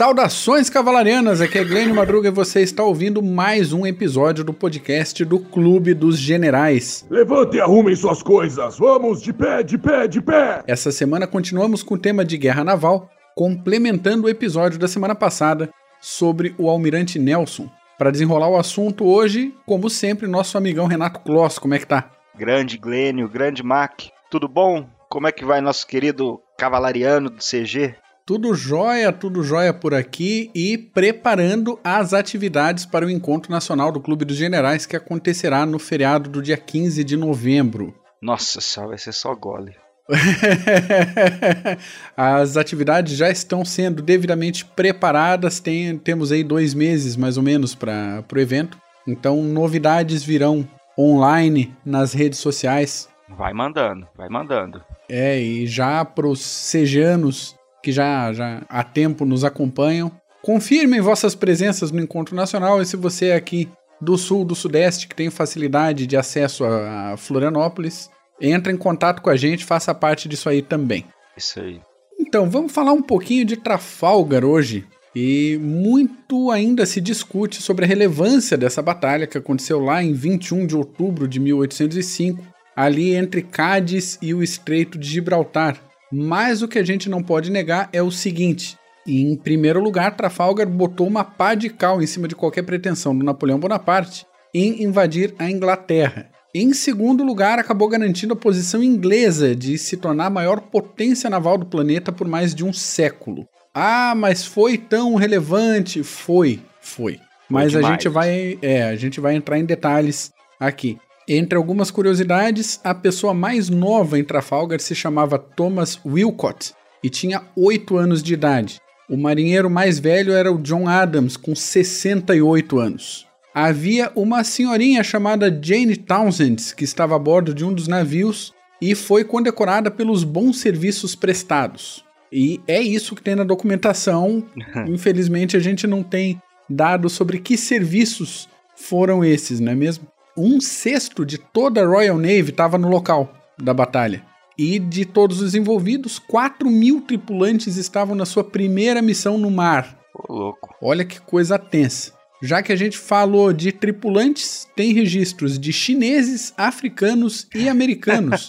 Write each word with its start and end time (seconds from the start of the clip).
Saudações 0.00 0.70
cavalarianas, 0.70 1.42
aqui 1.42 1.58
é 1.58 1.62
Glênio 1.62 1.94
Madruga 1.94 2.28
e 2.28 2.32
você 2.32 2.62
está 2.62 2.82
ouvindo 2.82 3.22
mais 3.22 3.70
um 3.74 3.86
episódio 3.86 4.42
do 4.42 4.50
podcast 4.50 5.22
do 5.26 5.38
Clube 5.38 5.92
dos 5.92 6.18
Generais. 6.18 7.06
Levante 7.10 7.58
e 7.58 7.60
arrumem 7.60 7.94
suas 7.94 8.22
coisas, 8.22 8.78
vamos 8.78 9.20
de 9.20 9.30
pé, 9.30 9.62
de 9.62 9.76
pé, 9.76 10.08
de 10.08 10.22
pé! 10.22 10.62
Essa 10.66 10.90
semana 10.90 11.26
continuamos 11.26 11.82
com 11.82 11.96
o 11.96 11.98
tema 11.98 12.24
de 12.24 12.38
guerra 12.38 12.64
naval, 12.64 13.10
complementando 13.36 14.26
o 14.26 14.30
episódio 14.30 14.78
da 14.78 14.88
semana 14.88 15.14
passada 15.14 15.68
sobre 16.00 16.54
o 16.56 16.70
almirante 16.70 17.18
Nelson. 17.18 17.68
Para 17.98 18.10
desenrolar 18.10 18.48
o 18.48 18.56
assunto 18.56 19.04
hoje, 19.04 19.54
como 19.66 19.90
sempre, 19.90 20.26
nosso 20.26 20.56
amigão 20.56 20.86
Renato 20.86 21.20
Kloss, 21.20 21.58
como 21.58 21.74
é 21.74 21.78
que 21.78 21.86
tá? 21.86 22.10
Grande 22.34 22.78
Glênio, 22.78 23.28
grande 23.28 23.62
Mac, 23.62 24.04
tudo 24.30 24.48
bom? 24.48 24.88
Como 25.10 25.28
é 25.28 25.32
que 25.32 25.44
vai 25.44 25.60
nosso 25.60 25.86
querido 25.86 26.40
cavalariano 26.56 27.28
do 27.28 27.42
CG? 27.42 27.94
Tudo 28.30 28.54
jóia, 28.54 29.12
tudo 29.12 29.42
jóia 29.42 29.74
por 29.74 29.92
aqui 29.92 30.52
e 30.54 30.78
preparando 30.78 31.80
as 31.82 32.14
atividades 32.14 32.86
para 32.86 33.04
o 33.04 33.10
Encontro 33.10 33.50
Nacional 33.50 33.90
do 33.90 34.00
Clube 34.00 34.24
dos 34.24 34.36
Generais 34.36 34.86
que 34.86 34.94
acontecerá 34.94 35.66
no 35.66 35.80
feriado 35.80 36.30
do 36.30 36.40
dia 36.40 36.56
15 36.56 37.02
de 37.02 37.16
novembro. 37.16 37.92
Nossa 38.22 38.60
senhora, 38.60 38.90
vai 38.90 38.98
ser 38.98 39.10
só 39.10 39.34
gole. 39.34 39.74
As 42.16 42.56
atividades 42.56 43.16
já 43.16 43.28
estão 43.28 43.64
sendo 43.64 44.00
devidamente 44.00 44.64
preparadas, 44.64 45.58
tem, 45.58 45.98
temos 45.98 46.30
aí 46.30 46.44
dois 46.44 46.72
meses 46.72 47.16
mais 47.16 47.36
ou 47.36 47.42
menos 47.42 47.74
para 47.74 48.24
o 48.32 48.38
evento. 48.38 48.78
Então, 49.08 49.42
novidades 49.42 50.22
virão 50.22 50.68
online 50.96 51.74
nas 51.84 52.12
redes 52.12 52.38
sociais. 52.38 53.08
Vai 53.36 53.52
mandando, 53.52 54.06
vai 54.16 54.28
mandando. 54.28 54.84
É, 55.08 55.40
e 55.40 55.66
já 55.66 56.04
para 56.04 56.28
os 56.28 56.40
sejanos 56.40 57.58
que 57.82 57.92
já, 57.92 58.32
já 58.32 58.62
há 58.68 58.82
tempo 58.82 59.24
nos 59.24 59.44
acompanham. 59.44 60.10
Confirmem 60.42 61.00
vossas 61.00 61.34
presenças 61.34 61.90
no 61.90 62.00
Encontro 62.00 62.34
Nacional 62.34 62.80
e 62.80 62.86
se 62.86 62.96
você 62.96 63.26
é 63.26 63.34
aqui 63.34 63.68
do 64.00 64.16
Sul, 64.16 64.44
do 64.44 64.54
Sudeste, 64.54 65.06
que 65.06 65.14
tem 65.14 65.30
facilidade 65.30 66.06
de 66.06 66.16
acesso 66.16 66.64
a 66.64 67.14
Florianópolis, 67.16 68.10
entre 68.40 68.72
em 68.72 68.76
contato 68.76 69.20
com 69.20 69.28
a 69.28 69.36
gente, 69.36 69.64
faça 69.64 69.94
parte 69.94 70.28
disso 70.28 70.48
aí 70.48 70.62
também. 70.62 71.04
Isso 71.36 71.60
aí. 71.60 71.80
Então, 72.18 72.48
vamos 72.48 72.72
falar 72.72 72.92
um 72.92 73.02
pouquinho 73.02 73.44
de 73.44 73.56
Trafalgar 73.56 74.44
hoje. 74.44 74.86
E 75.14 75.58
muito 75.60 76.50
ainda 76.50 76.86
se 76.86 77.00
discute 77.00 77.60
sobre 77.60 77.84
a 77.84 77.88
relevância 77.88 78.56
dessa 78.56 78.80
batalha 78.80 79.26
que 79.26 79.36
aconteceu 79.36 79.80
lá 79.80 80.02
em 80.02 80.12
21 80.12 80.66
de 80.66 80.76
outubro 80.76 81.26
de 81.26 81.40
1805, 81.40 82.42
ali 82.76 83.14
entre 83.14 83.42
Cádiz 83.42 84.16
e 84.22 84.32
o 84.32 84.42
Estreito 84.42 84.96
de 84.96 85.08
Gibraltar, 85.08 85.82
mas 86.12 86.62
o 86.62 86.68
que 86.68 86.78
a 86.78 86.84
gente 86.84 87.08
não 87.08 87.22
pode 87.22 87.50
negar 87.50 87.88
é 87.92 88.02
o 88.02 88.10
seguinte: 88.10 88.76
em 89.06 89.36
primeiro 89.36 89.80
lugar, 89.80 90.16
Trafalgar 90.16 90.68
botou 90.68 91.06
uma 91.06 91.24
pá 91.24 91.54
de 91.54 91.70
cal 91.70 92.02
em 92.02 92.06
cima 92.06 92.28
de 92.28 92.34
qualquer 92.34 92.62
pretensão 92.62 93.16
do 93.16 93.24
Napoleão 93.24 93.58
Bonaparte 93.58 94.26
em 94.54 94.82
invadir 94.82 95.34
a 95.38 95.50
Inglaterra. 95.50 96.30
Em 96.52 96.74
segundo 96.74 97.22
lugar, 97.22 97.60
acabou 97.60 97.88
garantindo 97.88 98.34
a 98.34 98.36
posição 98.36 98.82
inglesa 98.82 99.54
de 99.54 99.78
se 99.78 99.96
tornar 99.96 100.26
a 100.26 100.30
maior 100.30 100.60
potência 100.60 101.30
naval 101.30 101.56
do 101.56 101.66
planeta 101.66 102.10
por 102.10 102.26
mais 102.26 102.54
de 102.54 102.64
um 102.64 102.72
século. 102.72 103.46
Ah, 103.72 104.14
mas 104.16 104.44
foi 104.44 104.76
tão 104.76 105.14
relevante? 105.14 106.02
Foi, 106.02 106.60
foi. 106.80 107.20
Mas 107.48 107.74
a 107.76 107.82
gente 107.82 108.08
vai, 108.08 108.58
é, 108.62 108.82
a 108.82 108.96
gente 108.96 109.20
vai 109.20 109.36
entrar 109.36 109.58
em 109.58 109.64
detalhes 109.64 110.32
aqui. 110.58 110.98
Entre 111.32 111.56
algumas 111.56 111.92
curiosidades, 111.92 112.80
a 112.82 112.92
pessoa 112.92 113.32
mais 113.32 113.68
nova 113.68 114.18
em 114.18 114.24
Trafalgar 114.24 114.80
se 114.80 114.96
chamava 114.96 115.38
Thomas 115.38 116.00
Wilcott 116.04 116.72
e 117.04 117.08
tinha 117.08 117.42
8 117.56 117.96
anos 117.96 118.20
de 118.20 118.34
idade. 118.34 118.80
O 119.08 119.16
marinheiro 119.16 119.70
mais 119.70 120.00
velho 120.00 120.32
era 120.32 120.52
o 120.52 120.58
John 120.58 120.88
Adams, 120.88 121.36
com 121.36 121.54
68 121.54 122.80
anos. 122.80 123.28
Havia 123.54 124.10
uma 124.16 124.42
senhorinha 124.42 125.04
chamada 125.04 125.56
Jane 125.62 125.96
Townsend, 125.96 126.74
que 126.74 126.82
estava 126.82 127.14
a 127.14 127.18
bordo 127.18 127.54
de 127.54 127.64
um 127.64 127.72
dos 127.72 127.86
navios 127.86 128.52
e 128.82 128.96
foi 128.96 129.22
condecorada 129.22 129.88
pelos 129.88 130.24
bons 130.24 130.58
serviços 130.58 131.14
prestados. 131.14 132.04
E 132.32 132.60
é 132.66 132.80
isso 132.80 133.14
que 133.14 133.22
tem 133.22 133.36
na 133.36 133.44
documentação. 133.44 134.44
Infelizmente, 134.88 135.56
a 135.56 135.60
gente 135.60 135.86
não 135.86 136.02
tem 136.02 136.42
dados 136.68 137.12
sobre 137.12 137.38
que 137.38 137.56
serviços 137.56 138.48
foram 138.74 139.24
esses, 139.24 139.60
não 139.60 139.70
é 139.70 139.76
mesmo? 139.76 140.08
Um 140.36 140.60
sexto 140.60 141.24
de 141.24 141.38
toda 141.38 141.82
a 141.82 141.86
Royal 141.86 142.16
Navy 142.16 142.50
estava 142.50 142.78
no 142.78 142.88
local 142.88 143.32
da 143.58 143.74
batalha. 143.74 144.24
E 144.58 144.78
de 144.78 145.04
todos 145.04 145.40
os 145.40 145.54
envolvidos, 145.54 146.18
4 146.18 146.70
mil 146.70 147.00
tripulantes 147.00 147.76
estavam 147.76 148.14
na 148.14 148.26
sua 148.26 148.44
primeira 148.44 149.00
missão 149.00 149.38
no 149.38 149.50
mar. 149.50 149.98
Ô, 150.14 150.32
louco. 150.32 150.74
Olha 150.82 151.04
que 151.04 151.20
coisa 151.20 151.58
tensa. 151.58 152.12
Já 152.42 152.62
que 152.62 152.72
a 152.72 152.76
gente 152.76 152.96
falou 152.96 153.52
de 153.52 153.70
tripulantes, 153.70 154.66
tem 154.74 154.92
registros 154.92 155.58
de 155.58 155.72
chineses, 155.72 156.54
africanos 156.56 157.46
e 157.54 157.68
americanos. 157.68 158.48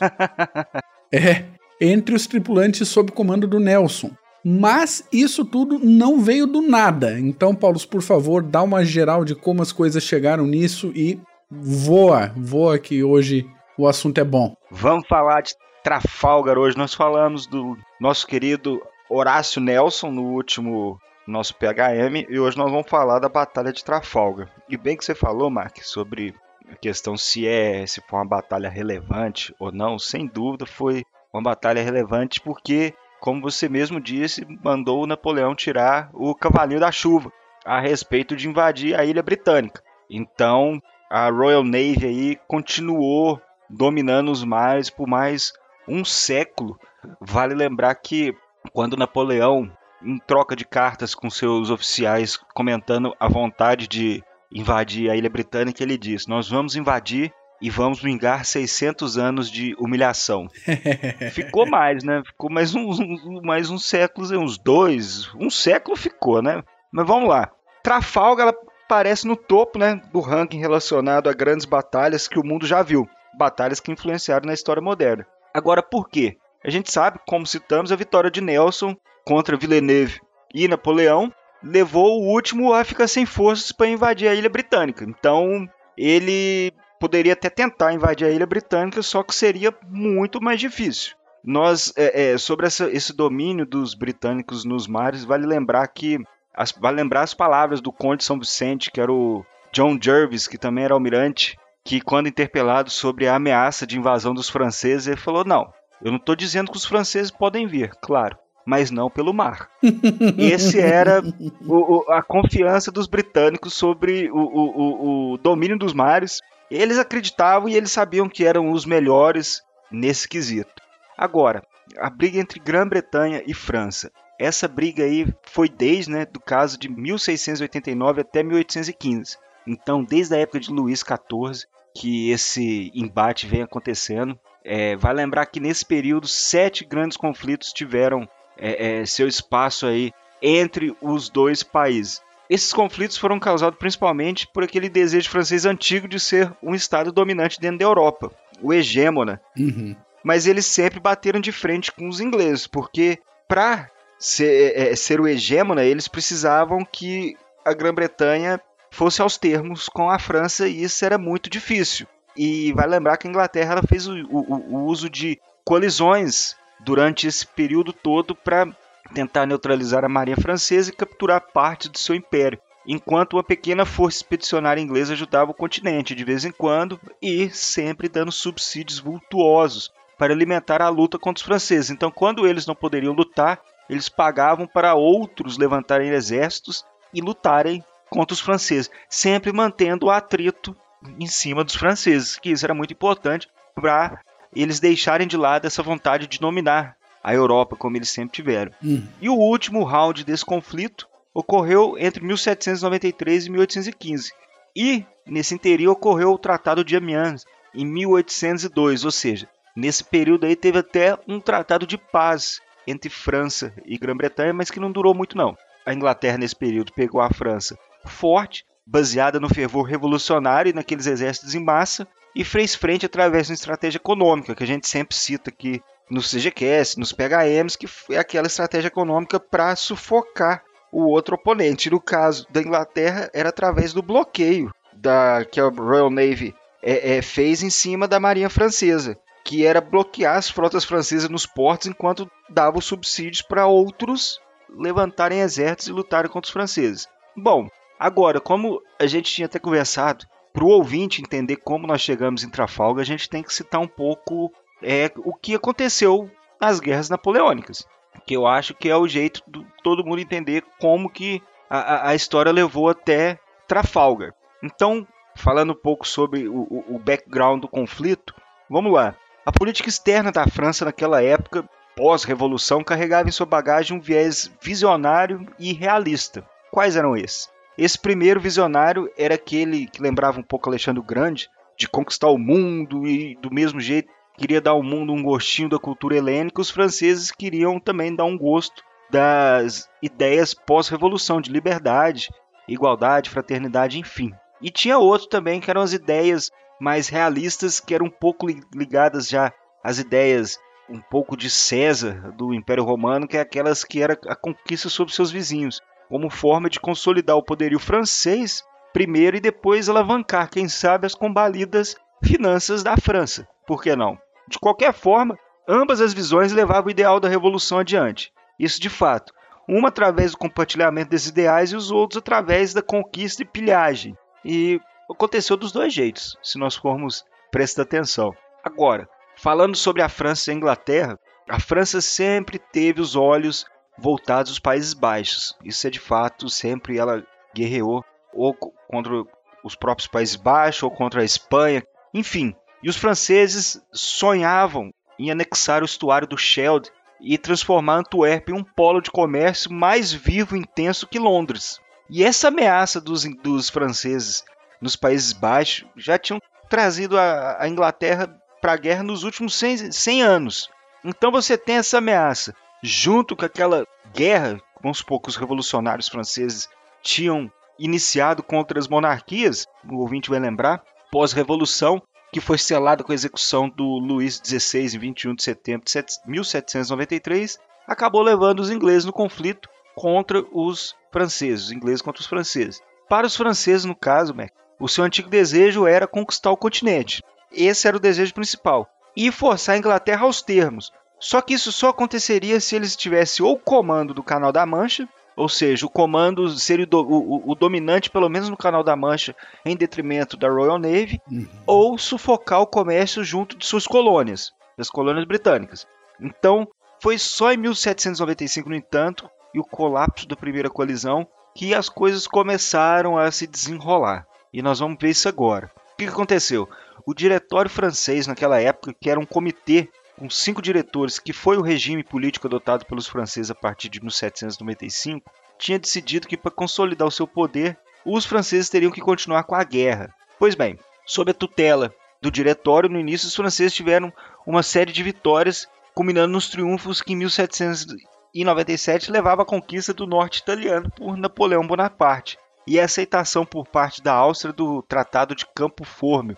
é, 1.11 1.45
entre 1.79 2.15
os 2.15 2.27
tripulantes 2.27 2.87
sob 2.87 3.11
comando 3.11 3.47
do 3.47 3.59
Nelson. 3.59 4.11
Mas 4.43 5.03
isso 5.11 5.45
tudo 5.45 5.77
não 5.77 6.19
veio 6.19 6.47
do 6.47 6.61
nada. 6.61 7.19
Então, 7.19 7.53
Paulo, 7.53 7.79
por 7.87 8.01
favor, 8.01 8.41
dá 8.41 8.63
uma 8.63 8.83
geral 8.83 9.23
de 9.23 9.35
como 9.35 9.61
as 9.61 9.71
coisas 9.71 10.03
chegaram 10.03 10.47
nisso 10.47 10.91
e 10.95 11.19
voa, 11.51 12.31
voa 12.35 12.79
que 12.79 13.03
hoje 13.03 13.45
o 13.77 13.87
assunto 13.87 14.19
é 14.19 14.23
bom. 14.23 14.55
Vamos 14.69 15.07
falar 15.07 15.41
de 15.41 15.53
Trafalgar 15.83 16.57
hoje. 16.57 16.77
Nós 16.77 16.93
falamos 16.93 17.45
do 17.45 17.77
nosso 17.99 18.25
querido 18.25 18.81
Horácio 19.09 19.61
Nelson 19.61 20.11
no 20.11 20.23
último 20.23 20.99
nosso 21.27 21.55
PHM 21.55 22.27
e 22.29 22.39
hoje 22.39 22.57
nós 22.57 22.71
vamos 22.71 22.89
falar 22.89 23.19
da 23.19 23.27
Batalha 23.27 23.73
de 23.73 23.83
Trafalgar. 23.83 24.49
E 24.69 24.77
bem 24.77 24.95
que 24.95 25.03
você 25.03 25.13
falou, 25.13 25.49
Mark, 25.49 25.77
sobre 25.81 26.33
a 26.71 26.75
questão 26.75 27.17
se 27.17 27.47
é 27.47 27.85
se 27.85 28.01
foi 28.07 28.19
uma 28.19 28.27
batalha 28.27 28.69
relevante 28.69 29.53
ou 29.59 29.71
não, 29.71 29.99
sem 29.99 30.25
dúvida 30.27 30.65
foi 30.65 31.03
uma 31.33 31.41
batalha 31.41 31.83
relevante 31.83 32.39
porque, 32.39 32.93
como 33.19 33.41
você 33.41 33.67
mesmo 33.67 33.99
disse, 33.99 34.45
mandou 34.63 35.03
o 35.03 35.07
Napoleão 35.07 35.55
tirar 35.55 36.09
o 36.13 36.33
cavalinho 36.33 36.79
da 36.79 36.91
chuva 36.91 37.31
a 37.65 37.79
respeito 37.79 38.35
de 38.35 38.47
invadir 38.47 38.97
a 38.97 39.05
ilha 39.05 39.21
britânica. 39.21 39.83
Então, 40.09 40.81
a 41.11 41.29
Royal 41.29 41.63
Navy 41.63 42.05
aí 42.05 42.39
continuou 42.47 43.39
dominando 43.69 44.31
os 44.31 44.45
mares 44.45 44.89
por 44.89 45.05
mais 45.05 45.51
um 45.85 46.05
século. 46.05 46.79
Vale 47.19 47.53
lembrar 47.53 47.93
que 47.95 48.33
quando 48.71 48.95
Napoleão, 48.95 49.69
em 50.01 50.17
troca 50.19 50.55
de 50.55 50.63
cartas 50.63 51.13
com 51.13 51.29
seus 51.29 51.69
oficiais 51.69 52.37
comentando 52.55 53.13
a 53.19 53.27
vontade 53.27 53.89
de 53.89 54.23
invadir 54.53 55.09
a 55.09 55.15
ilha 55.15 55.29
britânica, 55.29 55.83
ele 55.83 55.97
diz: 55.97 56.27
Nós 56.27 56.49
vamos 56.49 56.77
invadir 56.77 57.33
e 57.61 57.69
vamos 57.69 58.01
vingar 58.01 58.45
600 58.45 59.17
anos 59.17 59.51
de 59.51 59.75
humilhação. 59.77 60.47
ficou 61.33 61.69
mais, 61.69 62.05
né? 62.05 62.21
Ficou 62.25 62.49
mais 62.49 62.73
uns, 62.73 62.99
mais 63.43 63.69
uns 63.69 63.85
séculos, 63.85 64.31
uns 64.31 64.57
dois, 64.57 65.29
um 65.35 65.49
século 65.49 65.97
ficou, 65.97 66.41
né? 66.41 66.63
Mas 66.89 67.05
vamos 67.05 67.27
lá. 67.27 67.51
Trafalgar 67.83 68.53
aparece 68.91 69.25
no 69.25 69.37
topo 69.37 69.79
né, 69.79 70.01
do 70.11 70.19
ranking 70.19 70.59
relacionado 70.59 71.29
a 71.29 71.33
grandes 71.33 71.65
batalhas 71.65 72.27
que 72.27 72.37
o 72.37 72.45
mundo 72.45 72.67
já 72.67 72.83
viu, 72.83 73.07
batalhas 73.37 73.79
que 73.79 73.89
influenciaram 73.89 74.45
na 74.45 74.53
história 74.53 74.81
moderna. 74.81 75.25
Agora, 75.53 75.81
por 75.81 76.09
quê? 76.09 76.37
A 76.61 76.69
gente 76.69 76.91
sabe, 76.91 77.17
como 77.25 77.47
citamos, 77.47 77.93
a 77.93 77.95
vitória 77.95 78.29
de 78.29 78.41
Nelson 78.41 78.93
contra 79.25 79.55
Villeneuve 79.55 80.19
e 80.53 80.67
Napoleão 80.67 81.33
levou 81.63 82.19
o 82.19 82.33
último 82.33 82.73
a 82.73 82.83
ficar 82.83 83.07
sem 83.07 83.25
forças 83.25 83.71
para 83.71 83.87
invadir 83.87 84.27
a 84.27 84.35
ilha 84.35 84.49
britânica. 84.49 85.05
Então, 85.05 85.65
ele 85.97 86.73
poderia 86.99 87.31
até 87.31 87.49
tentar 87.49 87.93
invadir 87.93 88.27
a 88.27 88.31
ilha 88.31 88.45
britânica, 88.45 89.01
só 89.01 89.23
que 89.23 89.33
seria 89.33 89.73
muito 89.87 90.43
mais 90.43 90.59
difícil. 90.59 91.15
Nós, 91.41 91.93
é, 91.95 92.33
é, 92.33 92.37
sobre 92.37 92.67
essa, 92.67 92.91
esse 92.91 93.15
domínio 93.15 93.65
dos 93.65 93.93
britânicos 93.93 94.65
nos 94.65 94.85
mares, 94.85 95.23
vale 95.23 95.45
lembrar 95.47 95.87
que 95.87 96.19
as, 96.53 96.71
vai 96.71 96.93
lembrar 96.93 97.21
as 97.21 97.33
palavras 97.33 97.81
do 97.81 97.91
Conde 97.91 98.17
de 98.17 98.23
São 98.23 98.39
Vicente, 98.39 98.91
que 98.91 98.99
era 98.99 99.11
o 99.11 99.45
John 99.71 99.97
Jervis, 100.01 100.47
que 100.47 100.57
também 100.57 100.83
era 100.83 100.93
almirante, 100.93 101.57
que 101.83 102.01
quando 102.01 102.27
interpelado 102.27 102.89
sobre 102.89 103.27
a 103.27 103.35
ameaça 103.35 103.87
de 103.87 103.97
invasão 103.97 104.33
dos 104.33 104.49
franceses, 104.49 105.07
ele 105.07 105.17
falou: 105.17 105.43
Não, 105.43 105.71
eu 106.01 106.11
não 106.11 106.17
estou 106.17 106.35
dizendo 106.35 106.71
que 106.71 106.77
os 106.77 106.85
franceses 106.85 107.31
podem 107.31 107.67
vir, 107.67 107.91
claro, 108.01 108.37
mas 108.65 108.91
não 108.91 109.09
pelo 109.09 109.33
mar. 109.33 109.69
Esse 110.37 110.79
era 110.79 111.21
o, 111.61 111.97
o, 111.97 112.11
a 112.11 112.21
confiança 112.21 112.91
dos 112.91 113.07
britânicos 113.07 113.73
sobre 113.73 114.29
o, 114.31 115.33
o, 115.33 115.37
domínio 115.37 115.77
dos 115.77 115.93
mares. 115.93 116.39
Eles 116.69 116.97
acreditavam 116.97 117.67
e 117.67 117.75
eles 117.75 117.91
sabiam 117.91 118.29
que 118.29 118.45
eram 118.45 118.71
os 118.71 118.85
melhores 118.85 119.61
nesse 119.91 120.27
quesito. 120.27 120.81
Agora, 121.17 121.63
a 121.97 122.09
briga 122.09 122.39
entre 122.39 122.59
Grã-Bretanha 122.59 123.43
e 123.45 123.53
França 123.53 124.09
essa 124.43 124.67
briga 124.67 125.03
aí 125.03 125.27
foi 125.43 125.69
desde, 125.69 126.11
né, 126.11 126.25
do 126.25 126.39
caso 126.39 126.77
de 126.77 126.89
1689 126.89 128.21
até 128.21 128.41
1815. 128.41 129.37
Então, 129.67 130.03
desde 130.03 130.35
a 130.35 130.39
época 130.39 130.59
de 130.59 130.71
Luís 130.71 131.01
XIV, 131.01 131.67
que 131.93 132.31
esse 132.31 132.91
embate 132.95 133.47
vem 133.47 133.61
acontecendo. 133.61 134.37
É, 134.63 134.95
vai 134.95 135.13
lembrar 135.13 135.45
que 135.47 135.59
nesse 135.59 135.85
período 135.85 136.27
sete 136.27 136.85
grandes 136.85 137.17
conflitos 137.17 137.73
tiveram 137.73 138.27
é, 138.57 139.01
é, 139.01 139.05
seu 139.05 139.27
espaço 139.27 139.85
aí 139.85 140.11
entre 140.41 140.95
os 141.01 141.29
dois 141.29 141.63
países. 141.63 142.21
Esses 142.49 142.73
conflitos 142.73 143.17
foram 143.17 143.39
causados 143.39 143.79
principalmente 143.79 144.47
por 144.47 144.63
aquele 144.63 144.89
desejo 144.89 145.29
francês 145.29 145.65
antigo 145.65 146.07
de 146.07 146.19
ser 146.19 146.51
um 146.61 146.75
estado 146.75 147.11
dominante 147.11 147.59
dentro 147.59 147.79
da 147.79 147.85
Europa, 147.85 148.31
o 148.61 148.73
hegemona. 148.73 149.41
Uhum. 149.57 149.95
Mas 150.23 150.45
eles 150.45 150.65
sempre 150.65 150.99
bateram 150.99 151.39
de 151.39 151.51
frente 151.51 151.91
com 151.91 152.07
os 152.07 152.19
ingleses, 152.19 152.67
porque 152.67 153.19
para 153.47 153.89
ser, 154.21 154.77
é, 154.77 154.95
ser 154.95 155.19
o 155.19 155.27
hegemona, 155.27 155.83
eles 155.83 156.07
precisavam 156.07 156.85
que 156.85 157.35
a 157.65 157.73
Grã-Bretanha 157.73 158.61
fosse 158.91 159.19
aos 159.21 159.35
termos 159.35 159.89
com 159.89 160.11
a 160.11 160.19
França 160.19 160.67
e 160.67 160.83
isso 160.83 161.03
era 161.03 161.17
muito 161.17 161.49
difícil. 161.49 162.05
E 162.37 162.71
vai 162.73 162.87
lembrar 162.87 163.17
que 163.17 163.27
a 163.27 163.29
Inglaterra 163.29 163.73
ela 163.73 163.83
fez 163.83 164.07
o, 164.07 164.13
o, 164.29 164.75
o 164.75 164.85
uso 164.85 165.09
de 165.09 165.39
colisões 165.65 166.55
durante 166.79 167.27
esse 167.27 167.45
período 167.45 167.91
todo 167.91 168.35
para 168.35 168.67
tentar 169.13 169.45
neutralizar 169.47 170.05
a 170.05 170.09
marinha 170.09 170.37
francesa 170.37 170.91
e 170.91 170.95
capturar 170.95 171.41
parte 171.51 171.89
do 171.89 171.97
seu 171.97 172.15
império, 172.15 172.59
enquanto 172.85 173.33
uma 173.33 173.43
pequena 173.43 173.85
força 173.85 174.19
expedicionária 174.19 174.81
inglesa 174.81 175.13
ajudava 175.13 175.51
o 175.51 175.55
continente 175.55 176.15
de 176.15 176.23
vez 176.23 176.45
em 176.45 176.51
quando 176.51 176.99
e 177.21 177.49
sempre 177.49 178.07
dando 178.07 178.31
subsídios 178.31 178.99
vultuosos 178.99 179.91
para 180.17 180.33
alimentar 180.33 180.81
a 180.81 180.89
luta 180.89 181.17
contra 181.17 181.41
os 181.41 181.45
franceses. 181.45 181.89
Então, 181.89 182.11
quando 182.11 182.47
eles 182.47 182.67
não 182.67 182.75
poderiam 182.75 183.13
lutar, 183.13 183.59
eles 183.91 184.07
pagavam 184.07 184.65
para 184.65 184.95
outros 184.95 185.57
levantarem 185.57 186.11
exércitos 186.11 186.85
e 187.13 187.19
lutarem 187.19 187.83
contra 188.09 188.33
os 188.33 188.39
franceses, 188.39 188.89
sempre 189.09 189.51
mantendo 189.51 190.05
o 190.05 190.09
atrito 190.09 190.73
em 191.19 191.27
cima 191.27 191.61
dos 191.61 191.75
franceses, 191.75 192.37
que 192.37 192.51
isso 192.51 192.65
era 192.65 192.73
muito 192.73 192.93
importante 192.93 193.49
para 193.75 194.21
eles 194.55 194.79
deixarem 194.79 195.27
de 195.27 195.35
lado 195.35 195.67
essa 195.67 195.83
vontade 195.83 196.25
de 196.25 196.39
dominar 196.39 196.95
a 197.21 197.33
Europa, 197.33 197.75
como 197.75 197.97
eles 197.97 198.09
sempre 198.09 198.35
tiveram. 198.35 198.71
Hum. 198.81 199.05
E 199.21 199.27
o 199.27 199.35
último 199.35 199.83
round 199.83 200.23
desse 200.23 200.45
conflito 200.45 201.05
ocorreu 201.33 201.97
entre 201.97 202.23
1793 202.23 203.45
e 203.45 203.49
1815. 203.49 204.31
E, 204.73 205.05
nesse 205.25 205.53
interim, 205.53 205.87
ocorreu 205.87 206.31
o 206.31 206.39
Tratado 206.39 206.83
de 206.83 206.95
Amiens, 206.95 207.45
em 207.75 207.85
1802, 207.85 209.03
ou 209.03 209.11
seja, 209.11 209.49
nesse 209.75 210.01
período 210.03 210.45
aí 210.45 210.55
teve 210.55 210.79
até 210.79 211.17
um 211.27 211.41
tratado 211.41 211.85
de 211.85 211.97
paz 211.97 212.61
entre 212.87 213.09
França 213.09 213.73
e 213.85 213.97
Grã-Bretanha, 213.97 214.53
mas 214.53 214.71
que 214.71 214.79
não 214.79 214.91
durou 214.91 215.13
muito 215.13 215.37
não. 215.37 215.55
A 215.85 215.93
Inglaterra, 215.93 216.37
nesse 216.37 216.55
período, 216.55 216.93
pegou 216.93 217.21
a 217.21 217.29
França 217.29 217.77
forte, 218.05 218.65
baseada 218.85 219.39
no 219.39 219.49
fervor 219.49 219.83
revolucionário 219.83 220.69
e 220.69 220.73
naqueles 220.73 221.05
exércitos 221.05 221.55
em 221.55 221.63
massa, 221.63 222.07
e 222.35 222.43
fez 222.43 222.75
frente 222.75 223.05
através 223.05 223.47
de 223.47 223.51
uma 223.51 223.55
estratégia 223.55 223.97
econômica, 223.97 224.55
que 224.55 224.63
a 224.63 224.67
gente 224.67 224.87
sempre 224.87 225.15
cita 225.15 225.49
aqui 225.49 225.81
no 226.09 226.21
CGQS, 226.21 226.97
nos 226.97 227.13
PHMs, 227.13 227.77
que 227.77 227.87
é 228.13 228.17
aquela 228.17 228.47
estratégia 228.47 228.87
econômica 228.87 229.39
para 229.39 229.75
sufocar 229.75 230.63
o 230.91 231.03
outro 231.03 231.35
oponente. 231.35 231.89
No 231.89 232.01
caso 232.01 232.45
da 232.49 232.61
Inglaterra, 232.61 233.29
era 233.33 233.49
através 233.49 233.93
do 233.93 234.01
bloqueio 234.01 234.71
da, 234.93 235.45
que 235.49 235.59
a 235.59 235.69
Royal 235.69 236.09
Navy 236.09 236.53
é, 236.83 237.17
é, 237.17 237.21
fez 237.21 237.63
em 237.63 237.69
cima 237.69 238.07
da 238.07 238.19
Marinha 238.19 238.49
Francesa, 238.49 239.17
que 239.43 239.65
era 239.65 239.81
bloquear 239.81 240.37
as 240.37 240.49
frotas 240.49 240.85
francesas 240.85 241.29
nos 241.29 241.45
portos 241.45 241.87
enquanto 241.87 242.29
dava 242.49 242.77
os 242.77 242.85
subsídios 242.85 243.41
para 243.41 243.67
outros 243.67 244.39
levantarem 244.69 245.41
exércitos 245.41 245.87
e 245.87 245.91
lutarem 245.91 246.31
contra 246.31 246.47
os 246.47 246.53
franceses. 246.53 247.07
Bom, 247.35 247.67
agora, 247.99 248.39
como 248.39 248.81
a 248.99 249.05
gente 249.05 249.31
tinha 249.31 249.45
até 249.45 249.59
conversado, 249.59 250.25
para 250.53 250.63
o 250.63 250.69
ouvinte 250.69 251.21
entender 251.21 251.57
como 251.57 251.87
nós 251.87 252.01
chegamos 252.01 252.43
em 252.43 252.49
Trafalgar, 252.49 253.01
a 253.01 253.05
gente 253.05 253.29
tem 253.29 253.43
que 253.43 253.53
citar 253.53 253.79
um 253.81 253.87
pouco 253.87 254.51
é 254.83 255.11
o 255.17 255.33
que 255.33 255.53
aconteceu 255.53 256.29
nas 256.59 256.79
guerras 256.79 257.09
napoleônicas. 257.09 257.87
Que 258.25 258.35
eu 258.35 258.45
acho 258.47 258.73
que 258.73 258.89
é 258.89 258.95
o 258.95 259.07
jeito 259.07 259.41
de 259.47 259.65
todo 259.83 260.03
mundo 260.03 260.19
entender 260.19 260.63
como 260.79 261.09
que 261.09 261.41
a, 261.69 262.09
a 262.09 262.15
história 262.15 262.51
levou 262.51 262.89
até 262.89 263.39
Trafalgar. 263.67 264.33
Então, 264.61 265.07
falando 265.35 265.71
um 265.71 265.75
pouco 265.75 266.07
sobre 266.07 266.47
o, 266.47 266.85
o 266.89 266.99
background 266.99 267.61
do 267.61 267.67
conflito, 267.67 268.35
vamos 268.69 268.91
lá. 268.91 269.15
A 269.45 269.51
política 269.51 269.89
externa 269.89 270.31
da 270.31 270.45
França 270.47 270.85
naquela 270.85 271.21
época, 271.21 271.67
pós-revolução, 271.95 272.83
carregava 272.83 273.27
em 273.27 273.31
sua 273.31 273.45
bagagem 273.45 273.97
um 273.97 273.99
viés 273.99 274.51
visionário 274.61 275.47
e 275.57 275.73
realista. 275.73 276.45
Quais 276.71 276.95
eram 276.95 277.17
esses? 277.17 277.49
Esse 277.77 277.97
primeiro 277.97 278.39
visionário 278.39 279.11
era 279.17 279.35
aquele 279.35 279.87
que 279.87 280.01
lembrava 280.01 280.39
um 280.39 280.43
pouco 280.43 280.69
Alexandre 280.69 280.99
o 280.99 281.05
Grande, 281.05 281.49
de 281.77 281.87
conquistar 281.87 282.29
o 282.29 282.37
mundo 282.37 283.07
e 283.07 283.35
do 283.41 283.51
mesmo 283.51 283.79
jeito 283.79 284.11
queria 284.37 284.61
dar 284.61 284.71
ao 284.71 284.83
mundo 284.83 285.13
um 285.13 285.21
gostinho 285.21 285.69
da 285.69 285.77
cultura 285.77 286.17
helênica, 286.17 286.61
os 286.61 286.71
franceses 286.71 287.31
queriam 287.31 287.79
também 287.79 288.15
dar 288.15 288.25
um 288.25 288.37
gosto 288.37 288.83
das 289.09 289.87
ideias 290.01 290.53
pós-revolução 290.53 291.41
de 291.41 291.51
liberdade, 291.51 292.29
igualdade, 292.67 293.29
fraternidade, 293.29 293.99
enfim. 293.99 294.31
E 294.61 294.71
tinha 294.71 294.97
outro 294.97 295.27
também 295.27 295.59
que 295.59 295.69
eram 295.69 295.81
as 295.81 295.93
ideias 295.93 296.49
mais 296.81 297.07
realistas, 297.09 297.79
que 297.79 297.93
eram 297.93 298.07
um 298.07 298.09
pouco 298.09 298.47
ligadas 298.73 299.29
já 299.29 299.53
às 299.83 299.99
ideias 299.99 300.57
um 300.89 300.99
pouco 300.99 301.37
de 301.37 301.47
César 301.47 302.33
do 302.35 302.55
Império 302.55 302.83
Romano, 302.83 303.27
que 303.27 303.37
é 303.37 303.39
aquelas 303.39 303.83
que 303.83 304.01
era 304.01 304.19
a 304.27 304.35
conquista 304.35 304.89
sobre 304.89 305.13
seus 305.13 305.29
vizinhos, 305.31 305.79
como 306.09 306.27
forma 306.31 306.71
de 306.71 306.79
consolidar 306.79 307.37
o 307.37 307.43
poderio 307.43 307.79
francês 307.79 308.63
primeiro 308.91 309.37
e 309.37 309.39
depois 309.39 309.87
alavancar, 309.87 310.49
quem 310.49 310.67
sabe, 310.67 311.05
as 311.05 311.13
combalidas 311.13 311.95
finanças 312.23 312.81
da 312.81 312.97
França. 312.97 313.47
Por 313.67 313.83
que 313.83 313.95
não? 313.95 314.17
De 314.47 314.57
qualquer 314.57 314.91
forma, 314.91 315.37
ambas 315.69 316.01
as 316.01 316.15
visões 316.15 316.51
levavam 316.51 316.87
o 316.87 316.91
ideal 316.91 317.19
da 317.19 317.29
revolução 317.29 317.77
adiante. 317.77 318.33
Isso 318.59 318.81
de 318.81 318.89
fato. 318.89 319.31
Uma 319.69 319.89
através 319.89 320.31
do 320.31 320.37
compartilhamento 320.39 321.11
desses 321.11 321.29
ideais 321.29 321.71
e 321.71 321.75
os 321.75 321.91
outros 321.91 322.17
através 322.17 322.73
da 322.73 322.81
conquista 322.81 323.43
e 323.43 323.45
pilhagem. 323.45 324.17
E 324.43 324.81
aconteceu 325.11 325.57
dos 325.57 325.71
dois 325.71 325.93
jeitos, 325.93 326.37
se 326.41 326.57
nós 326.57 326.75
formos 326.75 327.23
prestar 327.51 327.83
atenção. 327.83 328.35
Agora, 328.63 329.07
falando 329.35 329.75
sobre 329.75 330.01
a 330.01 330.09
França 330.09 330.49
e 330.49 330.53
a 330.53 330.57
Inglaterra, 330.57 331.19
a 331.49 331.59
França 331.59 332.01
sempre 332.01 332.59
teve 332.59 333.01
os 333.01 333.15
olhos 333.15 333.65
voltados 333.97 334.51
aos 334.51 334.59
Países 334.59 334.93
Baixos. 334.93 335.55
Isso 335.63 335.85
é 335.85 335.89
de 335.89 335.99
fato, 335.99 336.49
sempre 336.49 336.97
ela 336.97 337.25
guerreou 337.53 338.03
ou 338.33 338.53
contra 338.53 339.23
os 339.63 339.75
próprios 339.75 340.07
Países 340.07 340.35
Baixos 340.35 340.83
ou 340.83 340.91
contra 340.91 341.21
a 341.21 341.25
Espanha. 341.25 341.83
Enfim, 342.13 342.55
e 342.81 342.89
os 342.89 342.97
franceses 342.97 343.81
sonhavam 343.91 344.91
em 345.19 345.29
anexar 345.29 345.81
o 345.81 345.85
estuário 345.85 346.27
do 346.27 346.37
Scheldt 346.37 346.91
e 347.19 347.37
transformar 347.37 347.97
Antuérpia 347.97 348.55
em 348.55 348.57
um 348.57 348.63
polo 348.63 349.01
de 349.01 349.11
comércio 349.11 349.71
mais 349.71 350.11
vivo 350.11 350.55
e 350.55 350.59
intenso 350.59 351.07
que 351.07 351.19
Londres. 351.19 351.79
E 352.09 352.23
essa 352.23 352.47
ameaça 352.47 352.99
dos, 352.99 353.23
dos 353.41 353.69
franceses 353.69 354.43
nos 354.81 354.95
Países 354.95 355.31
Baixos 355.33 355.87
já 355.95 356.17
tinham 356.17 356.41
trazido 356.69 357.17
a, 357.17 357.61
a 357.61 357.67
Inglaterra 357.67 358.27
para 358.61 358.73
a 358.73 358.77
guerra 358.77 359.03
nos 359.03 359.23
últimos 359.23 359.55
100, 359.55 359.91
100 359.91 360.21
anos. 360.23 360.69
Então 361.03 361.31
você 361.31 361.57
tem 361.57 361.77
essa 361.77 361.97
ameaça, 361.97 362.55
junto 362.81 363.35
com 363.35 363.45
aquela 363.45 363.85
guerra, 364.13 364.59
vamos 364.81 364.99
supor 364.99 365.21
que 365.21 365.29
os 365.29 365.35
revolucionários 365.35 366.07
franceses 366.07 366.67
tinham 367.01 367.51
iniciado 367.77 368.43
contra 368.43 368.79
as 368.79 368.87
monarquias, 368.87 369.65
o 369.89 369.97
ouvinte 369.97 370.29
vai 370.29 370.39
lembrar, 370.39 370.83
pós-revolução, 371.11 372.01
que 372.31 372.39
foi 372.39 372.57
selada 372.57 373.03
com 373.03 373.11
a 373.11 373.15
execução 373.15 373.67
do 373.67 373.83
Luís 373.83 374.41
XVI 374.43 374.95
em 374.95 374.99
21 374.99 375.35
de 375.35 375.43
setembro 375.43 375.85
de 375.85 376.05
1793, 376.25 377.59
acabou 377.87 378.21
levando 378.21 378.59
os 378.59 378.69
ingleses 378.69 379.03
no 379.03 379.11
conflito 379.11 379.67
contra 379.95 380.41
os 380.51 380.95
franceses, 381.11 381.65
os 381.65 381.71
ingleses 381.71 382.01
contra 382.01 382.21
os 382.21 382.27
franceses. 382.27 382.81
Para 383.09 383.27
os 383.27 383.35
franceses, 383.35 383.83
no 383.83 383.95
caso, 383.95 384.33
o 384.81 384.87
seu 384.87 385.03
antigo 385.03 385.29
desejo 385.29 385.85
era 385.85 386.07
conquistar 386.07 386.51
o 386.51 386.57
continente. 386.57 387.23
Esse 387.51 387.87
era 387.87 387.95
o 387.95 387.99
desejo 387.99 388.33
principal. 388.33 388.89
E 389.15 389.31
forçar 389.31 389.75
a 389.75 389.77
Inglaterra 389.77 390.25
aos 390.25 390.41
termos. 390.41 390.91
Só 391.19 391.39
que 391.39 391.53
isso 391.53 391.71
só 391.71 391.89
aconteceria 391.89 392.59
se 392.59 392.75
eles 392.75 392.95
tivessem 392.95 393.45
ou 393.45 393.59
comando 393.59 394.13
do 394.13 394.23
Canal 394.23 394.51
da 394.51 394.65
Mancha, 394.65 395.07
ou 395.35 395.47
seja, 395.47 395.85
o 395.85 395.89
comando 395.89 396.49
seria 396.49 396.87
o, 396.91 396.97
o, 396.97 397.51
o, 397.51 397.55
dominante, 397.55 398.09
pelo 398.09 398.27
menos 398.27 398.49
no 398.49 398.57
Canal 398.57 398.83
da 398.83 398.95
Mancha, 398.95 399.35
em 399.63 399.75
detrimento 399.75 400.35
da 400.35 400.49
Royal 400.49 400.79
Navy, 400.79 401.21
uhum. 401.29 401.47
ou 401.65 401.97
sufocar 401.97 402.61
o 402.61 402.67
comércio 402.67 403.23
junto 403.23 403.55
de 403.55 403.65
suas 403.65 403.85
colônias, 403.85 404.51
das 404.77 404.89
colônias 404.89 405.25
britânicas. 405.25 405.87
Então, 406.19 406.67
foi 406.99 407.17
só 407.17 407.53
em 407.53 407.57
1795, 407.57 408.69
no 408.69 408.75
entanto, 408.75 409.29
e 409.53 409.59
o 409.59 409.63
colapso 409.63 410.27
da 410.27 410.35
primeira 410.35 410.69
colisão, 410.69 411.27
que 411.55 411.73
as 411.73 411.87
coisas 411.87 412.25
começaram 412.25 413.17
a 413.17 413.29
se 413.31 413.45
desenrolar. 413.45 414.25
E 414.53 414.61
nós 414.61 414.79
vamos 414.79 414.97
ver 414.99 415.09
isso 415.09 415.29
agora. 415.29 415.71
O 415.93 415.97
que 415.97 416.05
aconteceu? 416.05 416.67
O 417.05 417.13
diretório 417.13 417.71
francês, 417.71 418.27
naquela 418.27 418.59
época, 418.59 418.93
que 418.99 419.09
era 419.09 419.19
um 419.19 419.25
comitê 419.25 419.89
com 420.17 420.29
cinco 420.29 420.61
diretores, 420.61 421.17
que 421.17 421.31
foi 421.31 421.57
o 421.57 421.61
regime 421.61 422.03
político 422.03 422.47
adotado 422.47 422.85
pelos 422.85 423.07
franceses 423.07 423.49
a 423.49 423.55
partir 423.55 423.89
de 423.89 424.01
1795, 424.01 425.31
tinha 425.57 425.79
decidido 425.79 426.27
que 426.27 426.37
para 426.37 426.51
consolidar 426.51 427.07
o 427.07 427.11
seu 427.11 427.25
poder, 427.25 427.77
os 428.05 428.25
franceses 428.25 428.69
teriam 428.69 428.91
que 428.91 428.99
continuar 428.99 429.43
com 429.43 429.55
a 429.55 429.63
guerra. 429.63 430.13
Pois 430.37 430.53
bem, 430.53 430.77
sob 431.05 431.31
a 431.31 431.33
tutela 431.33 431.93
do 432.21 432.29
diretório, 432.29 432.89
no 432.89 432.99
início 432.99 433.27
os 433.27 433.35
franceses 433.35 433.73
tiveram 433.73 434.11
uma 434.45 434.61
série 434.61 434.91
de 434.91 435.01
vitórias, 435.01 435.67
culminando 435.95 436.33
nos 436.33 436.49
triunfos 436.49 437.01
que 437.01 437.13
em 437.13 437.15
1700 437.15 437.87
e 438.33 438.43
97 438.43 439.11
levava 439.11 439.43
à 439.43 439.45
conquista 439.45 439.93
do 439.93 440.05
norte 440.05 440.39
italiano 440.39 440.89
por 440.91 441.17
Napoleão 441.17 441.65
Bonaparte 441.65 442.37
e 442.67 442.79
a 442.79 442.85
aceitação 442.85 443.45
por 443.45 443.67
parte 443.67 444.01
da 444.01 444.13
Áustria 444.13 444.53
do 444.53 444.81
Tratado 444.83 445.35
de 445.35 445.45
Campo 445.45 445.83
Fórmio, 445.83 446.37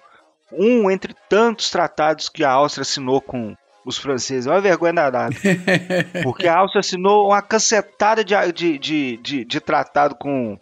um 0.51 0.89
entre 0.89 1.15
tantos 1.29 1.69
tratados 1.69 2.29
que 2.29 2.43
a 2.43 2.51
Áustria 2.51 2.83
assinou 2.83 3.21
com 3.21 3.55
os 3.85 3.97
franceses. 3.97 4.47
É 4.47 4.51
uma 4.51 4.61
vergonha 4.61 4.93
danada. 4.93 5.35
Porque 6.23 6.47
a 6.47 6.57
Áustria 6.57 6.79
assinou 6.79 7.27
uma 7.27 7.41
cacetada 7.41 8.23
de, 8.23 8.35
de, 8.51 8.77
de, 8.77 9.17
de, 9.17 9.45
de 9.45 9.59
tratado 9.59 10.15
com, 10.15 10.57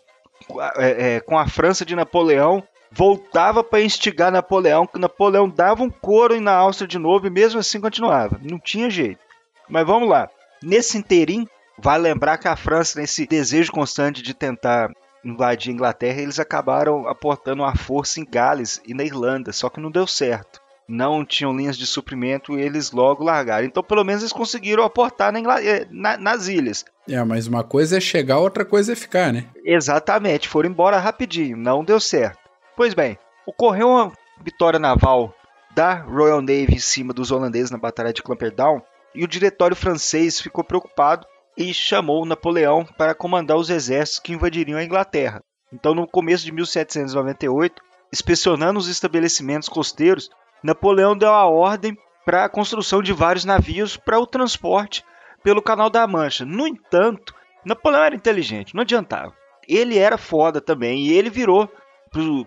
é, 0.77 1.15
é, 1.15 1.19
com 1.19 1.37
a 1.37 1.47
França 1.47 1.85
de 1.85 1.95
Napoleão. 1.95 2.63
Voltava 2.93 3.63
para 3.63 3.81
instigar 3.81 4.31
Napoleão, 4.31 4.85
que 4.85 4.99
Napoleão 4.99 5.47
dava 5.47 5.81
um 5.81 5.89
couro 5.89 6.39
na 6.41 6.53
Áustria 6.53 6.87
de 6.87 6.99
novo 6.99 7.25
e 7.25 7.29
mesmo 7.29 7.59
assim 7.59 7.79
continuava. 7.79 8.39
Não 8.43 8.59
tinha 8.59 8.89
jeito. 8.89 9.21
Mas 9.69 9.87
vamos 9.87 10.09
lá. 10.09 10.29
Nesse 10.61 10.97
interim, 10.97 11.47
vale 11.79 12.03
lembrar 12.03 12.37
que 12.37 12.49
a 12.49 12.55
França, 12.57 12.99
nesse 12.99 13.25
desejo 13.25 13.71
constante 13.71 14.21
de 14.21 14.33
tentar 14.33 14.91
invadir 15.23 15.71
a 15.71 15.73
Inglaterra, 15.73 16.21
eles 16.21 16.39
acabaram 16.39 17.07
aportando 17.07 17.63
uma 17.63 17.75
força 17.75 18.19
em 18.19 18.25
Gales 18.25 18.81
e 18.85 18.93
na 18.93 19.03
Irlanda, 19.03 19.51
só 19.51 19.69
que 19.69 19.79
não 19.79 19.91
deu 19.91 20.07
certo. 20.07 20.59
Não 20.87 21.23
tinham 21.23 21.55
linhas 21.55 21.77
de 21.77 21.87
suprimento 21.87 22.57
e 22.57 22.61
eles 22.61 22.91
logo 22.91 23.23
largaram. 23.23 23.65
Então, 23.65 23.81
pelo 23.81 24.03
menos, 24.03 24.23
eles 24.23 24.33
conseguiram 24.33 24.83
aportar 24.83 25.31
na 25.31 25.61
eh, 25.61 25.87
na, 25.89 26.17
nas 26.17 26.47
ilhas. 26.47 26.83
É, 27.07 27.23
mas 27.23 27.47
uma 27.47 27.63
coisa 27.63 27.97
é 27.97 28.01
chegar, 28.01 28.39
outra 28.39 28.65
coisa 28.65 28.91
é 28.91 28.95
ficar, 28.95 29.31
né? 29.31 29.47
Exatamente, 29.63 30.49
foram 30.49 30.69
embora 30.69 30.99
rapidinho, 30.99 31.55
não 31.55 31.83
deu 31.83 31.99
certo. 31.99 32.39
Pois 32.75 32.93
bem, 32.93 33.17
ocorreu 33.45 33.89
uma 33.89 34.11
vitória 34.43 34.79
naval 34.79 35.33
da 35.73 35.93
Royal 35.93 36.41
Navy 36.41 36.75
em 36.75 36.79
cima 36.79 37.13
dos 37.13 37.31
holandeses 37.31 37.71
na 37.71 37.77
Batalha 37.77 38.11
de 38.11 38.21
Clampherdown 38.21 38.81
e 39.15 39.23
o 39.23 39.27
diretório 39.27 39.75
francês 39.75 40.39
ficou 40.39 40.63
preocupado 40.63 41.25
e 41.69 41.73
chamou 41.73 42.25
Napoleão 42.25 42.85
para 42.97 43.15
comandar 43.15 43.57
os 43.57 43.69
exércitos 43.69 44.19
que 44.19 44.33
invadiriam 44.33 44.79
a 44.79 44.83
Inglaterra. 44.83 45.43
Então, 45.71 45.93
no 45.93 46.07
começo 46.07 46.43
de 46.43 46.51
1798, 46.51 47.81
inspecionando 48.11 48.79
os 48.79 48.87
estabelecimentos 48.87 49.69
costeiros, 49.69 50.29
Napoleão 50.63 51.17
deu 51.17 51.29
a 51.29 51.45
ordem 51.45 51.97
para 52.25 52.45
a 52.45 52.49
construção 52.49 53.01
de 53.01 53.13
vários 53.13 53.45
navios 53.45 53.97
para 53.97 54.19
o 54.19 54.27
transporte 54.27 55.03
pelo 55.43 55.61
Canal 55.61 55.89
da 55.89 56.05
Mancha. 56.05 56.45
No 56.45 56.67
entanto, 56.67 57.33
Napoleão 57.65 58.03
era 58.03 58.15
inteligente, 58.15 58.75
não 58.75 58.81
adiantava. 58.81 59.33
Ele 59.67 59.97
era 59.97 60.17
foda 60.17 60.59
também 60.59 61.05
e 61.05 61.13
ele 61.13 61.29
virou 61.29 61.69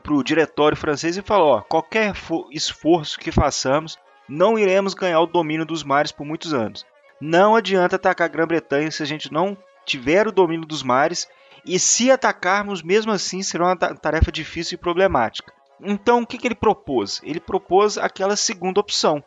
para 0.03 0.13
o 0.13 0.23
diretório 0.23 0.77
francês 0.77 1.17
e 1.17 1.23
falou: 1.23 1.57
ó, 1.57 1.61
qualquer 1.63 2.13
esforço 2.51 3.19
que 3.19 3.33
façamos 3.33 3.99
não 4.29 4.59
iremos 4.59 4.95
ganhar 4.95 5.21
o 5.21 5.27
domínio 5.27 5.65
dos 5.65 5.83
mares 5.83 6.13
por 6.13 6.27
muitos 6.27 6.53
anos. 6.53 6.85
Não 7.21 7.55
adianta 7.57 7.97
atacar 7.97 8.27
a 8.27 8.31
Grã-Bretanha 8.31 8.91
se 8.91 9.03
a 9.03 9.07
gente 9.07 9.33
não 9.33 9.57
tiver 9.85 10.27
o 10.27 10.33
domínio 10.33 10.67
dos 10.67 10.83
mares, 10.83 11.29
e 11.67 11.79
se 11.79 12.11
atacarmos, 12.11 12.83
mesmo 12.83 13.13
assim, 13.13 13.43
será 13.43 13.67
uma 13.67 13.77
tarefa 13.77 14.31
difícil 14.31 14.77
e 14.77 14.79
problemática. 14.79 15.53
Então, 15.81 16.23
o 16.23 16.27
que, 16.27 16.39
que 16.39 16.47
ele 16.47 16.55
propôs? 16.55 17.21
Ele 17.25 17.41
propôs 17.41 17.97
aquela 17.99 18.37
segunda 18.37 18.81
opção. 18.81 19.23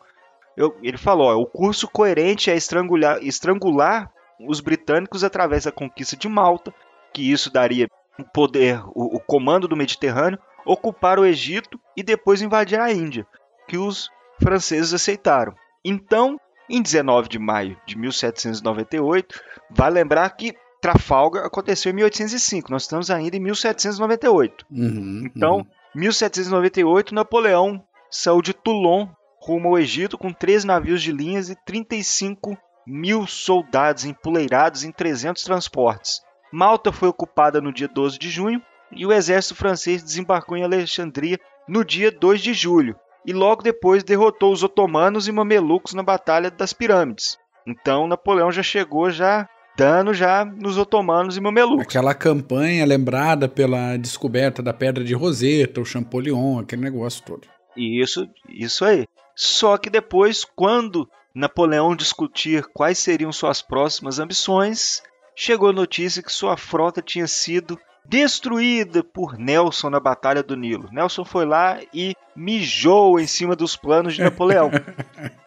Eu, 0.56 0.76
ele 0.82 0.96
falou: 0.96 1.28
ó, 1.28 1.40
o 1.40 1.46
curso 1.46 1.88
coerente 1.88 2.50
é 2.50 2.56
estrangular, 2.56 3.18
estrangular 3.22 4.10
os 4.40 4.60
britânicos 4.60 5.24
através 5.24 5.64
da 5.64 5.72
conquista 5.72 6.16
de 6.16 6.28
Malta, 6.28 6.72
que 7.12 7.30
isso 7.30 7.52
daria 7.52 7.88
o 8.18 8.24
poder, 8.24 8.82
o, 8.88 9.16
o 9.16 9.20
comando 9.20 9.68
do 9.68 9.76
Mediterrâneo, 9.76 10.38
ocupar 10.64 11.18
o 11.18 11.26
Egito 11.26 11.78
e 11.96 12.02
depois 12.02 12.42
invadir 12.42 12.80
a 12.80 12.92
Índia, 12.92 13.26
que 13.66 13.76
os 13.76 14.10
franceses 14.40 14.94
aceitaram. 14.94 15.54
Então, 15.84 16.38
em 16.68 16.82
19 16.82 17.28
de 17.28 17.38
maio 17.38 17.76
de 17.86 17.96
1798, 17.96 19.40
vai 19.70 19.90
lembrar 19.90 20.28
que 20.30 20.54
Trafalgar 20.80 21.44
aconteceu 21.44 21.90
em 21.90 21.94
1805, 21.96 22.70
nós 22.70 22.82
estamos 22.82 23.10
ainda 23.10 23.36
em 23.36 23.40
1798. 23.40 24.64
Uhum, 24.70 25.22
então, 25.24 25.56
uhum. 25.56 25.66
1798, 25.94 27.14
Napoleão 27.14 27.82
saiu 28.10 28.40
de 28.40 28.54
Toulon 28.54 29.08
rumo 29.40 29.68
ao 29.68 29.78
Egito 29.78 30.18
com 30.18 30.32
três 30.32 30.64
navios 30.64 31.02
de 31.02 31.12
linhas 31.12 31.48
e 31.48 31.56
35 31.64 32.56
mil 32.86 33.26
soldados 33.26 34.04
empoleirados 34.04 34.84
em 34.84 34.92
300 34.92 35.42
transportes. 35.42 36.20
Malta 36.52 36.92
foi 36.92 37.08
ocupada 37.08 37.60
no 37.60 37.72
dia 37.72 37.88
12 37.88 38.18
de 38.18 38.30
junho 38.30 38.62
e 38.92 39.04
o 39.04 39.12
exército 39.12 39.54
francês 39.54 40.02
desembarcou 40.02 40.56
em 40.56 40.64
Alexandria 40.64 41.38
no 41.68 41.84
dia 41.84 42.10
2 42.10 42.40
de 42.40 42.54
julho, 42.54 42.96
e 43.26 43.32
logo 43.32 43.62
depois 43.62 44.04
derrotou 44.04 44.52
os 44.52 44.62
otomanos 44.62 45.28
e 45.28 45.32
mamelucos 45.32 45.94
na 45.94 46.02
Batalha 46.02 46.50
das 46.50 46.72
Pirâmides. 46.72 47.38
Então 47.66 48.06
Napoleão 48.06 48.50
já 48.50 48.62
chegou 48.62 49.10
já 49.10 49.48
dando 49.78 50.12
já 50.12 50.44
nos 50.44 50.76
otomanos 50.76 51.36
e 51.36 51.40
mamelucos. 51.40 51.86
Aquela 51.86 52.12
campanha 52.12 52.84
lembrada 52.84 53.48
pela 53.48 53.96
descoberta 53.96 54.60
da 54.60 54.74
Pedra 54.74 55.04
de 55.04 55.14
Roseta, 55.14 55.80
o 55.80 55.84
Champollion, 55.84 56.58
aquele 56.58 56.82
negócio 56.82 57.22
todo. 57.24 57.46
Isso, 57.76 58.28
isso 58.48 58.84
aí. 58.84 59.06
Só 59.36 59.78
que 59.78 59.88
depois, 59.88 60.44
quando 60.44 61.08
Napoleão 61.32 61.94
discutir 61.94 62.64
quais 62.74 62.98
seriam 62.98 63.30
suas 63.30 63.62
próximas 63.62 64.18
ambições, 64.18 65.00
chegou 65.36 65.68
a 65.68 65.72
notícia 65.72 66.24
que 66.24 66.32
sua 66.32 66.56
frota 66.56 67.00
tinha 67.00 67.28
sido 67.28 67.78
destruída 68.08 69.04
por 69.04 69.38
Nelson 69.38 69.90
na 69.90 70.00
Batalha 70.00 70.42
do 70.42 70.56
Nilo. 70.56 70.88
Nelson 70.90 71.26
foi 71.26 71.44
lá 71.44 71.78
e 71.92 72.16
mijou 72.34 73.20
em 73.20 73.26
cima 73.26 73.54
dos 73.54 73.76
planos 73.76 74.14
de 74.14 74.22
Napoleão. 74.22 74.70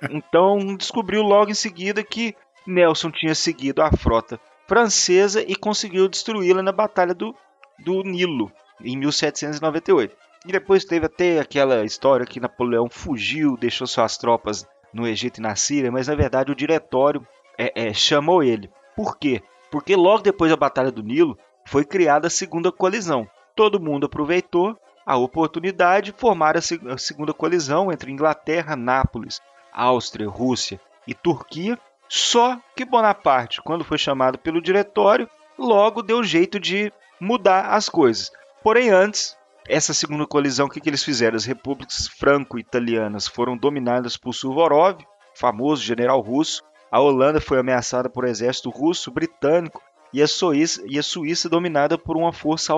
Então 0.10 0.76
descobriu 0.76 1.22
logo 1.22 1.52
em 1.52 1.54
seguida 1.54 2.04
que 2.04 2.36
Nelson 2.66 3.12
tinha 3.12 3.36
seguido 3.36 3.82
a 3.84 3.92
frota 3.92 4.40
francesa 4.68 5.44
e 5.48 5.56
conseguiu 5.56 6.10
destruí-la 6.10 6.64
na 6.64 6.72
Batalha 6.72 7.14
do, 7.14 7.36
do 7.80 8.04
Nilo, 8.04 8.52
em 8.84 8.98
1798. 8.98 10.16
E 10.48 10.52
depois 10.52 10.84
teve 10.84 11.06
até 11.06 11.40
aquela 11.40 11.86
história 11.86 12.26
que 12.26 12.40
Napoleão 12.40 12.90
fugiu, 12.90 13.56
deixou 13.58 13.86
suas 13.86 14.18
tropas 14.18 14.68
no 14.92 15.08
Egito 15.08 15.38
e 15.38 15.42
na 15.42 15.56
Síria, 15.56 15.92
mas 15.92 16.08
na 16.08 16.16
verdade 16.16 16.52
o 16.52 16.56
diretório 16.56 17.26
é, 17.58 17.90
é, 17.90 17.94
chamou 17.94 18.44
ele. 18.44 18.70
Por 18.96 19.18
quê? 19.18 19.42
Porque 19.70 19.96
logo 19.96 20.24
depois 20.24 20.50
da 20.50 20.58
Batalha 20.58 20.92
do 20.92 21.04
Nilo, 21.04 21.38
foi 21.72 21.86
criada 21.86 22.28
a 22.28 22.30
segunda 22.30 22.70
coalizão. 22.70 23.26
Todo 23.56 23.80
mundo 23.80 24.06
aproveitou 24.06 24.78
a 25.06 25.16
oportunidade 25.16 26.12
de 26.12 26.20
formar 26.20 26.58
a, 26.58 26.98
segunda 26.98 27.34
coalizão 27.34 27.90
entre 27.90 28.12
Inglaterra, 28.12 28.76
Nápoles, 28.76 29.40
Áustria, 29.72 30.28
Rússia 30.28 30.82
e 31.08 31.14
Turquia. 31.14 31.80
Só 32.10 32.60
que 32.76 32.84
Bonaparte, 32.84 33.62
quando 33.62 33.86
foi 33.86 33.98
chamado 33.98 34.38
pelo 34.38 34.62
diretório, 34.62 35.30
logo 35.58 36.02
deu 36.02 36.22
jeito 36.26 36.60
de 36.60 36.92
mudar 37.22 37.68
as 37.68 37.88
coisas. 37.88 38.34
Porém, 38.62 38.90
antes, 38.90 39.38
essa 39.66 39.94
segunda 39.94 40.28
coalizão, 40.28 40.66
o 40.66 40.70
que, 40.70 40.82
que 40.82 40.90
eles 40.90 41.06
fizeram? 41.06 41.38
As 41.38 41.46
repúblicas 41.46 42.06
franco-italianas 42.06 43.28
foram 43.28 43.56
dominadas 43.56 44.18
por 44.18 44.34
Suvorov, 44.34 44.98
famoso 45.34 45.82
general 45.82 46.20
russo. 46.20 46.64
A 46.92 47.00
Holanda 47.00 47.40
foi 47.40 47.60
ameaçada 47.60 48.10
por 48.10 48.26
exército 48.26 48.70
russo, 48.70 49.10
britânico 49.10 49.82
e 50.14 50.22
a 50.22 50.28
Suíça, 50.28 50.82
e 50.86 51.00
a 51.00 51.04
Suíça 51.04 51.50
dominada 51.50 51.98
por 51.98 52.18
uma 52.18 52.34
força 52.34 52.74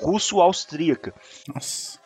russo-austríaca. 0.00 1.14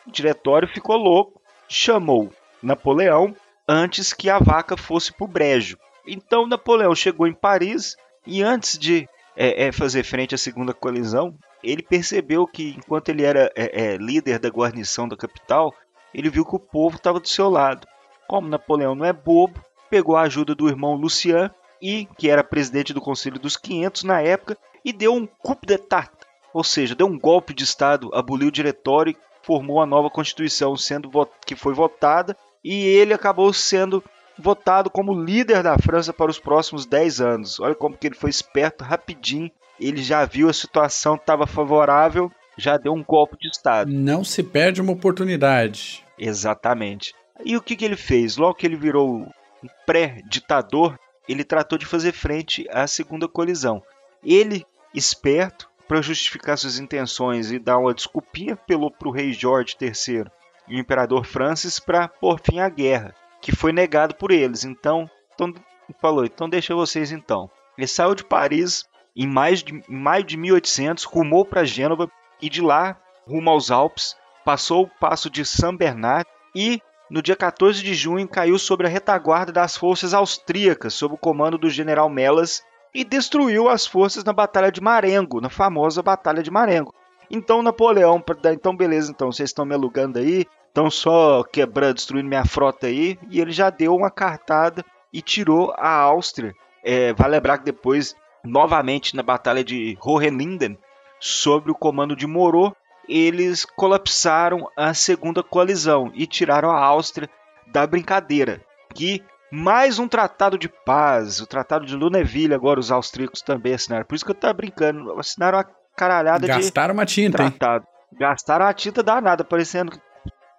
O 0.07 0.11
diretório 0.11 0.67
ficou 0.67 0.95
louco, 0.97 1.41
chamou 1.67 2.31
Napoleão 2.61 3.35
antes 3.67 4.13
que 4.13 4.29
a 4.29 4.39
vaca 4.39 4.75
fosse 4.75 5.13
para 5.13 5.25
o 5.25 5.27
brejo. 5.27 5.77
Então 6.07 6.47
Napoleão 6.47 6.95
chegou 6.95 7.27
em 7.27 7.33
Paris 7.33 7.95
e 8.25 8.41
antes 8.41 8.77
de 8.77 9.07
é, 9.35 9.67
é, 9.67 9.71
fazer 9.71 10.03
frente 10.03 10.35
à 10.35 10.37
segunda 10.37 10.73
colisão, 10.73 11.35
ele 11.63 11.83
percebeu 11.83 12.47
que 12.47 12.75
enquanto 12.77 13.09
ele 13.09 13.23
era 13.23 13.51
é, 13.55 13.93
é 13.93 13.97
líder 13.97 14.39
da 14.39 14.49
guarnição 14.49 15.07
da 15.07 15.15
capital, 15.15 15.73
ele 16.13 16.29
viu 16.29 16.45
que 16.45 16.55
o 16.55 16.59
povo 16.59 16.97
estava 16.97 17.19
do 17.19 17.27
seu 17.27 17.49
lado. 17.49 17.87
Como 18.27 18.47
Napoleão 18.47 18.95
não 18.95 19.05
é 19.05 19.13
bobo, 19.13 19.63
pegou 19.89 20.15
a 20.15 20.21
ajuda 20.21 20.53
do 20.53 20.67
irmão 20.67 20.95
Lucien 20.95 21.49
e 21.81 22.07
que 22.17 22.29
era 22.29 22.43
presidente 22.43 22.93
do 22.93 23.01
Conselho 23.01 23.39
dos 23.39 23.55
500 23.57 24.03
na 24.03 24.21
época, 24.21 24.57
e 24.83 24.93
deu 24.93 25.13
um 25.13 25.25
coup 25.25 25.65
d'état, 25.65 26.11
ou 26.53 26.63
seja, 26.63 26.95
deu 26.95 27.07
um 27.07 27.19
golpe 27.19 27.53
de 27.53 27.63
Estado, 27.63 28.09
aboliu 28.13 28.47
o 28.47 28.51
diretório 28.51 29.11
e 29.11 29.17
formou 29.45 29.81
a 29.81 29.85
nova 29.85 30.09
Constituição, 30.09 30.75
sendo 30.75 31.09
que 31.45 31.55
foi 31.55 31.73
votada, 31.73 32.35
e 32.63 32.73
ele 32.85 33.13
acabou 33.13 33.51
sendo 33.53 34.03
votado 34.37 34.89
como 34.89 35.13
líder 35.13 35.63
da 35.63 35.77
França 35.77 36.13
para 36.13 36.31
os 36.31 36.39
próximos 36.39 36.85
10 36.85 37.21
anos. 37.21 37.59
Olha 37.59 37.75
como 37.75 37.97
que 37.97 38.07
ele 38.07 38.15
foi 38.15 38.29
esperto, 38.29 38.83
rapidinho, 38.83 39.51
ele 39.79 40.01
já 40.01 40.25
viu 40.25 40.49
a 40.49 40.53
situação 40.53 41.15
estava 41.15 41.47
favorável, 41.47 42.31
já 42.57 42.77
deu 42.77 42.93
um 42.93 43.03
golpe 43.03 43.37
de 43.39 43.47
Estado. 43.47 43.89
Não 43.89 44.23
se 44.23 44.43
perde 44.43 44.81
uma 44.81 44.91
oportunidade. 44.91 46.03
Exatamente. 46.17 47.13
E 47.43 47.55
o 47.55 47.61
que, 47.61 47.75
que 47.75 47.85
ele 47.85 47.95
fez? 47.95 48.35
Logo 48.35 48.55
que 48.55 48.65
ele 48.65 48.75
virou 48.75 49.09
um 49.09 49.69
pré-ditador, 49.85 50.99
ele 51.31 51.43
tratou 51.43 51.77
de 51.77 51.85
fazer 51.85 52.11
frente 52.11 52.65
à 52.71 52.87
segunda 52.87 53.27
colisão. 53.27 53.83
Ele, 54.23 54.65
esperto, 54.93 55.69
para 55.87 56.01
justificar 56.01 56.57
suas 56.57 56.79
intenções 56.79 57.51
e 57.51 57.59
dar 57.59 57.77
uma 57.77 57.93
desculpinha, 57.93 58.53
apelou 58.53 58.89
para 58.89 59.07
o 59.07 59.11
rei 59.11 59.31
George 59.31 59.75
III 59.79 60.25
e 60.67 60.75
o 60.75 60.79
imperador 60.79 61.25
Francis 61.25 61.79
para 61.79 62.07
pôr 62.07 62.39
fim 62.39 62.59
à 62.59 62.67
guerra, 62.67 63.15
que 63.41 63.55
foi 63.55 63.71
negado 63.71 64.15
por 64.15 64.31
eles. 64.31 64.63
Então, 64.65 65.09
então 65.33 65.53
falou: 66.01 66.25
então 66.25 66.49
deixa 66.49 66.73
vocês 66.73 67.11
então. 67.11 67.49
Ele 67.77 67.87
saiu 67.87 68.15
de 68.15 68.23
Paris 68.23 68.85
em 69.15 69.27
maio 69.27 69.55
de, 69.55 69.83
em 69.87 69.95
maio 69.95 70.23
de 70.23 70.35
1800, 70.35 71.03
rumou 71.03 71.45
para 71.45 71.63
Gênova 71.63 72.09
e 72.41 72.49
de 72.49 72.61
lá 72.61 72.99
rumo 73.27 73.51
aos 73.51 73.69
Alpes, 73.69 74.15
passou 74.43 74.83
o 74.85 74.89
passo 74.99 75.29
de 75.29 75.45
São 75.45 75.75
Bernard 75.75 76.27
e 76.55 76.81
no 77.09 77.21
dia 77.21 77.35
14 77.35 77.83
de 77.83 77.93
junho 77.93 78.27
caiu 78.27 78.59
sobre 78.59 78.87
a 78.87 78.89
retaguarda 78.89 79.51
das 79.51 79.75
forças 79.75 80.13
austríacas 80.13 80.93
sob 80.93 81.15
o 81.15 81.17
comando 81.17 81.57
do 81.57 81.69
general 81.69 82.09
Melas 82.09 82.63
e 82.93 83.03
destruiu 83.03 83.69
as 83.69 83.85
forças 83.85 84.23
na 84.23 84.33
Batalha 84.33 84.71
de 84.71 84.81
Marengo, 84.81 85.41
na 85.41 85.49
famosa 85.49 86.01
Batalha 86.01 86.43
de 86.43 86.51
Marengo. 86.51 86.93
Então 87.29 87.61
Napoleão, 87.61 88.23
então 88.51 88.75
beleza, 88.75 89.11
então 89.11 89.31
vocês 89.31 89.49
estão 89.49 89.65
me 89.65 89.75
alugando 89.75 90.17
aí, 90.17 90.45
estão 90.67 90.89
só 90.89 91.43
quebrando, 91.43 91.95
destruindo 91.95 92.27
minha 92.27 92.45
frota 92.45 92.87
aí, 92.87 93.17
e 93.29 93.39
ele 93.39 93.51
já 93.51 93.69
deu 93.69 93.95
uma 93.95 94.09
cartada 94.09 94.83
e 95.13 95.21
tirou 95.21 95.73
a 95.77 95.89
Áustria. 95.89 96.53
É, 96.83 97.13
vale 97.13 97.31
lembrar 97.31 97.59
que 97.59 97.65
depois, 97.65 98.15
novamente 98.43 99.15
na 99.15 99.21
Batalha 99.21 99.63
de 99.63 99.97
Hohenlinden, 100.03 100.77
sob 101.19 101.69
o 101.69 101.75
comando 101.75 102.15
de 102.15 102.25
Moreau, 102.25 102.75
eles 103.09 103.65
colapsaram 103.65 104.69
a 104.77 104.93
segunda 104.93 105.41
coalizão 105.41 106.11
e 106.13 106.27
tiraram 106.27 106.69
a 106.69 106.79
Áustria 106.79 107.27
da 107.67 107.85
brincadeira. 107.87 108.61
Que 108.93 109.23
mais 109.51 109.97
um 109.97 110.07
tratado 110.07 110.57
de 110.57 110.69
paz, 110.69 111.41
o 111.41 111.47
tratado 111.47 111.85
de 111.85 111.95
Luneville, 111.95 112.53
agora 112.53 112.79
os 112.79 112.91
austríacos 112.91 113.41
também 113.41 113.73
assinaram. 113.73 114.05
Por 114.05 114.13
isso 114.13 114.23
que 114.23 114.31
eu 114.31 114.35
tava 114.35 114.53
brincando, 114.53 115.19
assinaram 115.19 115.57
uma 115.57 115.67
caralhada 115.95 116.47
Gastaram 116.47 116.59
de 116.59 116.65
Gastaram 116.65 116.93
uma 116.93 117.05
tinta, 117.05 117.37
tratado. 117.37 117.87
Hein? 118.11 118.17
Gastaram 118.19 118.65
a 118.67 118.73
tinta 118.73 119.01
danada, 119.01 119.43
parecendo, 119.43 119.99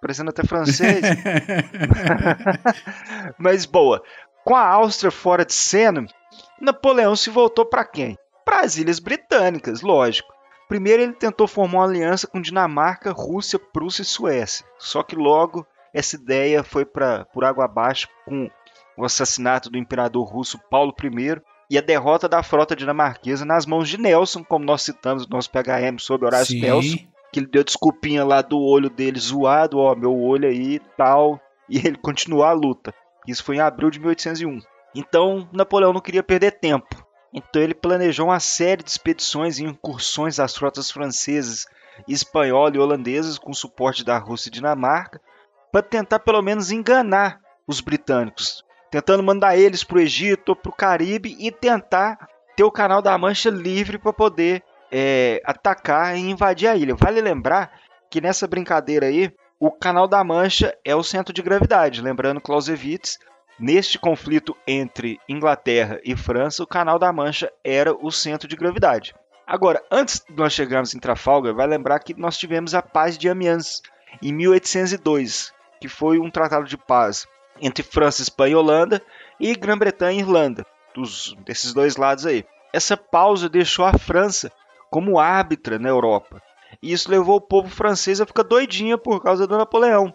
parecendo 0.01 0.29
até 0.29 0.43
francês. 0.43 1.03
Mas 3.39 3.65
boa. 3.65 4.03
Com 4.43 4.55
a 4.55 4.67
Áustria 4.67 5.11
fora 5.11 5.45
de 5.45 5.53
cena, 5.53 6.05
Napoleão 6.59 7.15
se 7.15 7.29
voltou 7.29 7.65
para 7.65 7.85
quem? 7.85 8.17
Para 8.43 8.61
as 8.61 8.77
Ilhas 8.77 8.99
Britânicas, 8.99 9.81
lógico. 9.81 10.33
Primeiro 10.71 11.03
ele 11.03 11.11
tentou 11.11 11.49
formar 11.49 11.79
uma 11.79 11.83
aliança 11.83 12.25
com 12.25 12.39
Dinamarca, 12.39 13.11
Rússia, 13.11 13.59
Prússia 13.59 14.03
e 14.03 14.05
Suécia. 14.05 14.65
Só 14.79 15.03
que 15.03 15.17
logo 15.17 15.67
essa 15.93 16.15
ideia 16.15 16.63
foi 16.63 16.85
para 16.85 17.25
por 17.25 17.43
água 17.43 17.65
abaixo 17.65 18.07
com 18.23 18.49
o 18.97 19.03
assassinato 19.03 19.69
do 19.69 19.77
imperador 19.77 20.23
russo 20.23 20.57
Paulo 20.69 20.95
I 21.03 21.41
e 21.69 21.77
a 21.77 21.81
derrota 21.81 22.29
da 22.29 22.41
frota 22.41 22.73
dinamarquesa 22.73 23.43
nas 23.43 23.65
mãos 23.65 23.89
de 23.89 23.97
Nelson, 23.97 24.45
como 24.45 24.63
nós 24.63 24.81
citamos 24.83 25.27
no 25.27 25.35
nosso 25.35 25.51
PHM 25.51 25.99
sobre 25.99 26.27
Horácio 26.27 26.53
Sim. 26.53 26.61
Nelson, 26.61 26.97
que 27.33 27.41
ele 27.41 27.47
deu 27.47 27.65
desculpinha 27.65 28.23
lá 28.23 28.41
do 28.41 28.57
olho 28.57 28.89
dele 28.89 29.19
zoado, 29.19 29.77
ó, 29.77 29.93
meu 29.93 30.17
olho 30.17 30.47
aí 30.47 30.79
tal, 30.95 31.37
e 31.67 31.79
ele 31.85 31.97
continuou 31.97 32.45
a 32.45 32.53
luta. 32.53 32.93
Isso 33.27 33.43
foi 33.43 33.57
em 33.57 33.59
abril 33.59 33.89
de 33.89 33.99
1801. 33.99 34.59
Então, 34.95 35.49
Napoleão 35.51 35.91
não 35.91 35.99
queria 35.99 36.23
perder 36.23 36.51
tempo. 36.51 37.10
Então 37.33 37.61
ele 37.61 37.73
planejou 37.73 38.27
uma 38.27 38.39
série 38.39 38.83
de 38.83 38.89
expedições 38.89 39.57
e 39.57 39.63
incursões 39.63 40.37
das 40.37 40.55
frotas 40.55 40.91
francesas, 40.91 41.65
espanhola 42.07 42.75
e 42.75 42.79
holandesas 42.79 43.37
com 43.37 43.53
suporte 43.53 44.03
da 44.03 44.17
Rússia 44.17 44.49
e 44.49 44.51
Dinamarca, 44.51 45.21
para 45.71 45.81
tentar 45.81 46.19
pelo 46.19 46.41
menos 46.41 46.71
enganar 46.71 47.39
os 47.65 47.79
britânicos, 47.79 48.63
tentando 48.89 49.23
mandar 49.23 49.57
eles 49.57 49.83
para 49.83 49.97
o 49.97 50.01
Egito 50.01 50.49
ou 50.49 50.55
para 50.55 50.69
o 50.69 50.75
Caribe 50.75 51.37
e 51.39 51.51
tentar 51.51 52.27
ter 52.55 52.63
o 52.63 52.71
Canal 52.71 53.01
da 53.01 53.17
Mancha 53.17 53.49
livre 53.49 53.97
para 53.97 54.11
poder 54.11 54.61
é, 54.91 55.41
atacar 55.45 56.17
e 56.17 56.19
invadir 56.19 56.67
a 56.67 56.75
ilha. 56.75 56.95
Vale 56.95 57.21
lembrar 57.21 57.71
que 58.09 58.19
nessa 58.19 58.45
brincadeira 58.45 59.05
aí, 59.05 59.33
o 59.57 59.71
Canal 59.71 60.07
da 60.07 60.21
Mancha 60.23 60.75
é 60.83 60.93
o 60.93 61.03
centro 61.03 61.33
de 61.33 61.41
gravidade. 61.41 62.01
Lembrando 62.01 62.41
Clausewitz, 62.41 63.17
neste 63.61 63.99
conflito 63.99 64.57
entre 64.67 65.19
Inglaterra 65.29 66.01
e 66.03 66.15
França, 66.15 66.63
o 66.63 66.67
Canal 66.67 66.97
da 66.97 67.13
Mancha 67.13 67.51
era 67.63 67.93
o 67.93 68.11
centro 68.11 68.47
de 68.47 68.55
gravidade. 68.55 69.13
Agora, 69.45 69.83
antes 69.91 70.23
de 70.27 70.35
nós 70.35 70.51
chegarmos 70.51 70.95
em 70.95 70.99
Trafalgar, 70.99 71.53
vai 71.53 71.67
lembrar 71.67 71.99
que 71.99 72.19
nós 72.19 72.37
tivemos 72.37 72.73
a 72.73 72.81
Paz 72.81 73.17
de 73.17 73.29
Amiens 73.29 73.83
em 74.21 74.33
1802, 74.33 75.53
que 75.79 75.87
foi 75.87 76.17
um 76.17 76.31
tratado 76.31 76.65
de 76.65 76.75
paz 76.75 77.27
entre 77.61 77.83
França, 77.83 78.23
Espanha 78.23 78.53
e 78.53 78.55
Holanda 78.55 79.01
e 79.39 79.53
Grã-Bretanha 79.55 80.17
e 80.17 80.21
Irlanda, 80.21 80.65
dos, 80.95 81.35
desses 81.45 81.73
dois 81.73 81.97
lados 81.97 82.25
aí. 82.25 82.43
Essa 82.73 82.97
pausa 82.97 83.47
deixou 83.47 83.85
a 83.85 83.97
França 83.97 84.51
como 84.89 85.19
árbitra 85.19 85.77
na 85.77 85.89
Europa. 85.89 86.41
E 86.81 86.91
isso 86.91 87.11
levou 87.11 87.35
o 87.35 87.41
povo 87.41 87.69
francês 87.69 88.19
a 88.19 88.25
ficar 88.25 88.43
doidinha 88.43 88.97
por 88.97 89.21
causa 89.21 89.45
do 89.45 89.57
Napoleão. 89.57 90.13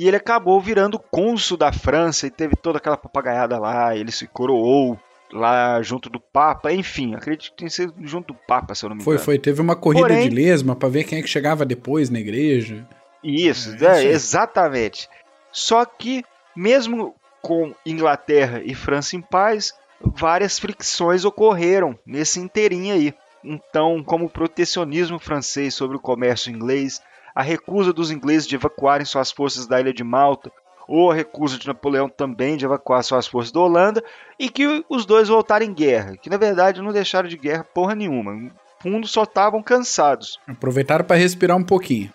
E 0.00 0.08
ele 0.08 0.16
acabou 0.16 0.58
virando 0.58 0.98
cônsul 0.98 1.58
da 1.58 1.70
França 1.70 2.26
e 2.26 2.30
teve 2.30 2.56
toda 2.56 2.78
aquela 2.78 2.96
papagaiada 2.96 3.58
lá. 3.58 3.94
Ele 3.94 4.10
se 4.10 4.26
coroou 4.26 4.98
lá 5.30 5.82
junto 5.82 6.08
do 6.08 6.18
Papa, 6.18 6.72
enfim, 6.72 7.14
acredito 7.14 7.50
que 7.50 7.58
tem 7.58 7.68
sido 7.68 7.92
junto 8.00 8.32
do 8.32 8.38
Papa, 8.48 8.74
se 8.74 8.82
eu 8.82 8.88
não 8.88 8.96
me 8.96 9.02
engano. 9.02 9.18
Foi, 9.18 9.22
foi, 9.22 9.38
teve 9.38 9.60
uma 9.60 9.76
corrida 9.76 10.08
Porém, 10.08 10.26
de 10.26 10.34
lesma 10.34 10.74
para 10.74 10.88
ver 10.88 11.04
quem 11.04 11.18
é 11.18 11.22
que 11.22 11.28
chegava 11.28 11.66
depois 11.66 12.08
na 12.08 12.18
igreja. 12.18 12.88
Isso, 13.22 13.76
é, 13.84 14.06
é, 14.06 14.08
exatamente. 14.08 15.06
Só 15.52 15.84
que 15.84 16.24
mesmo 16.56 17.14
com 17.42 17.74
Inglaterra 17.84 18.62
e 18.64 18.74
França 18.74 19.16
em 19.16 19.20
paz, 19.20 19.74
várias 20.00 20.58
fricções 20.58 21.26
ocorreram 21.26 21.94
nesse 22.06 22.40
inteirinho 22.40 22.94
aí. 22.94 23.14
Então, 23.44 24.02
como 24.02 24.24
o 24.24 24.30
protecionismo 24.30 25.18
francês 25.18 25.74
sobre 25.74 25.98
o 25.98 26.00
comércio 26.00 26.50
inglês, 26.50 27.02
a 27.40 27.42
recusa 27.42 27.90
dos 27.90 28.10
ingleses 28.10 28.46
de 28.46 28.54
evacuarem 28.54 29.06
suas 29.06 29.32
forças 29.32 29.66
da 29.66 29.80
ilha 29.80 29.94
de 29.94 30.04
Malta, 30.04 30.52
ou 30.86 31.10
a 31.10 31.14
recusa 31.14 31.56
de 31.56 31.66
Napoleão 31.66 32.06
também 32.06 32.54
de 32.54 32.66
evacuar 32.66 33.02
suas 33.02 33.26
forças 33.26 33.50
da 33.50 33.60
Holanda, 33.60 34.04
e 34.38 34.50
que 34.50 34.84
os 34.90 35.06
dois 35.06 35.28
voltaram 35.28 35.64
em 35.64 35.72
guerra, 35.72 36.18
que 36.18 36.28
na 36.28 36.36
verdade 36.36 36.82
não 36.82 36.92
deixaram 36.92 37.30
de 37.30 37.38
guerra 37.38 37.64
porra 37.64 37.94
nenhuma. 37.94 38.34
No 38.34 38.52
fundo, 38.82 39.06
só 39.06 39.22
estavam 39.22 39.62
cansados. 39.62 40.38
Aproveitaram 40.46 41.02
para 41.02 41.16
respirar 41.16 41.56
um 41.56 41.64
pouquinho. 41.64 42.12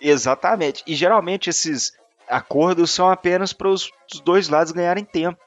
Exatamente. 0.00 0.82
E 0.88 0.94
geralmente 0.96 1.50
esses 1.50 1.92
acordos 2.28 2.90
são 2.90 3.08
apenas 3.08 3.52
para 3.52 3.68
os 3.68 3.92
dois 4.24 4.48
lados 4.48 4.72
ganharem 4.72 5.04
tempo. 5.04 5.38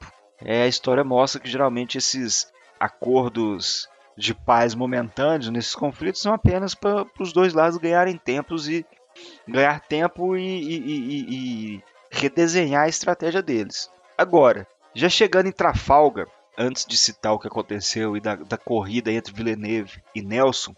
É, 0.42 0.62
a 0.62 0.68
história 0.68 1.04
mostra 1.04 1.38
que 1.38 1.50
geralmente 1.50 1.98
esses 1.98 2.50
acordos 2.80 3.90
de 4.16 4.32
paz 4.32 4.74
momentâneos 4.74 5.50
nesses 5.50 5.74
conflitos 5.74 6.22
são 6.22 6.32
apenas 6.32 6.74
para 6.74 7.04
os 7.20 7.30
dois 7.30 7.52
lados 7.52 7.76
ganharem 7.76 8.16
tempos 8.16 8.68
e 8.68 8.86
ganhar 9.46 9.80
tempo 9.80 10.36
e, 10.36 10.42
e, 10.42 10.78
e, 10.78 11.74
e, 11.74 11.84
redesenhar 12.10 12.84
a 12.84 12.88
estratégia 12.88 13.42
deles. 13.42 13.90
Agora, 14.16 14.66
já 14.94 15.08
chegando 15.08 15.48
em 15.48 15.52
Trafalgar, 15.52 16.26
antes 16.56 16.84
de 16.84 16.96
citar 16.96 17.32
o 17.32 17.38
que 17.38 17.46
aconteceu 17.46 18.16
e 18.16 18.20
da, 18.20 18.34
da 18.34 18.56
corrida 18.56 19.12
entre 19.12 19.32
Villeneuve 19.32 20.02
e 20.14 20.22
Nelson, 20.22 20.74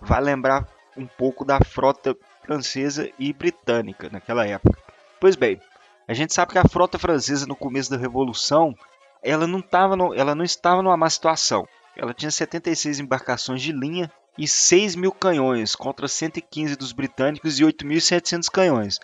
vai 0.00 0.20
lembrar 0.20 0.66
um 0.96 1.06
pouco 1.06 1.44
da 1.44 1.60
frota 1.60 2.16
francesa 2.44 3.10
e 3.18 3.32
britânica 3.32 4.08
naquela 4.10 4.46
época. 4.46 4.78
Pois 5.20 5.36
bem, 5.36 5.60
a 6.06 6.14
gente 6.14 6.32
sabe 6.32 6.52
que 6.52 6.58
a 6.58 6.66
frota 6.66 6.98
francesa 6.98 7.46
no 7.46 7.54
começo 7.54 7.90
da 7.90 7.98
Revolução, 7.98 8.74
ela 9.22 9.46
não, 9.46 9.60
tava 9.60 9.94
no, 9.94 10.14
ela 10.14 10.34
não 10.34 10.44
estava 10.44 10.82
numa 10.82 10.96
má 10.96 11.10
situação. 11.10 11.68
Ela 11.94 12.14
tinha 12.14 12.30
76 12.30 13.00
embarcações 13.00 13.60
de 13.60 13.72
linha 13.72 14.10
e 14.38 14.46
6 14.46 14.94
mil 14.94 15.10
canhões 15.10 15.74
contra 15.74 16.06
115 16.06 16.76
dos 16.76 16.92
britânicos 16.92 17.58
e 17.58 17.64
8.700 17.64 18.48
canhões. 18.50 19.00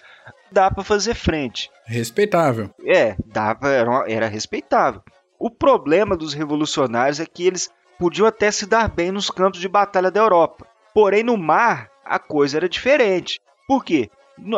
Dá 0.52 0.70
para 0.70 0.84
fazer 0.84 1.14
frente. 1.14 1.68
Respeitável. 1.84 2.70
É, 2.86 3.16
dava, 3.26 3.68
era, 3.68 4.04
era 4.08 4.28
respeitável. 4.28 5.02
O 5.38 5.50
problema 5.50 6.16
dos 6.16 6.32
revolucionários 6.32 7.18
é 7.18 7.26
que 7.26 7.44
eles 7.44 7.68
podiam 7.98 8.26
até 8.26 8.50
se 8.50 8.64
dar 8.64 8.88
bem 8.88 9.10
nos 9.10 9.30
campos 9.30 9.60
de 9.60 9.68
batalha 9.68 10.10
da 10.10 10.20
Europa. 10.20 10.66
Porém, 10.94 11.24
no 11.24 11.36
mar, 11.36 11.90
a 12.04 12.18
coisa 12.18 12.56
era 12.56 12.68
diferente. 12.68 13.40
Por 13.66 13.84
quê? 13.84 14.08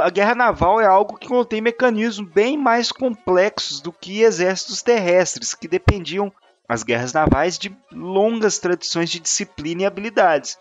A 0.03 0.11
guerra 0.11 0.35
naval 0.35 0.81
é 0.81 0.87
algo 0.87 1.17
que 1.17 1.29
contém 1.29 1.61
mecanismos 1.61 2.31
bem 2.31 2.57
mais 2.57 2.93
complexos 2.93 3.81
do 3.81 3.93
que 3.93 4.23
exércitos 4.23 4.83
terrestres, 4.83 5.55
que 5.55 5.69
dependiam 5.69 6.33
as 6.69 6.83
guerras 6.83 7.13
navais 7.13 7.59
de 7.59 7.75
longas 7.93 8.59
tradições 8.59 9.11
de 9.11 9.21
disciplina 9.21 9.83
e 9.83 9.87
habilidades. 9.87 10.59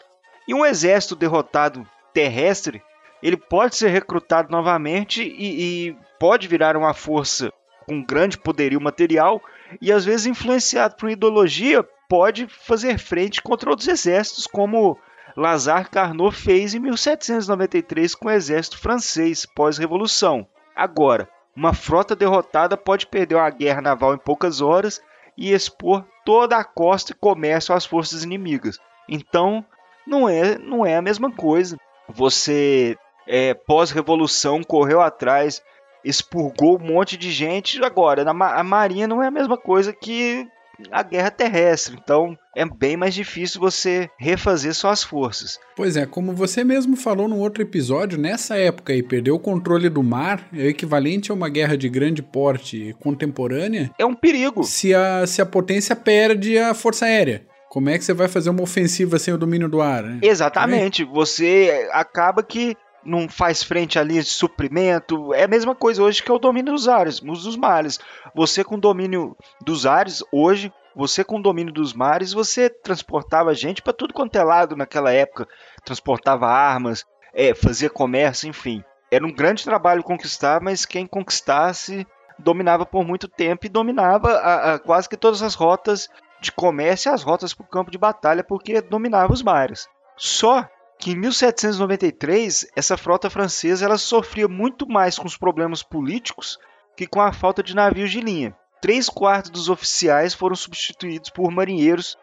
E 0.48 0.54
um 0.54 0.66
exército 0.66 1.16
derrotado 1.16 1.88
terrestre, 2.14 2.82
ele 3.22 3.38
pode 3.38 3.76
ser 3.76 3.90
recrutado 3.90 4.52
novamente 4.52 5.24
e, 5.24 5.88
e 5.88 5.98
pode 6.20 6.48
virar 6.48 6.78
uma 6.78 6.94
força 6.94 7.52
com 7.88 8.04
grande 8.04 8.38
poderio 8.38 8.82
material 8.82 9.42
e 9.82 9.92
às 9.92 10.06
vezes 10.06 10.26
influenciado 10.26 10.96
por 10.96 11.10
ideologia 11.10 11.84
pode 12.08 12.48
fazer 12.48 12.98
frente 12.98 13.42
contra 13.42 13.70
outros 13.70 13.88
exércitos, 13.88 14.48
como 14.48 14.98
Lazare 15.36 15.90
Carnot 15.90 16.36
fez 16.36 16.74
em 16.74 16.80
1793 16.80 18.16
com 18.16 18.28
o 18.28 18.32
exército 18.32 18.78
francês 18.78 19.46
pós-revolução. 19.46 20.48
Agora, 20.76 21.28
uma 21.56 21.74
frota 21.74 22.16
derrotada 22.16 22.78
pode 22.78 23.08
perder 23.08 23.36
uma 23.36 23.50
guerra 23.50 23.82
naval 23.82 24.14
em 24.14 24.18
poucas 24.18 24.62
horas 24.62 25.02
e 25.38 25.52
expor 25.52 26.06
toda 26.26 26.58
a 26.58 26.64
costa 26.64 27.12
e 27.12 27.16
comércio 27.16 27.74
às 27.74 27.86
forças 27.86 28.24
inimigas. 28.24 28.80
Então, 29.08 29.66
não 30.06 30.28
é, 30.30 30.58
não 30.58 30.86
é 30.86 30.96
a 30.96 31.02
mesma 31.02 31.32
coisa. 31.32 31.78
Você, 32.08 32.98
é, 33.28 33.54
pós-revolução, 33.54 34.63
correu 34.63 35.02
atrás, 35.02 35.62
expurgou 36.04 36.80
um 36.80 36.86
monte 36.86 37.18
de 37.18 37.32
gente. 37.32 37.84
Agora, 37.84 38.24
a 38.30 38.63
Marinha 38.63 39.08
não 39.08 39.24
é 39.24 39.28
a 39.28 39.32
mesma 39.32 39.58
coisa 39.58 39.91
que 39.91 40.48
a 40.91 41.04
guerra 41.04 41.32
terrestre. 41.32 41.98
Então 42.02 42.38
é 42.56 42.65
bem 42.65 42.98
mais 42.98 43.13
difícil 43.13 43.60
você 43.60 44.10
refazer 44.18 44.74
suas 44.74 45.04
forças. 45.04 45.60
Pois 45.76 45.98
é, 45.98 46.06
como 46.06 46.34
você 46.34 46.63
mesmo 46.63 46.96
falou 46.96 47.28
no 47.28 47.39
outro 47.39 47.62
episódio, 47.63 48.20
nessa 48.20 48.58
época 48.58 48.94
aí, 48.94 49.04
perder 49.04 49.32
o 49.32 49.39
controle 49.39 49.89
do 49.89 50.04
mar 50.04 50.48
é 50.54 50.63
o 50.63 50.70
equivalente 50.70 51.32
a 51.32 51.34
uma 51.34 51.50
guerra 51.50 51.78
de 51.78 51.89
grande 51.89 52.22
porte 52.22 52.96
contemporânea. 53.00 53.91
É 53.98 54.06
um 54.06 54.13
perigo. 54.13 54.63
Se 54.63 54.94
a, 54.94 55.26
se 55.26 55.41
a 55.41 55.46
potência 55.46 55.96
perde 55.96 56.58
a 56.58 56.74
força 56.74 57.06
aérea. 57.06 57.46
Como 57.76 57.90
é 57.90 57.98
que 57.98 58.06
você 58.06 58.14
vai 58.14 58.30
fazer 58.30 58.50
uma 58.50 58.64
ofensiva 58.64 59.20
sem 59.20 59.34
o 59.34 59.38
domínio 59.38 59.68
do 59.68 59.82
ar? 59.82 60.02
Né? 60.02 60.20
Exatamente. 60.22 61.04
Você 61.04 61.90
acaba 61.92 62.42
que 62.42 62.78
não 63.04 63.28
faz 63.28 63.62
frente 63.62 64.00
à 64.00 64.04
linha 64.04 64.24
de 64.24 64.30
suprimento. 64.30 65.34
É 65.34 65.44
a 65.44 65.48
mesma 65.50 65.76
coisa 65.76 66.02
hoje 66.02 66.24
que 66.24 66.32
é 66.32 66.34
o 66.34 66.40
domínio 66.40 66.72
dos 66.72 66.88
ares, 66.88 67.20
dos 67.20 67.58
mares. 67.58 68.00
Você 68.34 68.64
com 68.64 68.80
domínio 68.80 69.36
dos 69.62 69.86
ares, 69.86 70.24
hoje, 70.32 70.72
você 70.96 71.22
com 71.22 71.42
domínio 71.42 71.74
dos 71.74 71.94
mares, 71.94 72.32
você 72.32 72.70
transportava 72.70 73.54
gente 73.54 73.82
para 73.82 73.92
tudo 73.92 74.14
quanto 74.14 74.38
é 74.38 74.44
lado 74.46 74.78
naquela 74.78 75.12
época. 75.12 75.46
Transportava 75.84 76.48
armas, 76.48 77.04
é, 77.34 77.54
fazia 77.54 77.90
comércio, 77.90 78.48
enfim. 78.48 78.82
Era 79.12 79.28
um 79.28 79.34
grande 79.34 79.66
trabalho 79.66 80.02
conquistar, 80.02 80.62
mas 80.62 80.86
quem 80.86 81.06
conquistasse 81.06 82.08
dominava 82.40 82.86
por 82.86 83.06
muito 83.06 83.28
tempo 83.28 83.66
e 83.66 83.70
dominava 83.70 84.32
a, 84.32 84.74
a, 84.74 84.80
quase 84.80 85.10
que 85.10 85.18
todas 85.18 85.42
as 85.42 85.56
rotas 85.56 86.10
de 86.46 86.52
comércio 86.52 87.12
e 87.12 87.14
as 87.14 87.24
rotas 87.24 87.54
para 87.54 87.66
o 87.66 87.70
campo 87.70 87.92
de 87.92 87.98
batalha, 87.98 88.44
porque 88.44 88.82
dominava 88.82 89.34
os 89.34 89.44
mares. 89.44 89.88
Só 90.16 90.68
que 90.98 91.12
em 91.12 91.16
1793 91.16 92.68
essa 92.76 92.96
frota 92.96 93.30
francesa 93.30 93.86
ela 93.86 93.98
sofria 93.98 94.48
muito 94.48 94.88
mais 94.88 95.18
com 95.20 95.28
os 95.28 95.38
problemas 95.38 95.84
políticos 95.84 96.58
que 96.96 97.06
com 97.06 97.22
a 97.22 97.34
falta 97.34 97.62
de 97.62 97.76
navios 97.76 98.12
de 98.12 98.22
linha. 98.22 98.56
Três 98.82 99.10
quartos 99.10 99.52
dos 99.52 99.70
oficiais 99.70 100.34
foram 100.34 100.56
substituídos 100.56 101.30
por 101.30 101.52
marinheiros 101.52 102.18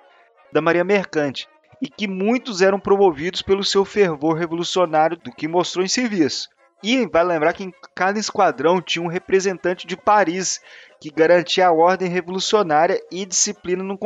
da 0.52 0.60
Marinha 0.60 0.84
Mercante 0.84 1.48
e 1.80 1.88
que 1.88 2.06
muitos 2.06 2.62
eram 2.62 2.78
promovidos 2.78 3.42
pelo 3.42 3.64
seu 3.64 3.84
fervor 3.84 4.36
revolucionário 4.36 5.16
do 5.16 5.32
que 5.32 5.48
mostrou 5.48 5.84
em 5.84 5.88
serviço. 5.88 6.48
E 6.82 7.06
vai 7.06 7.24
lembrar 7.24 7.52
que 7.52 7.64
em 7.64 7.72
cada 7.94 8.18
esquadrão 8.18 8.80
tinha 8.80 9.04
um 9.04 9.08
representante 9.08 9.86
de 9.86 9.96
Paris 9.96 10.60
que 11.02 11.10
garantia 11.10 11.66
a 11.66 11.72
ordem 11.72 12.08
revolucionária 12.08 13.02
e 13.10 13.26
disciplina 13.26 13.82
no, 13.82 13.98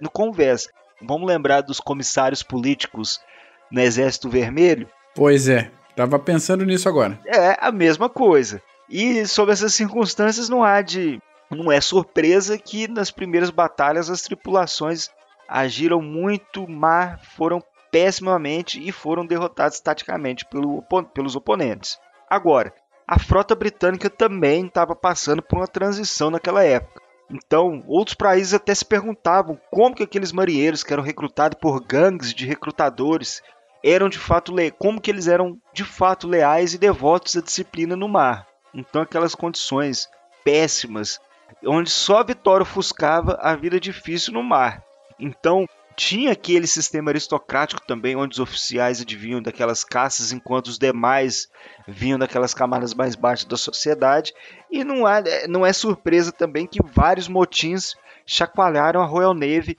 no 0.00 0.10
convés. 0.10 0.68
Vamos 1.00 1.28
lembrar 1.28 1.60
dos 1.60 1.78
comissários 1.78 2.42
políticos 2.42 3.20
no 3.70 3.80
Exército 3.80 4.28
Vermelho? 4.28 4.88
Pois 5.14 5.48
é, 5.48 5.70
tava 5.94 6.18
pensando 6.18 6.66
nisso 6.66 6.88
agora. 6.88 7.20
É 7.24 7.56
a 7.60 7.70
mesma 7.70 8.08
coisa. 8.08 8.60
E 8.88 9.24
sob 9.28 9.52
essas 9.52 9.74
circunstâncias 9.74 10.48
não 10.48 10.64
há 10.64 10.82
de 10.82 11.22
não 11.48 11.70
é 11.70 11.80
surpresa 11.80 12.58
que 12.58 12.88
nas 12.88 13.12
primeiras 13.12 13.50
batalhas 13.50 14.10
as 14.10 14.22
tripulações 14.22 15.08
agiram 15.48 16.02
muito 16.02 16.68
mal, 16.68 17.16
foram 17.36 17.62
pessimamente 17.92 18.82
e 18.82 18.90
foram 18.90 19.24
derrotados 19.24 19.78
taticamente 19.78 20.44
pelo, 20.46 20.82
pelos 21.14 21.36
oponentes. 21.36 21.96
Agora, 22.28 22.72
a 23.10 23.18
frota 23.18 23.56
britânica 23.56 24.08
também 24.08 24.66
estava 24.66 24.94
passando 24.94 25.42
por 25.42 25.58
uma 25.58 25.66
transição 25.66 26.30
naquela 26.30 26.62
época. 26.62 27.02
Então, 27.28 27.82
outros 27.88 28.14
países 28.14 28.54
até 28.54 28.72
se 28.72 28.84
perguntavam 28.84 29.60
como 29.68 29.96
que 29.96 30.04
aqueles 30.04 30.30
marinheiros 30.30 30.84
que 30.84 30.92
eram 30.92 31.02
recrutados 31.02 31.58
por 31.60 31.84
gangues 31.84 32.32
de 32.32 32.46
recrutadores 32.46 33.42
eram 33.82 34.08
de 34.08 34.16
fato 34.16 34.54
como 34.78 35.00
que 35.00 35.10
eles 35.10 35.26
eram 35.26 35.60
de 35.72 35.82
fato 35.82 36.28
leais 36.28 36.72
e 36.72 36.78
devotos 36.78 37.36
à 37.36 37.40
disciplina 37.40 37.96
no 37.96 38.08
mar. 38.08 38.46
Então 38.72 39.02
aquelas 39.02 39.34
condições 39.34 40.08
péssimas, 40.44 41.20
onde 41.66 41.90
só 41.90 42.18
a 42.18 42.24
vitória 42.24 42.62
ofuscava 42.62 43.36
a 43.42 43.56
vida 43.56 43.80
difícil 43.80 44.32
no 44.32 44.44
mar. 44.44 44.84
Então 45.18 45.66
tinha 45.96 46.32
aquele 46.32 46.66
sistema 46.66 47.10
aristocrático 47.10 47.82
também, 47.86 48.16
onde 48.16 48.34
os 48.34 48.38
oficiais 48.38 49.00
advinham 49.00 49.42
daquelas 49.42 49.84
caças, 49.84 50.32
enquanto 50.32 50.68
os 50.68 50.78
demais 50.78 51.48
vinham 51.86 52.18
daquelas 52.18 52.54
camadas 52.54 52.94
mais 52.94 53.14
baixas 53.14 53.44
da 53.44 53.56
sociedade. 53.56 54.32
E 54.70 54.82
não, 54.84 55.06
há, 55.06 55.22
não 55.48 55.64
é 55.66 55.72
surpresa 55.72 56.32
também 56.32 56.66
que 56.66 56.80
vários 56.82 57.28
motins 57.28 57.94
chacoalharam 58.24 59.02
a 59.02 59.06
Royal 59.06 59.34
Navy 59.34 59.76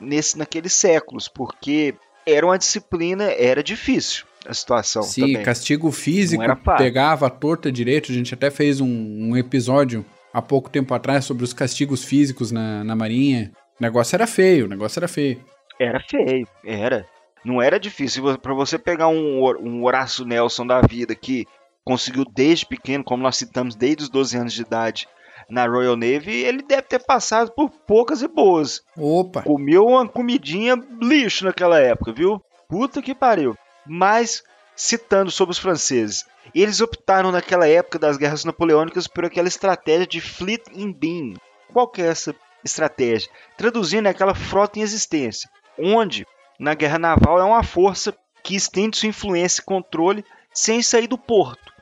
nesse, 0.00 0.38
naqueles 0.38 0.72
séculos, 0.74 1.26
porque 1.28 1.94
era 2.26 2.46
uma 2.46 2.58
disciplina, 2.58 3.24
era 3.24 3.62
difícil 3.62 4.24
a 4.46 4.54
situação. 4.54 5.02
Sim, 5.02 5.22
também. 5.22 5.42
castigo 5.42 5.90
físico, 5.90 6.42
pegava 6.76 7.26
a 7.26 7.30
torta 7.30 7.72
direito. 7.72 8.12
A 8.12 8.14
gente 8.14 8.34
até 8.34 8.50
fez 8.50 8.80
um, 8.80 8.86
um, 8.86 9.36
episódio 9.36 10.04
há 10.32 10.42
pouco 10.42 10.68
tempo 10.68 10.92
atrás 10.94 11.24
sobre 11.24 11.44
os 11.44 11.52
castigos 11.52 12.04
físicos 12.04 12.52
na, 12.52 12.84
na 12.84 12.94
Marinha. 12.94 13.52
O 13.80 13.82
negócio 13.82 14.14
era 14.14 14.26
feio, 14.26 14.66
o 14.66 14.68
negócio 14.68 14.98
era 14.98 15.08
feio. 15.08 15.42
Era 15.78 16.00
feio, 16.00 16.46
era. 16.64 17.08
Não 17.44 17.60
era 17.60 17.78
difícil. 17.78 18.38
Para 18.38 18.54
você 18.54 18.78
pegar 18.78 19.08
um, 19.08 19.44
um 19.60 19.84
Horácio 19.84 20.24
Nelson 20.24 20.66
da 20.66 20.80
vida 20.80 21.14
que 21.14 21.46
conseguiu 21.84 22.24
desde 22.24 22.66
pequeno, 22.66 23.04
como 23.04 23.22
nós 23.22 23.36
citamos, 23.36 23.74
desde 23.74 24.04
os 24.04 24.08
12 24.08 24.36
anos 24.38 24.52
de 24.52 24.62
idade, 24.62 25.08
na 25.48 25.66
Royal 25.66 25.96
Navy, 25.96 26.32
ele 26.32 26.62
deve 26.62 26.82
ter 26.82 27.00
passado 27.00 27.52
por 27.52 27.70
poucas 27.70 28.22
e 28.22 28.28
boas. 28.28 28.82
Opa! 28.96 29.42
Comeu 29.42 29.86
uma 29.86 30.08
comidinha 30.08 30.74
lixo 31.00 31.44
naquela 31.44 31.78
época, 31.78 32.12
viu? 32.12 32.40
Puta 32.68 33.02
que 33.02 33.14
pariu. 33.14 33.56
Mas, 33.86 34.42
citando 34.74 35.30
sobre 35.30 35.52
os 35.52 35.58
franceses, 35.58 36.24
eles 36.54 36.80
optaram 36.80 37.30
naquela 37.30 37.68
época 37.68 37.98
das 37.98 38.16
guerras 38.16 38.44
napoleônicas 38.44 39.06
por 39.06 39.24
aquela 39.24 39.48
estratégia 39.48 40.06
de 40.06 40.20
fleet 40.20 40.62
in 40.72 40.92
beam. 40.92 41.34
Qual 41.72 41.88
que 41.88 42.00
é 42.00 42.06
essa 42.06 42.34
estratégia? 42.64 43.30
Traduzindo, 43.56 44.06
é 44.06 44.10
aquela 44.10 44.34
frota 44.34 44.78
em 44.78 44.82
existência, 44.82 45.50
onde 45.78 46.26
na 46.58 46.74
guerra 46.74 46.98
naval 46.98 47.38
é 47.38 47.44
uma 47.44 47.62
força 47.62 48.16
que 48.42 48.54
estende 48.54 48.96
sua 48.96 49.08
influência 49.08 49.60
e 49.60 49.64
controle 49.64 50.24
sem 50.52 50.82
sair 50.82 51.06
do 51.06 51.18
porto. 51.18 51.72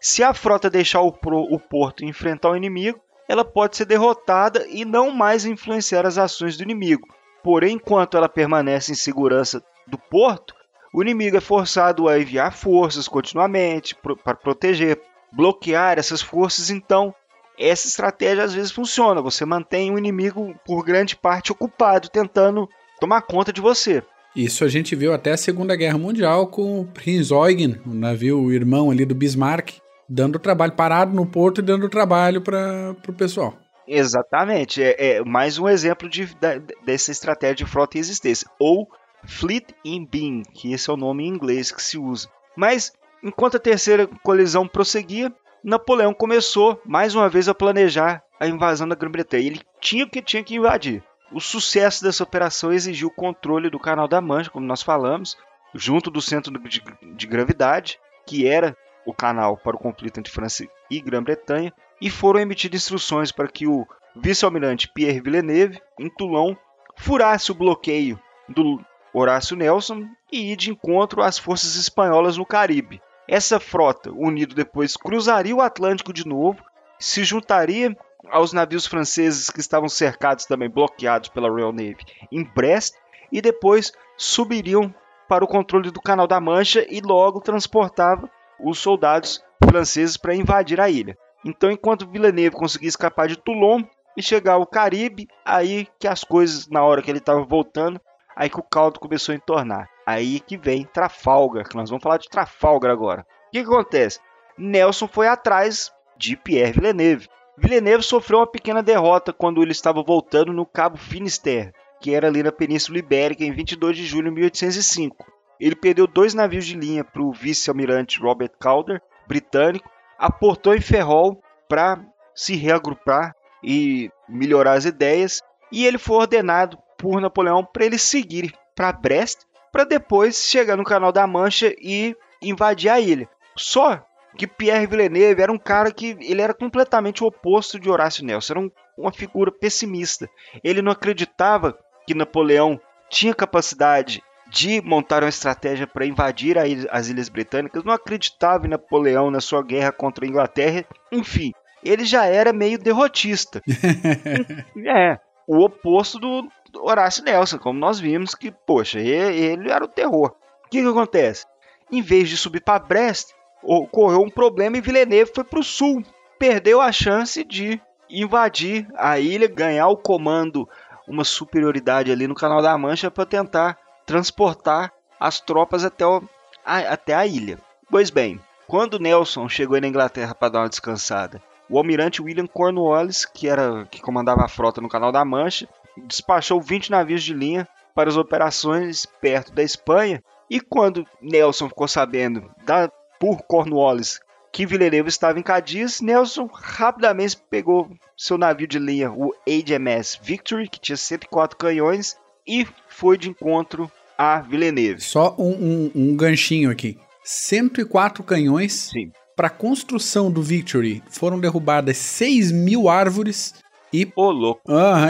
Se 0.00 0.22
a 0.22 0.32
frota 0.34 0.70
deixar 0.70 1.00
o, 1.00 1.12
pro, 1.12 1.42
o 1.42 1.58
porto 1.58 2.04
enfrentar 2.04 2.50
o 2.50 2.56
inimigo, 2.56 3.00
ela 3.28 3.44
pode 3.44 3.76
ser 3.76 3.84
derrotada 3.84 4.66
e 4.68 4.84
não 4.84 5.10
mais 5.10 5.44
influenciar 5.44 6.04
as 6.04 6.18
ações 6.18 6.56
do 6.56 6.62
inimigo. 6.62 7.06
Porém, 7.42 7.76
enquanto 7.76 8.16
ela 8.16 8.28
permanece 8.28 8.92
em 8.92 8.96
segurança 8.96 9.62
do 9.86 9.96
porto, 9.96 10.54
o 10.92 11.00
inimigo 11.00 11.36
é 11.36 11.40
forçado 11.40 12.08
a 12.08 12.18
enviar 12.18 12.52
forças 12.52 13.06
continuamente 13.06 13.94
pro, 13.94 14.16
para 14.16 14.36
proteger, 14.36 15.00
bloquear 15.30 15.98
essas 15.98 16.20
forças. 16.20 16.70
Então, 16.70 17.14
essa 17.58 17.86
estratégia 17.86 18.42
às 18.42 18.52
vezes 18.52 18.72
funciona. 18.72 19.22
Você 19.22 19.44
mantém 19.44 19.92
o 19.92 19.98
inimigo 19.98 20.54
por 20.64 20.82
grande 20.82 21.14
parte 21.14 21.52
ocupado, 21.52 22.08
tentando 22.08 22.68
tomar 23.00 23.22
conta 23.22 23.52
de 23.52 23.60
você. 23.60 24.02
Isso 24.34 24.64
a 24.64 24.68
gente 24.68 24.94
viu 24.94 25.12
até 25.12 25.32
a 25.32 25.36
Segunda 25.36 25.74
Guerra 25.74 25.98
Mundial 25.98 26.46
com 26.46 26.80
o 26.80 26.86
Prinz 26.86 27.30
Eugen, 27.30 27.80
o 27.84 27.92
navio 27.92 28.52
irmão 28.52 28.90
ali 28.90 29.04
do 29.04 29.14
Bismarck, 29.14 29.78
dando 30.08 30.38
trabalho, 30.38 30.72
parado 30.72 31.14
no 31.14 31.26
porto 31.26 31.60
e 31.60 31.64
dando 31.64 31.88
trabalho 31.88 32.40
para 32.40 32.94
o 33.08 33.12
pessoal. 33.12 33.56
Exatamente, 33.88 34.80
é, 34.80 34.94
é, 34.98 35.24
mais 35.24 35.58
um 35.58 35.68
exemplo 35.68 36.08
de, 36.08 36.26
de, 36.26 36.60
dessa 36.84 37.10
estratégia 37.10 37.56
de 37.56 37.66
frota 37.66 37.96
em 37.96 38.00
existência, 38.00 38.48
ou 38.56 38.88
Fleet 39.26 39.66
in 39.84 40.06
Beam, 40.06 40.42
que 40.54 40.72
esse 40.72 40.88
é 40.88 40.92
o 40.92 40.96
nome 40.96 41.24
em 41.24 41.28
inglês 41.28 41.72
que 41.72 41.82
se 41.82 41.98
usa. 41.98 42.28
Mas, 42.56 42.92
enquanto 43.24 43.56
a 43.56 43.60
terceira 43.60 44.08
colisão 44.22 44.66
prosseguia, 44.68 45.32
Napoleão 45.62 46.14
começou 46.14 46.80
mais 46.86 47.14
uma 47.14 47.28
vez 47.28 47.48
a 47.48 47.54
planejar 47.54 48.22
a 48.38 48.46
invasão 48.46 48.88
da 48.88 48.94
Grã-Bretanha. 48.94 49.46
Ele 49.46 49.60
tinha 49.80 50.08
que 50.08 50.22
tinha 50.22 50.42
que 50.42 50.54
invadir. 50.54 51.02
O 51.32 51.40
sucesso 51.40 52.02
dessa 52.02 52.24
operação 52.24 52.72
exigiu 52.72 53.08
o 53.08 53.14
controle 53.14 53.70
do 53.70 53.78
Canal 53.78 54.08
da 54.08 54.20
Mancha, 54.20 54.50
como 54.50 54.66
nós 54.66 54.82
falamos, 54.82 55.36
junto 55.74 56.10
do 56.10 56.20
centro 56.20 56.52
de, 56.68 56.82
de 57.14 57.26
gravidade, 57.26 58.00
que 58.26 58.46
era 58.46 58.76
o 59.06 59.14
canal 59.14 59.56
para 59.56 59.76
o 59.76 59.78
conflito 59.78 60.18
entre 60.18 60.32
França 60.32 60.66
e 60.90 61.00
Grã-Bretanha 61.00 61.72
e 62.00 62.10
foram 62.10 62.40
emitidas 62.40 62.82
instruções 62.82 63.30
para 63.30 63.48
que 63.48 63.66
o 63.66 63.86
vice-almirante 64.16 64.88
Pierre 64.92 65.20
Villeneuve, 65.20 65.80
em 65.98 66.08
Toulon, 66.08 66.54
furasse 66.96 67.52
o 67.52 67.54
bloqueio 67.54 68.20
do 68.48 68.84
Horácio 69.12 69.56
Nelson 69.56 70.08
e 70.32 70.52
ir 70.52 70.56
de 70.56 70.70
encontro 70.70 71.22
às 71.22 71.38
forças 71.38 71.76
espanholas 71.76 72.36
no 72.36 72.46
Caribe. 72.46 73.00
Essa 73.28 73.60
frota, 73.60 74.10
unida 74.10 74.54
depois, 74.54 74.96
cruzaria 74.96 75.54
o 75.54 75.60
Atlântico 75.60 76.12
de 76.12 76.26
novo, 76.26 76.62
se 76.98 77.22
juntaria 77.22 77.96
aos 78.28 78.52
navios 78.52 78.86
franceses 78.86 79.50
que 79.50 79.60
estavam 79.60 79.88
cercados 79.88 80.46
também, 80.46 80.68
bloqueados 80.68 81.28
pela 81.28 81.48
Royal 81.48 81.72
Navy, 81.72 82.04
em 82.30 82.44
Brest, 82.44 82.94
e 83.32 83.40
depois 83.40 83.92
subiriam 84.16 84.94
para 85.28 85.44
o 85.44 85.48
controle 85.48 85.90
do 85.90 86.00
Canal 86.00 86.26
da 86.26 86.40
Mancha 86.40 86.84
e 86.88 87.00
logo 87.00 87.40
transportava 87.40 88.28
os 88.58 88.78
soldados 88.78 89.42
franceses 89.64 90.16
para 90.16 90.34
invadir 90.34 90.80
a 90.80 90.90
ilha. 90.90 91.16
Então, 91.44 91.70
enquanto 91.70 92.08
Villeneuve 92.08 92.56
conseguia 92.56 92.88
escapar 92.88 93.28
de 93.28 93.36
Toulon 93.36 93.82
e 94.16 94.22
chegar 94.22 94.54
ao 94.54 94.66
Caribe, 94.66 95.28
aí 95.44 95.86
que 95.98 96.06
as 96.06 96.24
coisas, 96.24 96.68
na 96.68 96.82
hora 96.82 97.00
que 97.00 97.10
ele 97.10 97.18
estava 97.18 97.42
voltando, 97.44 98.00
aí 98.36 98.50
que 98.50 98.60
o 98.60 98.62
caldo 98.62 99.00
começou 99.00 99.32
a 99.32 99.36
entornar. 99.36 99.88
Aí 100.04 100.40
que 100.40 100.56
vem 100.56 100.84
Trafalgar, 100.84 101.68
que 101.68 101.76
nós 101.76 101.88
vamos 101.88 102.02
falar 102.02 102.18
de 102.18 102.28
Trafalgar 102.28 102.90
agora. 102.90 103.22
O 103.48 103.50
que, 103.52 103.62
que 103.62 103.70
acontece? 103.70 104.20
Nelson 104.58 105.08
foi 105.08 105.28
atrás 105.28 105.92
de 106.16 106.36
Pierre 106.36 106.72
Villeneuve. 106.72 107.28
Villeneuve 107.60 108.02
sofreu 108.02 108.38
uma 108.38 108.46
pequena 108.46 108.82
derrota 108.82 109.34
quando 109.34 109.62
ele 109.62 109.72
estava 109.72 110.02
voltando 110.02 110.50
no 110.50 110.64
Cabo 110.64 110.96
Finisterre, 110.96 111.74
que 112.00 112.14
era 112.14 112.26
ali 112.26 112.42
na 112.42 112.50
Península 112.50 112.98
Ibérica, 112.98 113.44
em 113.44 113.52
22 113.52 113.98
de 113.98 114.06
julho 114.06 114.30
de 114.30 114.34
1805. 114.34 115.30
Ele 115.60 115.76
perdeu 115.76 116.06
dois 116.06 116.32
navios 116.32 116.64
de 116.64 116.74
linha 116.74 117.04
para 117.04 117.20
o 117.20 117.30
vice-almirante 117.32 118.18
Robert 118.18 118.52
Calder, 118.58 119.02
britânico, 119.28 119.90
aportou 120.18 120.74
em 120.74 120.80
Ferrol 120.80 121.38
para 121.68 122.02
se 122.34 122.56
reagrupar 122.56 123.36
e 123.62 124.10
melhorar 124.26 124.72
as 124.72 124.86
ideias, 124.86 125.42
e 125.70 125.84
ele 125.84 125.98
foi 125.98 126.16
ordenado 126.16 126.78
por 126.96 127.20
Napoleão 127.20 127.62
para 127.62 127.84
ele 127.84 127.98
seguir 127.98 128.54
para 128.74 128.90
Brest, 128.90 129.40
para 129.70 129.84
depois 129.84 130.46
chegar 130.46 130.78
no 130.78 130.84
Canal 130.84 131.12
da 131.12 131.26
Mancha 131.26 131.74
e 131.78 132.16
invadir 132.40 132.88
a 132.88 132.98
ilha. 132.98 133.28
Só 133.54 134.02
que 134.36 134.46
Pierre 134.46 134.86
Villeneuve 134.86 135.42
era 135.42 135.52
um 135.52 135.58
cara 135.58 135.92
que 135.92 136.16
ele 136.20 136.40
era 136.40 136.54
completamente 136.54 137.22
o 137.22 137.26
oposto 137.26 137.78
de 137.78 137.90
Horácio 137.90 138.24
Nelson, 138.24 138.52
era 138.52 138.60
um, 138.60 138.70
uma 138.96 139.12
figura 139.12 139.50
pessimista. 139.52 140.28
Ele 140.62 140.82
não 140.82 140.92
acreditava 140.92 141.76
que 142.06 142.14
Napoleão 142.14 142.80
tinha 143.08 143.34
capacidade 143.34 144.22
de 144.50 144.82
montar 144.82 145.22
uma 145.22 145.28
estratégia 145.28 145.86
para 145.86 146.06
invadir 146.06 146.56
as 146.90 147.08
ilhas 147.08 147.28
britânicas, 147.28 147.84
não 147.84 147.92
acreditava 147.92 148.66
em 148.66 148.70
Napoleão 148.70 149.30
na 149.30 149.40
sua 149.40 149.62
guerra 149.62 149.92
contra 149.92 150.24
a 150.24 150.28
Inglaterra, 150.28 150.84
enfim, 151.12 151.52
ele 151.84 152.04
já 152.04 152.26
era 152.26 152.52
meio 152.52 152.78
derrotista. 152.78 153.62
é, 154.86 155.18
o 155.46 155.64
oposto 155.64 156.18
do 156.18 156.48
Horácio 156.76 157.24
Nelson, 157.24 157.58
como 157.58 157.78
nós 157.78 158.00
vimos 158.00 158.34
que, 158.34 158.50
poxa, 158.50 158.98
ele 158.98 159.70
era 159.70 159.84
o 159.84 159.88
terror. 159.88 160.34
O 160.66 160.68
que, 160.68 160.82
que 160.82 160.88
acontece? 160.88 161.46
Em 161.90 162.02
vez 162.02 162.28
de 162.28 162.36
subir 162.36 162.62
para 162.62 162.78
Brest, 162.78 163.30
ocorreu 163.62 164.20
um 164.20 164.30
problema 164.30 164.76
e 164.76 164.80
Villeneuve 164.80 165.32
foi 165.34 165.44
para 165.44 165.60
o 165.60 165.64
sul. 165.64 166.02
Perdeu 166.38 166.80
a 166.80 166.90
chance 166.90 167.44
de 167.44 167.80
invadir 168.08 168.88
a 168.96 169.18
ilha, 169.18 169.46
ganhar 169.46 169.88
o 169.88 169.96
comando, 169.96 170.68
uma 171.06 171.24
superioridade 171.24 172.10
ali 172.10 172.26
no 172.26 172.34
Canal 172.34 172.62
da 172.62 172.76
Mancha 172.76 173.10
para 173.10 173.26
tentar 173.26 173.78
transportar 174.06 174.92
as 175.18 175.40
tropas 175.40 175.84
até, 175.84 176.06
o, 176.06 176.22
a, 176.64 176.78
até 176.78 177.14
a 177.14 177.26
ilha. 177.26 177.58
Pois 177.90 178.10
bem, 178.10 178.40
quando 178.66 178.98
Nelson 178.98 179.48
chegou 179.48 179.80
na 179.80 179.86
Inglaterra 179.88 180.34
para 180.34 180.48
dar 180.48 180.60
uma 180.60 180.68
descansada, 180.68 181.42
o 181.68 181.78
almirante 181.78 182.22
William 182.22 182.46
Cornwallis, 182.46 183.24
que 183.24 183.48
era 183.48 183.86
que 183.90 184.00
comandava 184.00 184.44
a 184.44 184.48
frota 184.48 184.80
no 184.80 184.88
Canal 184.88 185.12
da 185.12 185.24
Mancha, 185.24 185.68
despachou 185.96 186.60
20 186.60 186.90
navios 186.90 187.22
de 187.22 187.34
linha 187.34 187.68
para 187.94 188.08
as 188.08 188.16
operações 188.16 189.06
perto 189.20 189.52
da 189.52 189.62
Espanha. 189.62 190.22
E 190.48 190.60
quando 190.60 191.06
Nelson 191.20 191.68
ficou 191.68 191.86
sabendo 191.86 192.50
da, 192.64 192.90
por 193.20 193.42
Cornwallis 193.42 194.18
que 194.52 194.66
Villeneuve 194.66 195.08
estava 195.08 195.38
em 195.38 195.42
Cadiz, 195.42 196.00
Nelson 196.00 196.48
rapidamente 196.52 197.36
pegou 197.48 197.88
seu 198.16 198.36
navio 198.36 198.66
de 198.66 198.78
linha, 198.78 199.10
o 199.12 199.32
HMS 199.46 200.18
Victory, 200.20 200.68
que 200.68 200.80
tinha 200.80 200.96
104 200.96 201.56
canhões, 201.56 202.16
e 202.46 202.66
foi 202.88 203.16
de 203.16 203.30
encontro 203.30 203.90
a 204.18 204.40
Villeneuve. 204.40 205.00
Só 205.00 205.34
um, 205.38 205.52
um, 205.52 205.90
um 205.94 206.16
ganchinho 206.16 206.70
aqui. 206.70 206.98
104 207.24 208.24
canhões. 208.24 208.90
Para 209.36 209.46
a 209.46 209.50
construção 209.50 210.30
do 210.30 210.42
Victory 210.42 211.02
foram 211.08 211.38
derrubadas 211.38 211.96
6 211.96 212.52
mil 212.52 212.88
árvores 212.88 213.54
e, 213.92 214.10
Ô, 214.14 214.30
louco. 214.30 214.60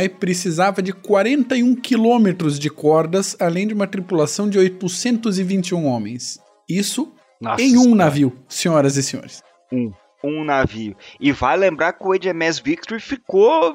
E 0.03 0.09
precisava 0.09 0.81
de 0.81 0.93
41 0.93 1.75
quilômetros 1.77 2.59
de 2.59 2.71
cordas, 2.71 3.37
além 3.41 3.67
de 3.67 3.75
uma 3.75 3.87
tripulação 3.87 4.49
de 4.49 4.59
821 4.59 5.85
homens. 5.87 6.39
Isso 6.69 7.13
Nossa, 7.41 7.63
em 7.63 7.79
um 7.79 7.95
navio, 7.95 8.37
senhoras 8.49 8.97
e 8.97 9.03
senhores. 9.03 9.43
Um. 9.73 9.93
Um 10.23 10.45
navio. 10.45 10.95
E 11.19 11.33
vai 11.33 11.57
lembrar 11.57 11.95
que 11.95 12.05
o 12.05 12.13
HMS 12.13 12.61
Victory 12.63 13.01
ficou 13.01 13.75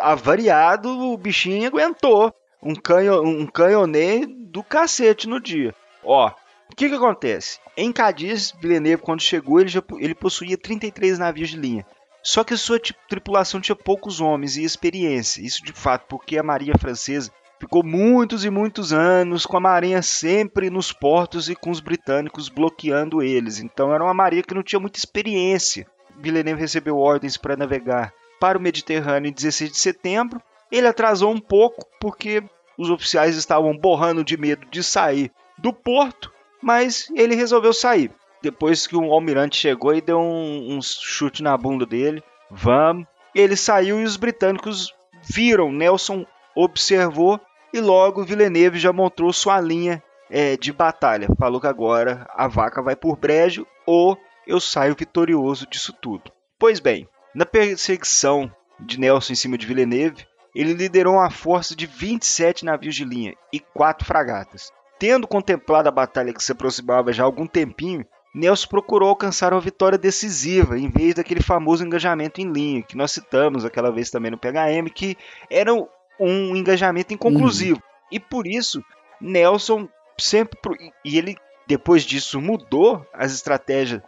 avariado, 0.00 0.88
o 0.88 1.16
bichinho 1.16 1.66
aguentou. 1.66 2.32
Um, 2.62 2.74
canho, 2.74 3.22
um 3.22 3.46
canhoneiro 3.46 4.28
do 4.28 4.62
cacete 4.62 5.28
no 5.28 5.40
dia. 5.40 5.74
Ó, 6.04 6.28
o 6.28 6.76
que 6.76 6.88
que 6.88 6.94
acontece? 6.94 7.58
Em 7.76 7.90
Cadiz, 7.90 8.54
Villeneuve, 8.60 9.02
quando 9.02 9.22
chegou, 9.22 9.58
ele, 9.58 9.68
já, 9.68 9.82
ele 9.98 10.14
possuía 10.14 10.56
33 10.56 11.18
navios 11.18 11.48
de 11.48 11.56
linha. 11.56 11.84
Só 12.22 12.44
que 12.44 12.54
a 12.54 12.58
sua 12.58 12.78
tripulação 13.08 13.60
tinha 13.60 13.74
poucos 13.74 14.20
homens 14.20 14.56
e 14.56 14.62
experiência. 14.62 15.40
Isso 15.40 15.64
de 15.64 15.72
fato 15.72 16.06
porque 16.08 16.38
a 16.38 16.42
Marinha 16.42 16.74
Francesa 16.78 17.32
ficou 17.60 17.84
muitos 17.84 18.44
e 18.44 18.50
muitos 18.50 18.92
anos 18.92 19.44
com 19.44 19.58
a 19.58 19.60
Marinha 19.60 20.00
sempre 20.00 20.70
nos 20.70 20.92
portos 20.92 21.50
e 21.50 21.54
com 21.54 21.70
os 21.70 21.78
britânicos 21.78 22.48
bloqueando 22.48 23.22
eles. 23.22 23.60
Então 23.60 23.94
era 23.94 24.02
uma 24.02 24.14
Marinha 24.14 24.42
que 24.42 24.54
não 24.54 24.62
tinha 24.62 24.80
muita 24.80 24.98
experiência. 24.98 25.86
Villeneuve 26.18 26.60
recebeu 26.60 26.96
ordens 26.96 27.36
para 27.36 27.56
navegar 27.56 28.12
para 28.40 28.56
o 28.56 28.60
Mediterrâneo 28.60 29.28
em 29.28 29.32
16 29.32 29.70
de 29.70 29.78
setembro. 29.78 30.40
Ele 30.72 30.86
atrasou 30.86 31.30
um 31.30 31.40
pouco 31.40 31.86
porque 32.00 32.42
os 32.78 32.88
oficiais 32.88 33.36
estavam 33.36 33.76
borrando 33.76 34.24
de 34.24 34.38
medo 34.38 34.66
de 34.70 34.82
sair 34.82 35.30
do 35.58 35.72
porto, 35.72 36.32
mas 36.62 37.08
ele 37.14 37.34
resolveu 37.34 37.74
sair. 37.74 38.10
Depois 38.42 38.86
que 38.86 38.96
o 38.96 39.12
almirante 39.12 39.58
chegou 39.58 39.94
e 39.94 40.00
deu 40.00 40.18
um, 40.18 40.76
um 40.76 40.80
chute 40.80 41.42
na 41.42 41.54
bunda 41.58 41.84
dele, 41.84 42.22
vamos. 42.50 43.06
Ele 43.34 43.54
saiu 43.54 44.00
e 44.00 44.04
os 44.04 44.16
britânicos 44.16 44.94
viram. 45.22 45.70
Nelson 45.70 46.24
observou 46.56 47.38
e 47.72 47.80
logo 47.80 48.24
Villeneuve 48.24 48.78
já 48.78 48.92
montou 48.92 49.32
sua 49.32 49.60
linha 49.60 50.02
é, 50.28 50.56
de 50.56 50.72
batalha. 50.72 51.28
Falou 51.38 51.60
que 51.60 51.66
agora 51.66 52.26
a 52.34 52.46
vaca 52.46 52.82
vai 52.82 52.96
por 52.96 53.16
brejo 53.16 53.66
ou 53.86 54.18
eu 54.46 54.60
saio 54.60 54.96
vitorioso 54.96 55.66
disso 55.68 55.92
tudo. 55.92 56.30
Pois 56.58 56.80
bem, 56.80 57.08
na 57.34 57.46
perseguição 57.46 58.50
de 58.78 58.98
Nelson 58.98 59.32
em 59.32 59.36
cima 59.36 59.58
de 59.58 59.66
Villeneuve, 59.66 60.26
ele 60.54 60.72
liderou 60.72 61.14
uma 61.14 61.30
força 61.30 61.76
de 61.76 61.86
27 61.86 62.64
navios 62.64 62.94
de 62.94 63.04
linha 63.04 63.34
e 63.52 63.60
4 63.60 64.06
fragatas. 64.06 64.72
Tendo 64.98 65.26
contemplado 65.26 65.88
a 65.88 65.92
batalha 65.92 66.32
que 66.32 66.42
se 66.42 66.52
aproximava 66.52 67.12
já 67.12 67.22
há 67.22 67.26
algum 67.26 67.46
tempinho, 67.46 68.04
Nelson 68.34 68.68
procurou 68.68 69.08
alcançar 69.08 69.52
uma 69.52 69.60
vitória 69.60 69.98
decisiva, 69.98 70.78
em 70.78 70.88
vez 70.88 71.14
daquele 71.14 71.42
famoso 71.42 71.84
engajamento 71.84 72.40
em 72.40 72.50
linha, 72.50 72.82
que 72.82 72.96
nós 72.96 73.10
citamos 73.10 73.64
aquela 73.64 73.90
vez 73.90 74.10
também 74.10 74.30
no 74.30 74.38
PHM, 74.38 74.88
que 74.94 75.16
era 75.50 75.72
um 76.20 76.54
engajamento 76.54 77.14
inconclusivo. 77.14 77.76
Uhum. 77.76 78.08
E 78.12 78.20
por 78.20 78.46
isso, 78.46 78.82
Nelson 79.20 79.88
sempre. 80.18 80.92
E 81.04 81.18
ele, 81.18 81.36
depois 81.66 82.02
disso, 82.02 82.40
mudou 82.40 83.06
as 83.12 83.32
estratégias 83.32 84.02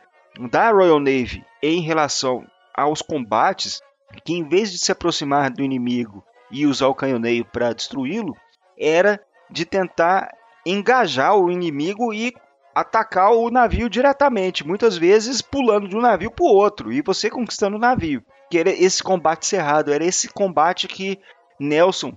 da 0.50 0.70
Royal 0.70 0.98
Navy 0.98 1.44
em 1.62 1.80
relação 1.80 2.44
aos 2.74 3.02
combates, 3.02 3.80
que 4.24 4.34
em 4.34 4.48
vez 4.48 4.70
de 4.70 4.78
se 4.78 4.92
aproximar 4.92 5.50
do 5.50 5.62
inimigo 5.62 6.24
e 6.50 6.66
usar 6.66 6.88
o 6.88 6.94
canhoneio 6.94 7.44
para 7.44 7.72
destruí-lo, 7.72 8.36
era 8.78 9.20
de 9.50 9.64
tentar 9.64 10.30
engajar 10.66 11.36
o 11.36 11.50
inimigo 11.50 12.12
e 12.12 12.34
atacar 12.74 13.32
o 13.32 13.50
navio 13.50 13.88
diretamente, 13.88 14.66
muitas 14.66 14.96
vezes 14.96 15.42
pulando 15.42 15.88
de 15.88 15.96
um 15.96 16.00
navio 16.00 16.30
para 16.30 16.44
o 16.44 16.48
outro 16.48 16.92
e 16.92 17.02
você 17.02 17.28
conquistando 17.28 17.76
o 17.76 17.80
navio. 17.80 18.24
Que 18.50 18.58
era 18.58 18.70
esse 18.70 19.02
combate 19.02 19.46
cerrado, 19.46 19.92
era 19.92 20.04
esse 20.04 20.28
combate 20.28 20.88
que 20.88 21.18
Nelson 21.58 22.16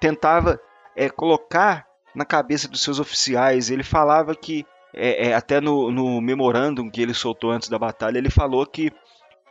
tentava 0.00 0.60
é, 0.96 1.08
colocar 1.08 1.86
na 2.14 2.24
cabeça 2.24 2.68
dos 2.68 2.82
seus 2.82 2.98
oficiais. 2.98 3.70
Ele 3.70 3.82
falava 3.82 4.34
que, 4.34 4.66
é, 4.94 5.28
é, 5.28 5.34
até 5.34 5.60
no, 5.60 5.90
no 5.90 6.20
memorandum 6.20 6.90
que 6.90 7.00
ele 7.00 7.14
soltou 7.14 7.50
antes 7.50 7.68
da 7.68 7.78
batalha, 7.78 8.18
ele 8.18 8.30
falou 8.30 8.66
que 8.66 8.92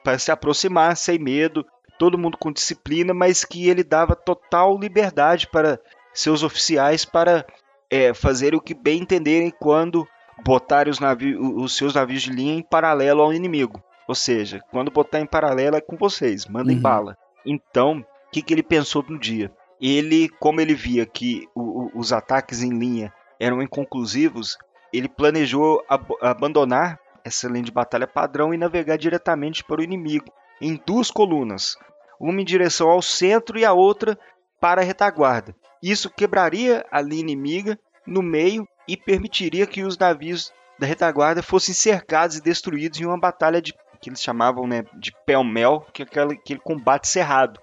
para 0.04 0.18
se 0.18 0.32
aproximar 0.32 0.98
sem 0.98 1.20
medo, 1.20 1.66
todo 2.00 2.18
mundo 2.18 2.38
com 2.38 2.52
disciplina, 2.52 3.14
mas 3.14 3.46
que 3.46 3.70
ele 3.70 3.84
dava 3.84 4.16
total 4.16 4.78
liberdade 4.78 5.48
para 5.48 5.80
seus 6.14 6.44
oficiais 6.44 7.06
para 7.06 7.46
é, 7.90 8.14
fazer 8.14 8.56
o 8.56 8.62
que 8.62 8.74
bem 8.74 9.02
entenderem 9.02 9.52
quando 9.52 10.08
botarem 10.44 10.92
os, 10.92 11.00
os 11.64 11.78
seus 11.78 11.94
navios 11.94 12.24
de 12.24 12.32
linha 12.32 12.56
em 12.56 12.64
paralelo 12.64 13.22
ao 13.22 13.34
inimigo. 13.34 13.84
Ou 14.08 14.16
seja, 14.16 14.62
quando 14.72 14.92
botar 14.92 15.20
em 15.20 15.26
paralelo 15.26 15.76
é 15.76 15.82
com 15.82 15.96
vocês, 15.96 16.46
mandem 16.48 16.76
uhum. 16.76 16.82
bala. 16.82 17.18
Então, 17.46 18.04
que, 18.32 18.42
que 18.42 18.54
ele 18.54 18.64
pensou 18.64 19.04
no 19.08 19.20
dia? 19.20 19.52
Ele, 19.80 20.30
como 20.40 20.62
ele 20.62 20.76
via 20.76 21.06
que 21.06 21.48
o, 21.56 21.62
o, 21.62 21.92
os 21.96 22.14
ataques 22.14 22.62
em 22.62 22.78
linha 22.78 23.14
eram 23.40 23.62
inconclusivos, 23.62 24.58
ele 24.94 25.10
planejou 25.10 25.84
ab 25.90 26.06
abandonar 26.22 27.00
essa 27.24 27.48
linha 27.48 27.64
de 27.64 27.72
batalha 27.72 28.08
padrão 28.08 28.54
e 28.54 28.58
navegar 28.58 28.98
diretamente 28.98 29.64
para 29.64 29.82
o 29.82 29.84
inimigo, 29.84 30.32
em 30.60 30.80
duas 30.86 31.10
colunas, 31.10 31.76
uma 32.20 32.42
em 32.42 32.46
direção 32.46 32.90
ao 32.90 33.02
centro 33.02 33.58
e 33.58 33.66
a 33.66 33.74
outra 33.74 34.18
para 34.60 34.82
a 34.82 34.84
retaguarda. 34.84 35.56
Isso 35.82 36.10
quebraria 36.10 36.86
a 36.92 37.02
linha 37.02 37.22
inimiga 37.22 37.80
no 38.06 38.22
meio 38.22 38.68
e 38.88 38.96
permitiria 38.96 39.66
que 39.66 39.84
os 39.84 39.98
navios 39.98 40.52
da 40.78 40.86
retaguarda 40.86 41.42
fossem 41.44 41.74
cercados 41.74 42.38
e 42.38 42.42
destruídos 42.42 43.00
em 43.00 43.06
uma 43.06 43.20
batalha 43.20 43.62
de 43.62 43.74
que 44.02 44.10
eles 44.10 44.22
chamavam 44.22 44.66
né, 44.66 44.84
de 44.96 45.14
pell-mell, 45.26 45.86
que 45.94 46.02
é 46.02 46.06
aquele, 46.06 46.34
aquele 46.34 46.60
combate 46.60 47.08
cerrado. 47.08 47.60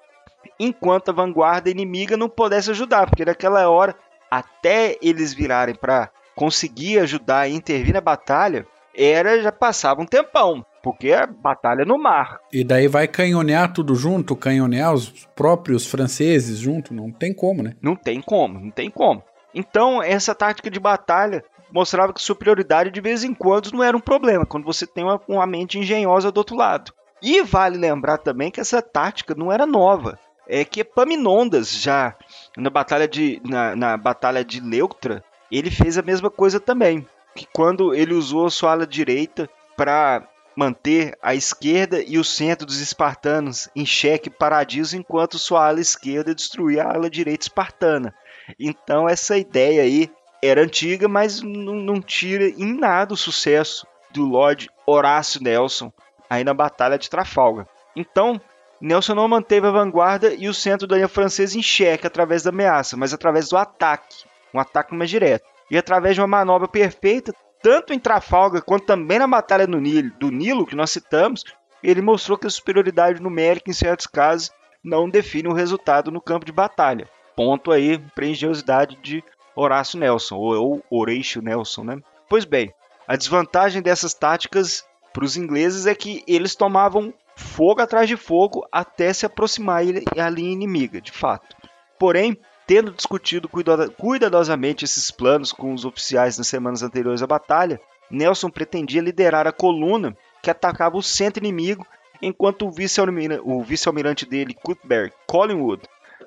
Enquanto 0.59 1.11
a 1.11 1.14
vanguarda 1.14 1.71
inimiga 1.71 2.16
não 2.16 2.29
pudesse 2.29 2.71
ajudar, 2.71 3.07
porque 3.07 3.25
naquela 3.25 3.68
hora, 3.68 3.94
até 4.31 4.97
eles 5.01 5.33
virarem 5.33 5.75
para 5.75 6.11
conseguir 6.35 6.99
ajudar 7.01 7.49
e 7.49 7.55
intervir 7.55 7.94
na 7.94 8.01
batalha, 8.01 8.66
era 8.94 9.40
já 9.40 9.53
passava 9.53 10.03
um 10.03 10.07
tempão. 10.07 10.64
porque 10.83 11.09
é 11.09 11.27
batalha 11.27 11.85
no 11.85 11.99
mar. 11.99 12.38
E 12.53 12.64
daí 12.64 12.88
vai 12.88 13.07
canhonear 13.07 13.73
tudo 13.73 13.94
junto, 13.94 14.35
canhonear 14.35 14.94
os 14.94 15.27
próprios 15.35 15.87
franceses 15.87 16.59
junto, 16.59 16.94
não 16.94 17.11
tem 17.11 17.35
como, 17.35 17.62
né? 17.62 17.75
Não 17.83 17.94
tem 17.94 18.23
como, 18.23 18.59
não 18.59 18.71
tem 18.71 18.90
como. 18.90 19.23
Então, 19.55 20.03
essa 20.03 20.35
tática 20.35 20.71
de 20.71 20.81
batalha 20.81 21.44
mostrava 21.73 22.12
que 22.12 22.23
superioridade 22.23 22.90
de 22.90 23.01
vez 23.01 23.25
em 23.25 23.35
quando 23.35 23.73
não 23.73 23.83
era 23.83 23.97
um 23.97 24.01
problema, 24.01 24.47
quando 24.47 24.64
você 24.64 24.87
tem 24.87 25.05
uma, 25.05 25.21
uma 25.29 25.47
mente 25.47 25.79
engenhosa 25.79 26.33
do 26.33 26.38
outro 26.38 26.57
lado. 26.57 26.92
E 27.21 27.42
vale 27.42 27.77
lembrar 27.77 28.18
também 28.18 28.51
que 28.51 28.61
essa 28.61 28.81
tática 28.81 29.35
não 29.35 29.53
era 29.53 29.66
nova. 29.66 30.18
É 30.48 30.64
que 30.64 30.80
Epaminondas 30.80 31.72
já 31.72 32.16
na 32.56 32.70
batalha 32.70 33.06
de 33.06 33.40
na, 33.44 33.76
na 33.76 33.96
batalha 33.96 34.44
de 34.44 34.61
Leuctra, 34.61 35.22
ele 35.50 35.70
fez 35.70 35.98
a 35.98 36.02
mesma 36.02 36.30
coisa 36.30 36.58
também, 36.58 37.06
que 37.34 37.46
quando 37.52 37.94
ele 37.94 38.14
usou 38.14 38.46
a 38.46 38.50
sua 38.50 38.72
ala 38.72 38.87
direita 38.87 39.48
para 39.76 40.26
manter 40.56 41.16
a 41.22 41.34
esquerda 41.34 42.02
e 42.02 42.18
o 42.18 42.24
centro 42.24 42.66
dos 42.66 42.80
espartanos 42.80 43.68
em 43.76 43.87
xeque 43.87 44.28
paradiso, 44.28 44.96
enquanto 44.96 45.38
sua 45.38 45.68
ala 45.68 45.80
esquerda 45.80 46.34
destruía 46.34 46.82
a 46.82 46.94
ala 46.94 47.08
direita 47.08 47.44
espartana. 47.44 48.12
Então 48.58 49.08
essa 49.08 49.38
ideia 49.38 49.82
aí 49.82 50.11
era 50.42 50.62
antiga, 50.62 51.06
mas 51.06 51.42
não, 51.42 51.74
não 51.74 52.00
tira 52.00 52.48
em 52.48 52.76
nada 52.76 53.14
o 53.14 53.16
sucesso 53.16 53.87
do 54.11 54.24
Lord 54.24 54.68
Horácio 54.87 55.42
Nelson 55.42 55.92
aí 56.28 56.44
na 56.44 56.54
Batalha 56.54 56.98
de 56.98 57.08
Trafalgar. 57.08 57.66
Então, 57.94 58.40
Nelson 58.81 59.14
não 59.14 59.27
manteve 59.27 59.67
a 59.67 59.73
vanguarda 59.73 60.33
e 60.35 60.49
o 60.49 60.55
centro 60.55 60.87
da 60.87 60.97
linha 60.97 61.09
francesa 61.09 61.59
em 61.59 61.62
xeque 61.62 62.07
através 62.07 62.43
da 62.43 62.51
ameaça, 62.51 62.97
mas 62.97 63.12
através 63.12 63.49
do 63.49 63.57
ataque, 63.57 64.25
um 64.55 64.61
ataque 64.61 64.95
mais 64.95 65.11
direto. 65.11 65.45
E 65.71 65.77
através 65.77 66.14
de 66.14 66.21
uma 66.21 66.27
manobra 66.27 66.69
perfeita, 66.69 67.35
tanto 67.62 67.93
em 67.93 67.99
Trafalgar 67.99 68.62
quanto 68.62 68.87
também 68.87 69.19
na 69.19 69.27
Batalha 69.27 69.67
do 69.67 69.81
Nilo, 69.81 70.12
do 70.19 70.31
Nilo 70.31 70.67
que 70.67 70.77
nós 70.77 70.91
citamos, 70.91 71.45
ele 71.83 72.01
mostrou 72.01 72.38
que 72.38 72.47
a 72.47 72.51
superioridade 72.51 73.21
numérica, 73.21 73.71
em 73.71 73.75
certos 73.75 74.07
casos, 74.07 74.51
não 74.83 75.09
define 75.09 75.49
o 75.49 75.53
resultado 75.53 76.11
no 76.11 76.21
campo 76.21 76.47
de 76.47 76.53
batalha. 76.53 77.09
Ponto 77.37 77.71
aí 77.71 77.99
para 78.14 78.27
engenhosidade 78.27 78.97
de 79.03 79.23
Horácio 79.55 79.99
Nelson, 79.99 80.37
ou 80.37 80.85
Horatio 80.91 81.43
Nelson, 81.43 81.85
né? 81.85 81.99
Pois 82.29 82.45
bem, 82.45 82.73
a 83.07 83.17
desvantagem 83.17 83.83
dessas 83.83 84.14
táticas 84.14 84.85
para 85.12 85.25
os 85.25 85.37
ingleses 85.37 85.87
é 85.87 85.95
que 85.95 86.23
eles 86.27 86.55
tomavam 86.55 87.12
fogo 87.38 87.81
atrás 87.81 88.09
de 88.09 88.16
fogo 88.16 88.66
até 88.72 89.12
se 89.12 89.24
aproximar 89.24 89.83
à 90.18 90.29
linha 90.29 90.53
inimiga, 90.53 91.01
de 91.01 91.12
fato. 91.12 91.57
Porém, 91.98 92.37
tendo 92.66 92.92
discutido 92.92 93.48
cuidadosamente 93.96 94.85
esses 94.85 95.11
planos 95.11 95.53
com 95.53 95.72
os 95.72 95.85
oficiais 95.85 96.37
nas 96.37 96.48
semanas 96.48 96.83
anteriores 96.83 97.22
à 97.22 97.27
batalha, 97.27 97.81
Nelson 98.11 98.51
pretendia 98.51 99.01
liderar 99.01 99.46
a 99.46 99.53
coluna 99.53 100.16
que 100.42 100.51
atacava 100.51 100.96
o 100.96 101.03
centro 101.03 101.42
inimigo, 101.42 101.87
enquanto 102.20 102.66
o 102.66 102.70
vice-almirante 102.72 104.27
dele, 104.27 104.55
Cuthbert 104.55 105.12
Collingwood, 105.27 105.83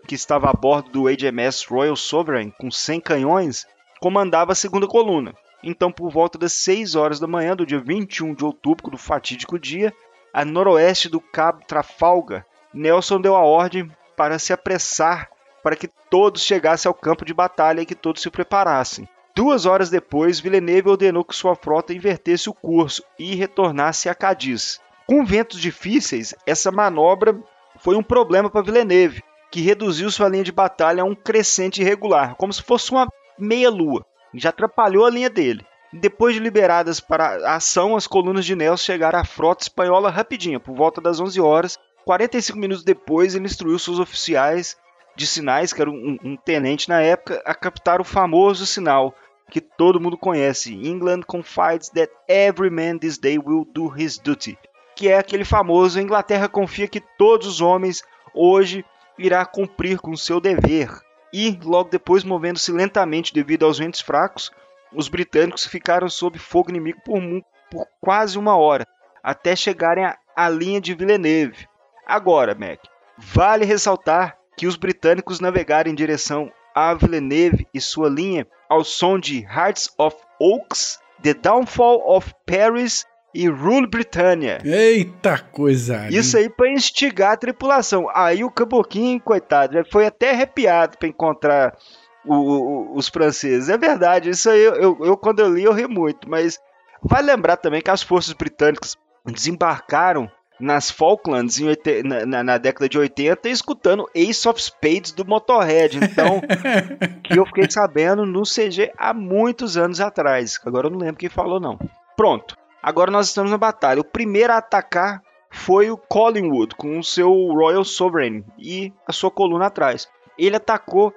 que 0.07 0.15
estava 0.15 0.49
a 0.49 0.53
bordo 0.53 0.89
do 0.89 1.03
HMS 1.09 1.65
Royal 1.67 1.95
Sovereign 1.95 2.53
com 2.57 2.71
100 2.71 3.01
canhões, 3.01 3.67
comandava 3.99 4.53
a 4.53 4.55
segunda 4.55 4.87
coluna. 4.87 5.33
Então, 5.63 5.91
por 5.91 6.09
volta 6.09 6.39
das 6.39 6.53
6 6.53 6.95
horas 6.95 7.19
da 7.19 7.27
manhã 7.27 7.55
do 7.55 7.65
dia 7.65 7.79
21 7.79 8.33
de 8.33 8.43
outubro 8.43 8.89
do 8.89 8.97
fatídico 8.97 9.59
dia, 9.59 9.93
a 10.33 10.45
noroeste 10.45 11.09
do 11.09 11.19
Cabo 11.19 11.61
Trafalgar, 11.65 12.45
Nelson 12.73 13.19
deu 13.19 13.35
a 13.35 13.41
ordem 13.41 13.91
para 14.15 14.39
se 14.39 14.53
apressar 14.53 15.29
para 15.63 15.75
que 15.75 15.89
todos 16.09 16.43
chegassem 16.43 16.89
ao 16.89 16.93
campo 16.93 17.25
de 17.25 17.33
batalha 17.33 17.81
e 17.81 17.85
que 17.85 17.95
todos 17.95 18.21
se 18.21 18.29
preparassem. 18.29 19.07
Duas 19.35 19.65
horas 19.65 19.89
depois, 19.89 20.39
Villeneuve 20.39 20.89
ordenou 20.89 21.23
que 21.23 21.35
sua 21.35 21.55
frota 21.55 21.93
invertesse 21.93 22.49
o 22.49 22.53
curso 22.53 23.03
e 23.17 23.35
retornasse 23.35 24.09
a 24.09 24.15
Cadiz. 24.15 24.79
Com 25.07 25.25
ventos 25.25 25.59
difíceis, 25.59 26.33
essa 26.45 26.71
manobra 26.71 27.37
foi 27.79 27.95
um 27.95 28.03
problema 28.03 28.49
para 28.49 28.61
Villeneuve, 28.61 29.23
que 29.49 29.61
reduziu 29.61 30.09
sua 30.11 30.29
linha 30.29 30.43
de 30.43 30.51
batalha 30.51 31.03
a 31.03 31.05
um 31.05 31.15
crescente 31.15 31.81
irregular, 31.81 32.35
como 32.35 32.51
se 32.51 32.61
fosse 32.61 32.91
uma 32.91 33.07
meia-lua 33.37 34.05
já 34.33 34.49
atrapalhou 34.49 35.05
a 35.05 35.09
linha 35.09 35.29
dele. 35.29 35.65
Depois 35.93 36.33
de 36.33 36.39
liberadas 36.39 36.99
para 37.01 37.53
ação, 37.53 37.95
as 37.97 38.07
colunas 38.07 38.45
de 38.45 38.55
Nelson 38.55 38.83
chegaram 38.83 39.19
à 39.19 39.25
frota 39.25 39.63
espanhola 39.63 40.09
rapidinho, 40.09 40.59
por 40.59 40.73
volta 40.73 41.01
das 41.01 41.19
11 41.19 41.41
horas. 41.41 41.79
45 42.05 42.57
minutos 42.57 42.83
depois, 42.83 43.35
ele 43.35 43.45
instruiu 43.45 43.77
seus 43.77 43.99
oficiais 43.99 44.77
de 45.15 45.27
sinais, 45.27 45.73
que 45.73 45.81
era 45.81 45.89
um, 45.89 46.17
um 46.23 46.37
tenente 46.37 46.87
na 46.87 47.01
época, 47.01 47.41
a 47.45 47.53
captar 47.53 47.99
o 47.99 48.05
famoso 48.05 48.65
sinal 48.65 49.13
que 49.51 49.59
todo 49.59 49.99
mundo 49.99 50.17
conhece: 50.17 50.73
England 50.73 51.23
confides 51.27 51.89
that 51.89 52.11
every 52.27 52.69
man 52.69 52.97
this 52.97 53.17
day 53.17 53.37
will 53.37 53.65
do 53.65 53.93
his 53.93 54.17
duty. 54.17 54.57
Que 54.95 55.09
é 55.09 55.17
aquele 55.17 55.43
famoso: 55.43 55.99
Inglaterra 55.99 56.47
confia 56.47 56.87
que 56.87 57.01
todos 57.17 57.45
os 57.45 57.61
homens 57.61 58.01
hoje 58.33 58.85
irá 59.17 59.45
cumprir 59.45 59.99
com 59.99 60.15
seu 60.15 60.39
dever 60.39 60.89
e, 61.33 61.59
logo 61.63 61.89
depois, 61.89 62.23
movendo-se 62.23 62.71
lentamente 62.71 63.33
devido 63.33 63.65
aos 63.65 63.77
ventos 63.77 64.01
fracos, 64.01 64.51
os 64.93 65.07
britânicos 65.07 65.65
ficaram 65.65 66.09
sob 66.09 66.37
fogo 66.37 66.69
inimigo 66.69 66.99
por, 67.03 67.21
por 67.69 67.87
quase 67.99 68.37
uma 68.37 68.55
hora, 68.57 68.85
até 69.23 69.55
chegarem 69.55 70.11
à 70.35 70.49
linha 70.49 70.81
de 70.81 70.93
Villeneuve. 70.93 71.67
Agora, 72.05 72.55
Mac, 72.55 72.79
vale 73.17 73.65
ressaltar 73.65 74.37
que 74.57 74.67
os 74.67 74.75
britânicos 74.75 75.39
navegaram 75.39 75.89
em 75.89 75.95
direção 75.95 76.51
a 76.75 76.93
Villeneuve 76.93 77.67
e 77.73 77.79
sua 77.79 78.09
linha 78.09 78.47
ao 78.69 78.83
som 78.83 79.19
de 79.19 79.43
Hearts 79.43 79.89
of 79.97 80.15
Oaks, 80.39 80.99
The 81.21 81.33
Downfall 81.33 82.03
of 82.05 82.33
Paris 82.45 83.05
e 83.33 83.47
Rule 83.47 83.87
Britannia. 83.87 84.59
Eita 84.63 85.39
coisa! 85.39 86.09
Isso 86.09 86.37
aí 86.37 86.49
para 86.49 86.71
instigar 86.71 87.33
a 87.33 87.37
tripulação. 87.37 88.07
Aí 88.13 88.43
o 88.43 88.51
Caboquinho, 88.51 89.19
coitado, 89.21 89.83
foi 89.91 90.05
até 90.05 90.31
arrepiado 90.31 90.97
para 90.97 91.07
encontrar 91.07 91.77
o, 92.25 92.35
o, 92.35 92.95
os 92.95 93.07
franceses. 93.07 93.69
É 93.69 93.77
verdade, 93.77 94.29
isso 94.29 94.49
aí 94.49 94.61
eu, 94.61 94.75
eu, 94.75 94.97
eu, 95.01 95.17
quando 95.17 95.39
eu 95.39 95.53
li 95.53 95.63
eu 95.63 95.73
ri 95.73 95.87
muito, 95.87 96.29
mas 96.29 96.59
vale 97.01 97.31
lembrar 97.31 97.57
também 97.57 97.81
que 97.81 97.91
as 97.91 98.03
forças 98.03 98.33
britânicas 98.33 98.97
desembarcaram 99.25 100.29
nas 100.61 100.91
Falklands 100.91 101.59
em, 101.59 101.75
na, 102.03 102.25
na, 102.25 102.43
na, 102.43 102.57
década 102.57 102.87
de 102.87 102.97
80 102.97 103.49
escutando 103.49 104.07
Ace 104.13 104.47
of 104.47 104.61
Spades 104.61 105.11
do 105.11 105.25
Motorhead. 105.25 105.97
Então, 105.97 106.39
que 107.23 107.37
eu 107.37 107.45
fiquei 107.47 107.69
sabendo 107.69 108.25
no 108.25 108.43
CG 108.43 108.91
há 108.95 109.13
muitos 109.13 109.75
anos 109.75 109.99
atrás. 109.99 110.59
Agora 110.63 110.87
eu 110.87 110.91
não 110.91 110.99
lembro 110.99 111.17
quem 111.17 111.29
falou, 111.29 111.59
não. 111.59 111.79
Pronto. 112.15 112.55
Agora 112.81 113.11
nós 113.11 113.27
estamos 113.27 113.51
na 113.51 113.57
batalha. 113.57 114.01
O 114.01 114.05
primeiro 114.05 114.53
a 114.53 114.57
atacar 114.57 115.21
foi 115.49 115.91
o 115.91 115.97
Collingwood 115.97 116.75
com 116.75 116.97
o 116.97 117.03
seu 117.03 117.31
Royal 117.31 117.83
Sovereign 117.83 118.45
e 118.57 118.93
a 119.05 119.11
sua 119.11 119.31
coluna 119.31 119.65
atrás. 119.65 120.07
Ele 120.37 120.55
atacou 120.55 121.13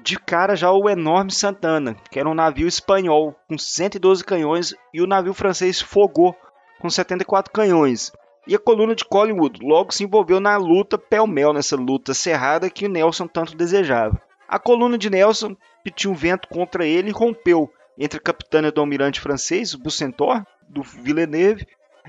de 0.00 0.18
cara 0.18 0.56
já 0.56 0.72
o 0.72 0.88
enorme 0.88 1.30
Santana, 1.30 1.94
que 2.10 2.18
era 2.18 2.28
um 2.28 2.34
navio 2.34 2.66
espanhol 2.66 3.36
com 3.46 3.58
112 3.58 4.24
canhões, 4.24 4.74
e 4.92 5.02
o 5.02 5.06
navio 5.06 5.34
francês 5.34 5.80
Fogou 5.82 6.34
com 6.80 6.88
74 6.88 7.52
canhões. 7.52 8.10
E 8.46 8.54
a 8.54 8.58
coluna 8.58 8.94
de 8.94 9.04
Collingwood 9.04 9.60
logo 9.62 9.92
se 9.92 10.02
envolveu 10.02 10.40
na 10.40 10.56
luta 10.56 10.96
pell-mell, 10.96 11.52
nessa 11.52 11.76
luta 11.76 12.14
cerrada 12.14 12.70
que 12.70 12.88
Nelson 12.88 13.28
tanto 13.28 13.54
desejava. 13.54 14.20
A 14.48 14.58
coluna 14.58 14.96
de 14.96 15.10
Nelson 15.10 15.54
pediu 15.84 16.10
um 16.10 16.14
vento 16.14 16.48
contra 16.48 16.86
ele 16.86 17.10
e 17.10 17.12
rompeu 17.12 17.70
entre 17.98 18.18
a 18.18 18.22
capitânia 18.22 18.72
do 18.72 18.80
almirante 18.80 19.20
francês, 19.20 19.74
Bucentaur, 19.74 20.42
do 20.68 20.82
Villeneuve, 20.82 21.66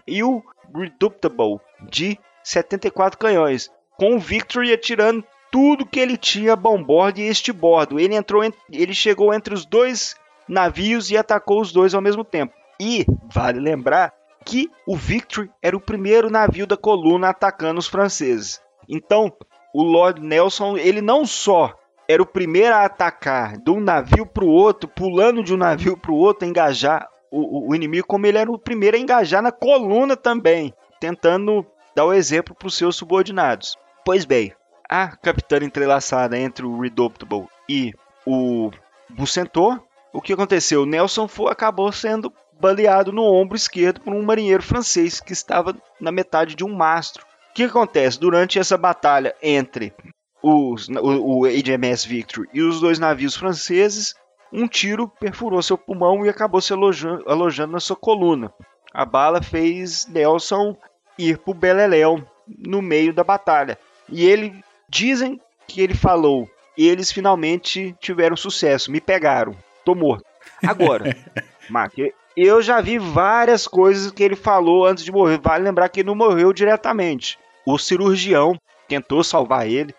e 0.08 0.24
o 0.24 0.41
Redoutable, 0.74 1.60
de 1.89 2.17
74 2.43 3.19
canhões, 3.19 3.69
com 3.98 4.15
o 4.15 4.19
Victory 4.19 4.74
atirando 4.74 5.24
tudo 5.54 5.86
que 5.86 6.00
ele 6.00 6.18
tinha 6.18 6.56
bombordo 6.56 7.20
e 7.20 7.28
este 7.28 7.54
bordo. 7.54 8.00
Ele 8.00 8.16
entrou, 8.16 8.42
ele 8.72 8.94
chegou 8.96 9.32
entre 9.32 9.54
os 9.54 9.68
dois 9.68 10.16
navios 10.48 11.12
e 11.12 11.16
atacou 11.16 11.62
os 11.62 11.72
dois 11.72 11.94
ao 11.94 12.02
mesmo 12.02 12.23
tempo. 12.23 12.56
E 12.82 13.06
vale 13.32 13.60
lembrar 13.60 14.12
que 14.44 14.67
o 14.88 14.96
Victory 14.96 15.52
era 15.62 15.77
o 15.77 15.80
primeiro 15.80 16.27
navio 16.27 16.65
da 16.65 16.75
coluna 16.75 17.30
atacando 17.30 17.80
os 17.80 17.86
franceses. 17.86 18.60
Então, 18.90 19.32
o 19.75 19.84
Lord 19.84 20.19
Nelson, 20.19 20.75
ele 20.75 21.02
não 21.02 21.23
só 21.23 21.75
era 22.08 22.23
o 22.23 22.25
primeiro 22.25 22.73
a 22.73 22.86
atacar 22.86 23.56
de 23.60 23.69
um 23.69 23.80
navio 23.80 24.25
para 24.25 24.44
o 24.44 24.50
outro, 24.50 24.90
pulando 24.90 25.44
de 25.44 25.54
um 25.54 25.58
navio 25.58 25.96
para 25.96 26.12
o 26.12 26.17
outro, 26.17 26.48
engajar 26.48 27.08
o, 27.32 27.69
o, 27.69 27.75
inimigo, 27.75 28.08
como 28.08 28.25
ele 28.25 28.40
era 28.40 28.52
o 28.52 28.58
primeiro 28.58 28.98
a 28.98 29.00
engajar 29.00 29.44
na 29.44 29.52
coluna 29.52 30.17
também, 30.17 30.73
tentando 31.00 31.63
dar 31.96 32.06
o 32.06 32.13
exemplo 32.13 32.56
para 32.56 32.67
os 32.67 32.75
seus 32.75 32.96
subordinados. 32.96 33.77
Pois 34.04 34.25
bem, 34.25 34.52
a 34.90 35.08
capitã 35.08 35.58
entrelaçada 35.58 36.38
entre 36.38 36.65
o 36.65 36.79
Redoubtable 36.79 37.48
e 37.67 37.94
o 38.25 38.71
Bucentor, 39.10 39.81
o 40.13 40.21
que 40.21 40.34
aconteceu? 40.34 40.86
Nelson 40.86 41.27
foi, 41.27 41.52
acabou 41.52 41.92
sendo 41.92 42.31
baleado 42.60 43.12
no 43.12 43.23
ombro 43.23 43.58
esquerdo 43.58 44.02
por 44.02 44.13
um 44.13 44.23
marinheiro 44.23 44.63
francês 44.63 45.19
que 45.19 45.34
estava 45.34 45.75
na 46.00 46.12
metade 46.12 46.56
de 46.56 46.63
um 46.63 46.73
mastro. 46.73 47.25
O 47.52 47.54
que 47.54 47.63
acontece? 47.63 48.19
Durante 48.19 48.60
essa 48.60 48.77
batalha 48.77 49.36
entre 49.42 49.94
os, 50.42 50.88
o, 50.90 51.42
o 51.42 51.48
HMS 51.48 52.06
Victory 52.08 52.50
e 52.54 52.62
os 52.62 52.79
dois 52.79 53.00
navios 53.00 53.36
franceses, 53.36 54.15
um 54.52 54.67
tiro 54.67 55.08
perfurou 55.08 55.62
seu 55.62 55.77
pulmão 55.77 56.25
e 56.25 56.29
acabou 56.29 56.62
se 56.62 56.73
alojando, 56.73 57.23
alojando 57.27 57.73
na 57.73 57.79
sua 57.79 57.96
coluna. 57.96 58.54
A 58.94 59.06
bala 59.06 59.42
fez 59.42 60.06
Nelson 60.08 60.77
ir 61.17 61.40
pro 61.40 61.54
Beleléu 61.54 62.23
no 62.48 62.81
meio 62.81 63.13
da 63.13 63.23
batalha. 63.23 63.79
E 64.10 64.23
ele 64.25 64.63
dizem 64.94 65.41
que 65.67 65.81
ele 65.81 65.96
falou: 65.96 66.48
"Eles 66.77 67.12
finalmente 67.12 67.96
tiveram 68.00 68.37
sucesso, 68.37 68.91
me 68.91 69.02
pegaram, 69.02 69.56
tô 69.83 69.96
morto". 69.96 70.25
Agora, 70.65 71.15
Mark, 71.69 71.96
eu 72.37 72.62
já 72.62 72.79
vi 72.79 73.00
várias 73.00 73.67
coisas 73.67 74.12
que 74.12 74.23
ele 74.23 74.35
falou 74.35 74.85
antes 74.85 75.04
de 75.04 75.12
morrer. 75.12 75.39
Vale 75.39 75.63
lembrar 75.63 75.89
que 75.89 76.02
ele 76.02 76.08
não 76.08 76.15
morreu 76.15 76.54
diretamente. 76.54 77.39
O 77.65 77.77
cirurgião 77.77 78.60
tentou 78.87 79.23
salvar 79.23 79.67
ele. 79.67 79.94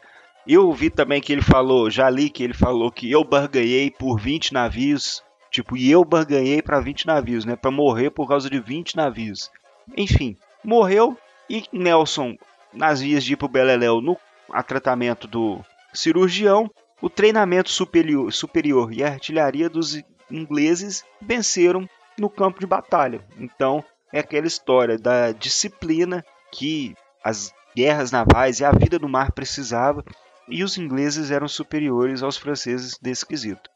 Eu 0.47 0.71
vi 0.73 0.91
também 0.91 1.21
que 1.21 1.33
ele 1.33 1.43
falou, 1.43 1.91
já 1.91 2.09
li 2.11 2.29
que 2.29 2.45
ele 2.45 2.53
falou 2.53 2.93
que 2.93 3.11
eu 3.11 3.25
barganhei 3.25 3.91
por 3.91 4.21
20 4.21 4.53
navios. 4.53 5.23
Tipo, 5.51 5.77
e 5.77 5.91
eu 5.91 6.05
barganhei 6.05 6.61
para 6.61 6.81
20 6.81 7.07
navios, 7.07 7.45
né? 7.45 7.57
Para 7.57 7.71
morrer 7.71 8.11
por 8.11 8.29
causa 8.29 8.51
de 8.51 8.61
20 8.61 8.97
navios. 8.97 9.51
Enfim, 9.97 10.37
morreu 10.63 11.17
e 11.49 11.65
Nelson, 11.73 12.37
nas 12.73 13.01
vias 13.01 13.25
de 13.25 13.33
ir 13.33 13.37
pro 13.37 13.49
Beleléu 13.49 14.01
no 14.01 14.19
a 14.51 14.63
tratamento 14.63 15.27
do 15.27 15.61
cirurgião, 15.93 16.71
o 17.01 17.11
treinamento 17.11 17.71
superior, 17.71 18.33
superior 18.33 18.93
e 18.93 19.03
a 19.03 19.09
artilharia 19.09 19.69
dos 19.69 20.03
ingleses 20.31 21.05
venceram 21.21 21.89
no 22.19 22.31
campo 22.31 22.61
de 22.61 22.67
batalha. 22.67 23.25
Então, 23.39 23.85
é 24.13 24.21
aquela 24.21 24.47
história 24.47 24.97
da 24.97 25.33
disciplina 25.33 26.25
que 26.53 26.95
as 27.23 27.53
guerras 27.75 28.13
navais 28.13 28.61
e 28.61 28.65
a 28.65 28.71
vida 28.71 28.99
no 28.99 29.09
mar 29.09 29.33
precisava, 29.33 30.05
e 30.49 30.63
os 30.63 30.77
ingleses 30.77 31.31
eram 31.31 31.49
superiores 31.49 32.23
aos 32.23 32.37
franceses 32.37 32.99
desse 33.01 33.27
quesito. 33.27 33.71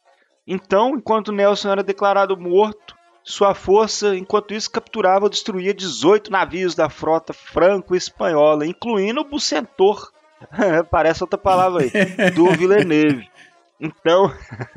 Então, 0.46 0.96
enquanto 0.96 1.32
Nelson 1.32 1.70
era 1.70 1.82
declarado 1.82 2.36
morto, 2.36 2.94
sua 3.24 3.54
força, 3.54 4.16
enquanto 4.16 4.54
isso, 4.54 4.70
capturava 4.70 5.26
ou 5.26 5.28
destruía 5.28 5.74
18 5.74 6.30
navios 6.30 6.74
da 6.74 6.88
frota 6.88 7.32
franco-espanhola, 7.32 8.66
incluindo 8.66 9.20
o 9.20 9.24
Bucentor. 9.24 10.10
Parece 10.90 11.22
outra 11.22 11.38
palavra 11.38 11.82
aí, 11.82 12.30
do 12.30 12.50
Villeneuve. 12.52 13.28
Então, 13.80 14.32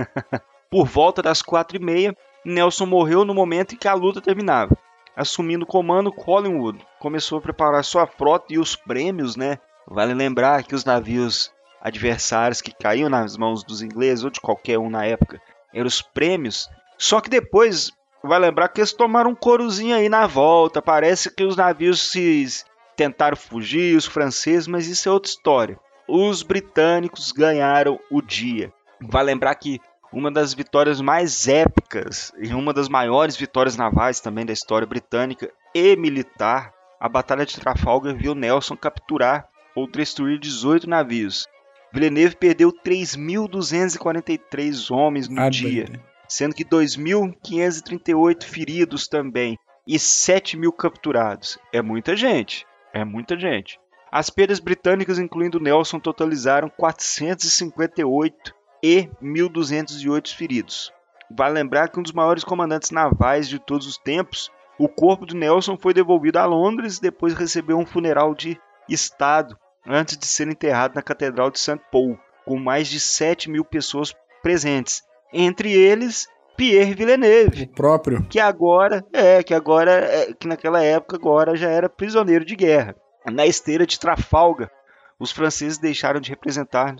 por 0.69 0.85
volta 0.85 1.21
das 1.21 1.41
quatro 1.41 1.77
e 1.77 1.79
meia, 1.79 2.15
Nelson 2.45 2.85
morreu 2.85 3.25
no 3.25 3.33
momento 3.33 3.73
em 3.73 3.77
que 3.77 3.87
a 3.87 3.93
luta 3.93 4.21
terminava. 4.21 4.77
Assumindo 5.15 5.65
o 5.65 5.67
comando, 5.67 6.11
Collingwood 6.11 6.85
começou 6.99 7.39
a 7.39 7.41
preparar 7.41 7.83
sua 7.83 8.07
frota 8.07 8.53
e 8.53 8.57
os 8.57 8.75
prêmios, 8.75 9.35
né? 9.35 9.59
Vale 9.87 10.13
lembrar 10.13 10.63
que 10.63 10.73
os 10.73 10.85
navios 10.85 11.51
adversários 11.81 12.61
que 12.61 12.71
caíam 12.71 13.09
nas 13.09 13.35
mãos 13.35 13.63
dos 13.63 13.81
ingleses 13.81 14.23
ou 14.23 14.29
de 14.29 14.39
qualquer 14.39 14.77
um 14.77 14.89
na 14.89 15.05
época 15.05 15.41
eram 15.73 15.87
os 15.87 16.01
prêmios. 16.01 16.69
Só 16.97 17.19
que 17.19 17.29
depois, 17.29 17.91
vai 18.23 18.39
lembrar 18.39 18.69
que 18.69 18.79
eles 18.79 18.93
tomaram 18.93 19.31
um 19.31 19.35
corozinho 19.35 19.95
aí 19.95 20.07
na 20.07 20.27
volta. 20.27 20.81
Parece 20.81 21.33
que 21.33 21.43
os 21.43 21.55
navios 21.55 22.11
se 22.11 22.63
tentaram 23.01 23.35
fugir, 23.35 23.97
os 23.97 24.05
franceses, 24.05 24.67
mas 24.67 24.87
isso 24.87 25.09
é 25.09 25.11
outra 25.11 25.31
história. 25.31 25.79
Os 26.07 26.43
britânicos 26.43 27.31
ganharam 27.31 27.99
o 28.11 28.21
dia. 28.21 28.71
Vai 29.01 29.23
lembrar 29.23 29.55
que 29.55 29.81
uma 30.13 30.29
das 30.29 30.53
vitórias 30.53 31.01
mais 31.01 31.47
épicas 31.47 32.31
e 32.37 32.53
uma 32.53 32.71
das 32.71 32.87
maiores 32.87 33.35
vitórias 33.35 33.75
navais 33.75 34.19
também 34.19 34.45
da 34.45 34.53
história 34.53 34.85
britânica 34.85 35.51
e 35.73 35.95
militar, 35.95 36.71
a 36.99 37.09
Batalha 37.09 37.43
de 37.43 37.59
Trafalgar 37.59 38.15
viu 38.15 38.35
Nelson 38.35 38.77
capturar 38.77 39.49
ou 39.75 39.89
destruir 39.89 40.37
18 40.37 40.87
navios. 40.87 41.47
Villeneuve 41.91 42.35
perdeu 42.35 42.71
3.243 42.71 44.95
homens 44.95 45.27
no 45.27 45.41
ah, 45.41 45.49
dia, 45.49 45.85
bem. 45.89 45.99
sendo 46.27 46.53
que 46.53 46.63
2.538 46.63 48.43
feridos 48.43 49.07
também 49.07 49.57
e 49.87 49.97
7 49.97 50.55
mil 50.55 50.71
capturados. 50.71 51.57
É 51.73 51.81
muita 51.81 52.15
gente, 52.15 52.67
é 52.93 53.03
muita 53.03 53.37
gente. 53.37 53.79
As 54.11 54.29
perdas 54.29 54.59
britânicas, 54.59 55.17
incluindo 55.17 55.59
Nelson, 55.59 55.99
totalizaram 55.99 56.69
458 56.69 58.53
e 58.83 59.09
1.208 59.21 60.35
feridos. 60.35 60.91
Vale 61.29 61.53
lembrar 61.53 61.89
que 61.89 61.99
um 61.99 62.03
dos 62.03 62.11
maiores 62.11 62.43
comandantes 62.43 62.91
navais 62.91 63.47
de 63.47 63.57
todos 63.57 63.87
os 63.87 63.97
tempos, 63.97 64.51
o 64.77 64.89
corpo 64.89 65.25
de 65.25 65.35
Nelson 65.35 65.77
foi 65.77 65.93
devolvido 65.93 66.39
a 66.39 66.45
Londres 66.45 66.97
e 66.97 67.01
depois 67.01 67.33
recebeu 67.33 67.77
um 67.77 67.85
funeral 67.85 68.35
de 68.35 68.59
Estado 68.89 69.57
antes 69.85 70.17
de 70.17 70.25
ser 70.25 70.47
enterrado 70.47 70.95
na 70.95 71.01
Catedral 71.01 71.49
de 71.49 71.59
St. 71.59 71.79
Paul, 71.91 72.19
com 72.45 72.57
mais 72.57 72.87
de 72.87 72.99
7 72.99 73.49
mil 73.49 73.63
pessoas 73.63 74.13
presentes, 74.43 75.03
entre 75.31 75.71
eles 75.71 76.27
Pierre 76.55 76.93
Villeneuve, 76.93 77.63
o 77.63 77.67
próprio, 77.67 78.23
que 78.29 78.39
agora 78.39 79.05
é 79.11 79.41
que 79.41 79.53
agora 79.53 79.91
é, 79.91 80.33
que 80.33 80.47
naquela 80.47 80.83
época 80.83 81.15
agora 81.15 81.55
já 81.55 81.69
era 81.69 81.89
prisioneiro 81.89 82.45
de 82.45 82.55
guerra 82.55 82.95
na 83.29 83.45
esteira 83.45 83.85
de 83.85 83.99
Trafalgar, 83.99 84.71
os 85.19 85.31
franceses 85.31 85.77
deixaram 85.77 86.19
de 86.19 86.31
representar, 86.31 86.95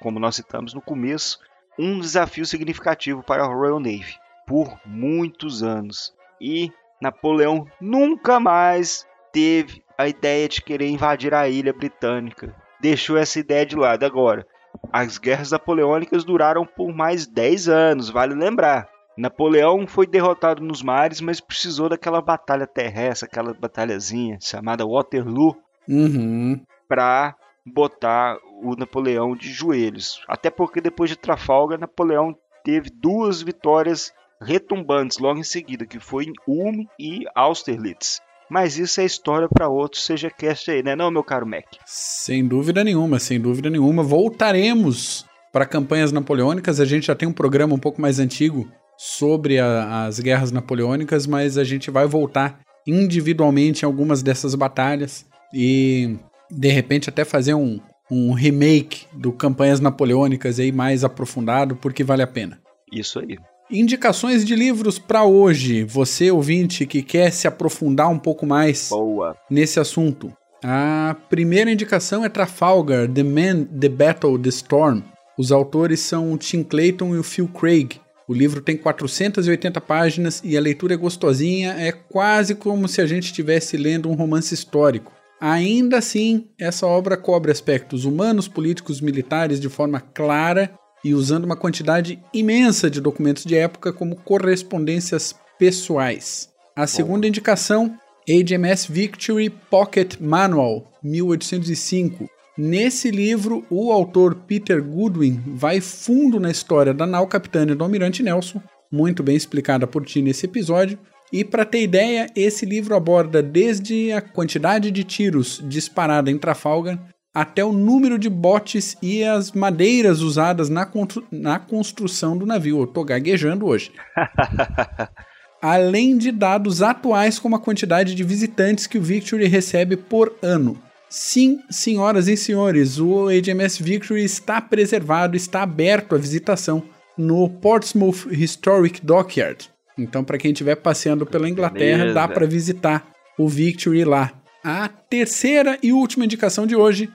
como 0.00 0.18
nós 0.18 0.36
citamos 0.36 0.74
no 0.74 0.82
começo, 0.82 1.38
um 1.78 1.98
desafio 1.98 2.44
significativo 2.44 3.22
para 3.22 3.44
a 3.44 3.46
Royal 3.46 3.80
Navy 3.80 4.18
por 4.46 4.78
muitos 4.84 5.62
anos. 5.62 6.12
E 6.38 6.70
Napoleão 7.00 7.66
nunca 7.80 8.38
mais 8.38 9.06
teve 9.32 9.82
a 9.96 10.06
ideia 10.06 10.48
de 10.48 10.60
querer 10.60 10.88
invadir 10.88 11.32
a 11.32 11.48
ilha 11.48 11.72
britânica. 11.72 12.54
Deixou 12.78 13.16
essa 13.16 13.38
ideia 13.38 13.64
de 13.64 13.76
lado 13.76 14.04
agora. 14.04 14.46
As 14.92 15.16
guerras 15.16 15.52
napoleônicas 15.52 16.24
duraram 16.24 16.66
por 16.66 16.92
mais 16.94 17.26
10 17.26 17.68
anos, 17.68 18.10
vale 18.10 18.34
lembrar. 18.34 18.91
Napoleão 19.16 19.86
foi 19.86 20.06
derrotado 20.06 20.62
nos 20.62 20.82
mares, 20.82 21.20
mas 21.20 21.40
precisou 21.40 21.88
daquela 21.88 22.20
batalha 22.20 22.66
terrestre, 22.66 23.28
aquela 23.30 23.52
batalhazinha 23.52 24.38
chamada 24.40 24.86
Waterloo, 24.86 25.56
uhum. 25.88 26.60
para 26.88 27.36
botar 27.64 28.38
o 28.62 28.74
Napoleão 28.76 29.36
de 29.36 29.52
joelhos. 29.52 30.20
Até 30.28 30.50
porque 30.50 30.80
depois 30.80 31.10
de 31.10 31.16
Trafalgar, 31.16 31.78
Napoleão 31.78 32.34
teve 32.64 32.90
duas 32.90 33.42
vitórias 33.42 34.12
retumbantes 34.40 35.18
logo 35.18 35.38
em 35.38 35.44
seguida, 35.44 35.86
que 35.86 36.00
foi 36.00 36.24
em 36.24 36.32
Ulm 36.46 36.84
e 36.98 37.24
Austerlitz. 37.34 38.20
Mas 38.50 38.76
isso 38.76 39.00
é 39.00 39.04
história 39.04 39.48
para 39.48 39.68
outro 39.68 39.98
seja 39.98 40.30
cast 40.30 40.70
aí, 40.70 40.82
né, 40.82 40.94
não, 40.94 41.10
meu 41.10 41.24
caro 41.24 41.46
Mac? 41.46 41.64
Sem 41.86 42.46
dúvida 42.46 42.84
nenhuma, 42.84 43.18
sem 43.18 43.40
dúvida 43.40 43.70
nenhuma. 43.70 44.02
Voltaremos 44.02 45.24
para 45.50 45.64
campanhas 45.64 46.12
napoleônicas. 46.12 46.80
A 46.80 46.84
gente 46.84 47.06
já 47.06 47.14
tem 47.14 47.28
um 47.28 47.32
programa 47.32 47.74
um 47.74 47.78
pouco 47.78 48.00
mais 48.00 48.18
antigo 48.18 48.70
sobre 49.04 49.58
a, 49.58 50.04
as 50.04 50.20
guerras 50.20 50.52
napoleônicas, 50.52 51.26
mas 51.26 51.58
a 51.58 51.64
gente 51.64 51.90
vai 51.90 52.06
voltar 52.06 52.60
individualmente 52.86 53.82
em 53.82 53.86
algumas 53.86 54.22
dessas 54.22 54.54
batalhas. 54.54 55.26
E 55.52 56.16
de 56.48 56.68
repente 56.68 57.08
até 57.08 57.24
fazer 57.24 57.54
um, 57.54 57.80
um 58.08 58.32
remake 58.32 59.06
do 59.12 59.32
Campanhas 59.32 59.80
Napoleônicas 59.80 60.60
aí 60.60 60.70
mais 60.70 61.02
aprofundado, 61.02 61.74
porque 61.74 62.04
vale 62.04 62.22
a 62.22 62.28
pena. 62.28 62.60
Isso 62.92 63.18
aí. 63.18 63.36
Indicações 63.68 64.44
de 64.44 64.54
livros 64.54 65.00
para 65.00 65.24
hoje. 65.24 65.82
Você, 65.82 66.30
ouvinte, 66.30 66.86
que 66.86 67.02
quer 67.02 67.32
se 67.32 67.48
aprofundar 67.48 68.08
um 68.08 68.18
pouco 68.18 68.46
mais 68.46 68.88
Boa. 68.88 69.36
nesse 69.50 69.80
assunto. 69.80 70.32
A 70.62 71.16
primeira 71.28 71.72
indicação 71.72 72.24
é 72.24 72.28
Trafalgar, 72.28 73.08
The 73.08 73.24
Man, 73.24 73.64
The 73.64 73.88
Battle, 73.88 74.38
The 74.38 74.50
Storm. 74.50 75.00
Os 75.36 75.50
autores 75.50 75.98
são 75.98 76.32
o 76.32 76.38
Tim 76.38 76.62
Clayton 76.62 77.16
e 77.16 77.18
o 77.18 77.24
Phil 77.24 77.48
Craig. 77.48 78.01
O 78.28 78.34
livro 78.34 78.60
tem 78.60 78.76
480 78.76 79.80
páginas 79.80 80.40
e 80.44 80.56
a 80.56 80.60
leitura 80.60 80.94
é 80.94 80.96
gostosinha, 80.96 81.72
é 81.72 81.92
quase 81.92 82.54
como 82.54 82.86
se 82.88 83.00
a 83.00 83.06
gente 83.06 83.24
estivesse 83.24 83.76
lendo 83.76 84.08
um 84.08 84.14
romance 84.14 84.54
histórico. 84.54 85.12
Ainda 85.40 85.98
assim, 85.98 86.46
essa 86.58 86.86
obra 86.86 87.16
cobre 87.16 87.50
aspectos 87.50 88.04
humanos, 88.04 88.46
políticos, 88.46 89.00
militares 89.00 89.58
de 89.58 89.68
forma 89.68 90.00
clara 90.00 90.72
e 91.04 91.14
usando 91.14 91.44
uma 91.44 91.56
quantidade 91.56 92.22
imensa 92.32 92.88
de 92.88 93.00
documentos 93.00 93.44
de 93.44 93.56
época 93.56 93.92
como 93.92 94.14
correspondências 94.14 95.34
pessoais. 95.58 96.48
A 96.76 96.86
segunda 96.86 97.26
indicação, 97.26 97.98
HMS 98.26 98.86
Victory 98.88 99.50
Pocket 99.50 100.16
Manual, 100.20 100.90
1805. 101.02 102.30
Nesse 102.56 103.10
livro, 103.10 103.64
o 103.70 103.90
autor 103.90 104.34
Peter 104.34 104.82
Goodwin 104.82 105.42
vai 105.46 105.80
fundo 105.80 106.38
na 106.38 106.50
história 106.50 106.92
da 106.92 107.06
nau 107.06 107.26
capitânia 107.26 107.74
do 107.74 107.82
Almirante 107.82 108.22
Nelson, 108.22 108.60
muito 108.90 109.22
bem 109.22 109.34
explicada 109.34 109.86
por 109.86 110.04
ti 110.04 110.20
nesse 110.20 110.44
episódio, 110.44 110.98
e 111.32 111.44
para 111.44 111.64
ter 111.64 111.82
ideia, 111.82 112.26
esse 112.36 112.66
livro 112.66 112.94
aborda 112.94 113.42
desde 113.42 114.12
a 114.12 114.20
quantidade 114.20 114.90
de 114.90 115.02
tiros 115.02 115.62
disparada 115.64 116.30
em 116.30 116.36
Trafalgar 116.36 116.98
até 117.34 117.64
o 117.64 117.72
número 117.72 118.18
de 118.18 118.28
botes 118.28 118.98
e 119.00 119.24
as 119.24 119.52
madeiras 119.52 120.20
usadas 120.20 120.68
na, 120.68 120.86
na 121.30 121.58
construção 121.58 122.36
do 122.36 122.44
navio. 122.44 122.82
Eu 122.82 122.86
tô 122.86 123.02
gaguejando 123.02 123.64
hoje. 123.64 123.90
Além 125.62 126.18
de 126.18 126.30
dados 126.30 126.82
atuais 126.82 127.38
como 127.38 127.56
a 127.56 127.60
quantidade 127.60 128.14
de 128.14 128.22
visitantes 128.22 128.86
que 128.86 128.98
o 128.98 129.02
Victory 129.02 129.46
recebe 129.46 129.96
por 129.96 130.36
ano. 130.42 130.78
Sim, 131.14 131.60
senhoras 131.68 132.26
e 132.26 132.38
senhores, 132.38 132.98
o 132.98 133.26
HMS 133.26 133.82
Victory 133.82 134.24
está 134.24 134.62
preservado, 134.62 135.36
está 135.36 135.62
aberto 135.62 136.14
à 136.14 136.18
visitação 136.18 136.82
no 137.18 137.50
Portsmouth 137.50 138.28
Historic 138.30 139.04
Dockyard, 139.04 139.68
Então, 139.98 140.24
para 140.24 140.38
quem 140.38 140.52
estiver 140.52 140.76
passeando 140.76 141.26
pela 141.26 141.50
Inglaterra, 141.50 141.98
Beleza. 141.98 142.14
dá 142.14 142.26
para 142.26 142.46
visitar 142.46 143.06
o 143.38 143.46
Victory 143.46 144.06
lá. 144.06 144.32
A 144.64 144.88
terceira 144.88 145.78
e 145.82 145.92
última 145.92 146.24
indicação 146.24 146.66
de 146.66 146.74
hoje, 146.74 147.10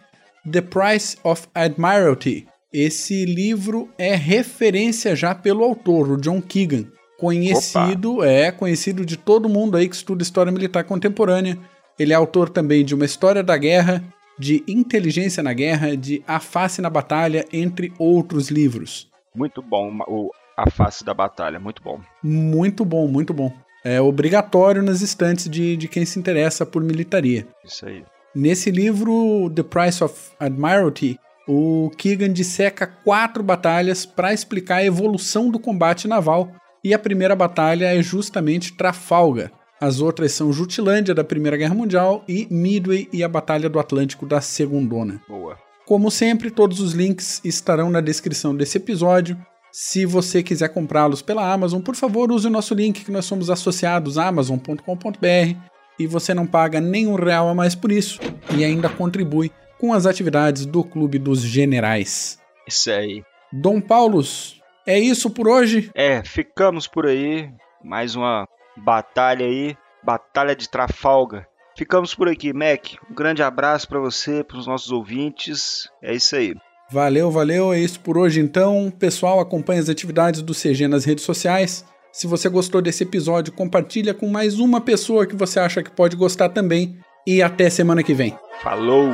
The 0.52 0.62
Price 0.62 1.18
of 1.24 1.48
Admiralty. 1.56 2.46
Esse 2.72 3.26
livro 3.26 3.90
é 3.98 4.14
referência 4.14 5.16
já 5.16 5.34
pelo 5.34 5.64
autor, 5.64 6.12
o 6.12 6.22
John 6.22 6.40
Keegan, 6.40 6.86
conhecido, 7.18 8.24
é 8.24 8.52
conhecido 8.52 9.04
de 9.04 9.18
todo 9.18 9.50
mundo 9.50 9.76
aí 9.76 9.90
que 9.90 9.96
estuda 9.96 10.22
história 10.22 10.52
militar 10.52 10.84
contemporânea. 10.84 11.58
Ele 12.00 12.14
é 12.14 12.16
autor 12.16 12.50
também 12.50 12.86
de 12.86 12.94
Uma 12.94 13.06
História 13.06 13.44
da 13.44 13.58
Guerra, 13.58 14.04
de 14.38 14.64
Inteligência 14.68 15.42
na 15.42 15.54
Guerra, 15.54 15.98
de 15.98 16.24
A 16.28 16.40
Face 16.40 16.82
na 16.82 16.90
Batalha, 16.90 17.46
entre 17.52 17.92
outros 17.98 18.50
livros. 18.50 19.10
Muito 19.36 19.62
bom 19.62 19.98
o, 20.08 20.32
a 20.58 20.70
face 20.70 21.04
da 21.04 21.14
batalha, 21.14 21.60
muito 21.60 21.84
bom. 21.84 22.00
Muito 22.24 22.84
bom, 22.84 23.08
muito 23.08 23.34
bom. 23.34 23.54
É 23.84 24.02
obrigatório 24.02 24.82
nas 24.82 25.02
estantes 25.02 25.48
de, 25.48 25.78
de 25.78 25.88
quem 25.88 26.04
se 26.04 26.18
interessa 26.18 26.66
por 26.66 26.84
militaria. 26.84 27.48
Isso 27.64 27.86
aí. 27.86 28.04
Nesse 28.34 28.72
livro, 28.72 29.52
The 29.54 29.64
Price 29.64 30.04
of 30.04 30.32
Admiralty, 30.40 31.20
o 31.48 31.92
Keegan 31.98 32.34
disseca 32.34 32.88
quatro 32.88 33.44
batalhas 33.44 34.06
para 34.06 34.34
explicar 34.34 34.78
a 34.78 34.86
evolução 34.86 35.50
do 35.50 35.60
combate 35.60 36.08
naval, 36.08 36.52
e 36.84 36.94
a 36.94 37.00
primeira 37.00 37.36
batalha 37.36 37.86
é 37.86 38.02
justamente 38.02 38.74
Trafalgar. 38.74 39.52
As 39.80 40.02
outras 40.02 40.32
são 40.32 40.52
Jutilândia 40.52 41.14
da 41.14 41.24
Primeira 41.24 41.56
Guerra 41.56 41.76
Mundial 41.76 42.24
e 42.28 42.48
Midway 42.50 43.08
e 43.14 43.24
a 43.24 43.30
Batalha 43.30 43.70
do 43.70 43.80
Atlântico 43.80 44.26
da 44.26 44.42
Segundona. 44.42 45.22
Boa. 45.28 45.58
Como 45.86 46.10
sempre, 46.10 46.50
todos 46.50 46.80
os 46.80 46.94
links 46.94 47.40
estarão 47.46 47.90
na 47.90 48.02
descrição 48.02 48.56
desse 48.56 48.78
episódio. 48.78 49.38
Se 49.72 50.06
você 50.06 50.42
quiser 50.42 50.70
comprá-los 50.70 51.22
pela 51.22 51.54
Amazon, 51.54 51.82
por 51.82 51.96
favor, 51.96 52.32
use 52.32 52.48
o 52.48 52.50
nosso 52.50 52.74
link 52.74 53.06
que 53.06 53.12
nós 53.12 53.26
somos 53.26 53.50
associados 53.50 54.18
a 54.18 54.28
amazon.com.br 54.28 55.56
e 56.00 56.08
você 56.08 56.34
não 56.34 56.48
paga 56.48 56.82
nenhum 56.82 57.16
real 57.16 57.48
a 57.48 57.54
mais 57.54 57.76
por 57.76 57.92
isso 57.92 58.20
e 58.56 58.64
ainda 58.64 58.90
contribui 58.90 59.52
com 59.78 59.94
as 59.94 60.08
atividades 60.08 60.66
do 60.66 60.84
Clube 60.84 61.20
dos 61.20 61.42
Generais. 61.42 62.40
Isso 62.68 62.90
aí. 62.92 63.24
Dom 63.54 63.80
Paulos, 63.80 64.60
é 64.86 65.00
isso 65.00 65.30
por 65.30 65.48
hoje? 65.48 65.92
É, 65.94 66.24
ficamos 66.24 66.88
por 66.88 67.06
aí. 67.06 67.50
Mais 67.84 68.16
uma 68.16 68.48
batalha 68.78 69.46
aí. 69.46 69.78
Batalha 70.04 70.56
de 70.56 70.70
Trafalgar. 70.70 71.48
Ficamos 71.78 72.16
por 72.16 72.28
aqui, 72.28 72.54
Mac. 72.54 72.94
Um 73.10 73.14
grande 73.14 73.44
abraço 73.44 73.88
para 73.88 74.00
você, 74.00 74.44
para 74.44 74.58
os 74.58 74.66
nossos 74.66 74.92
ouvintes. 74.92 75.90
É 76.02 76.14
isso 76.16 76.36
aí. 76.36 76.56
Valeu, 76.90 77.30
valeu. 77.30 77.74
É 77.74 77.80
isso 77.80 78.00
por 78.00 78.18
hoje 78.18 78.40
então. 78.40 78.92
Pessoal, 78.98 79.40
acompanhe 79.40 79.80
as 79.80 79.90
atividades 79.90 80.42
do 80.42 80.54
CG 80.54 80.88
nas 80.88 81.06
redes 81.06 81.24
sociais. 81.24 81.86
Se 82.12 82.26
você 82.26 82.50
gostou 82.50 82.82
desse 82.82 83.04
episódio, 83.04 83.54
compartilha 83.54 84.14
com 84.14 84.28
mais 84.28 84.60
uma 84.60 84.82
pessoa 84.82 85.28
que 85.28 85.36
você 85.36 85.60
acha 85.60 85.84
que 85.84 85.92
pode 85.92 86.16
gostar 86.16 86.50
também. 86.50 86.98
E 87.28 87.42
até 87.44 87.70
semana 87.70 88.02
que 88.02 88.14
vem. 88.14 88.38
Falou! 88.64 89.14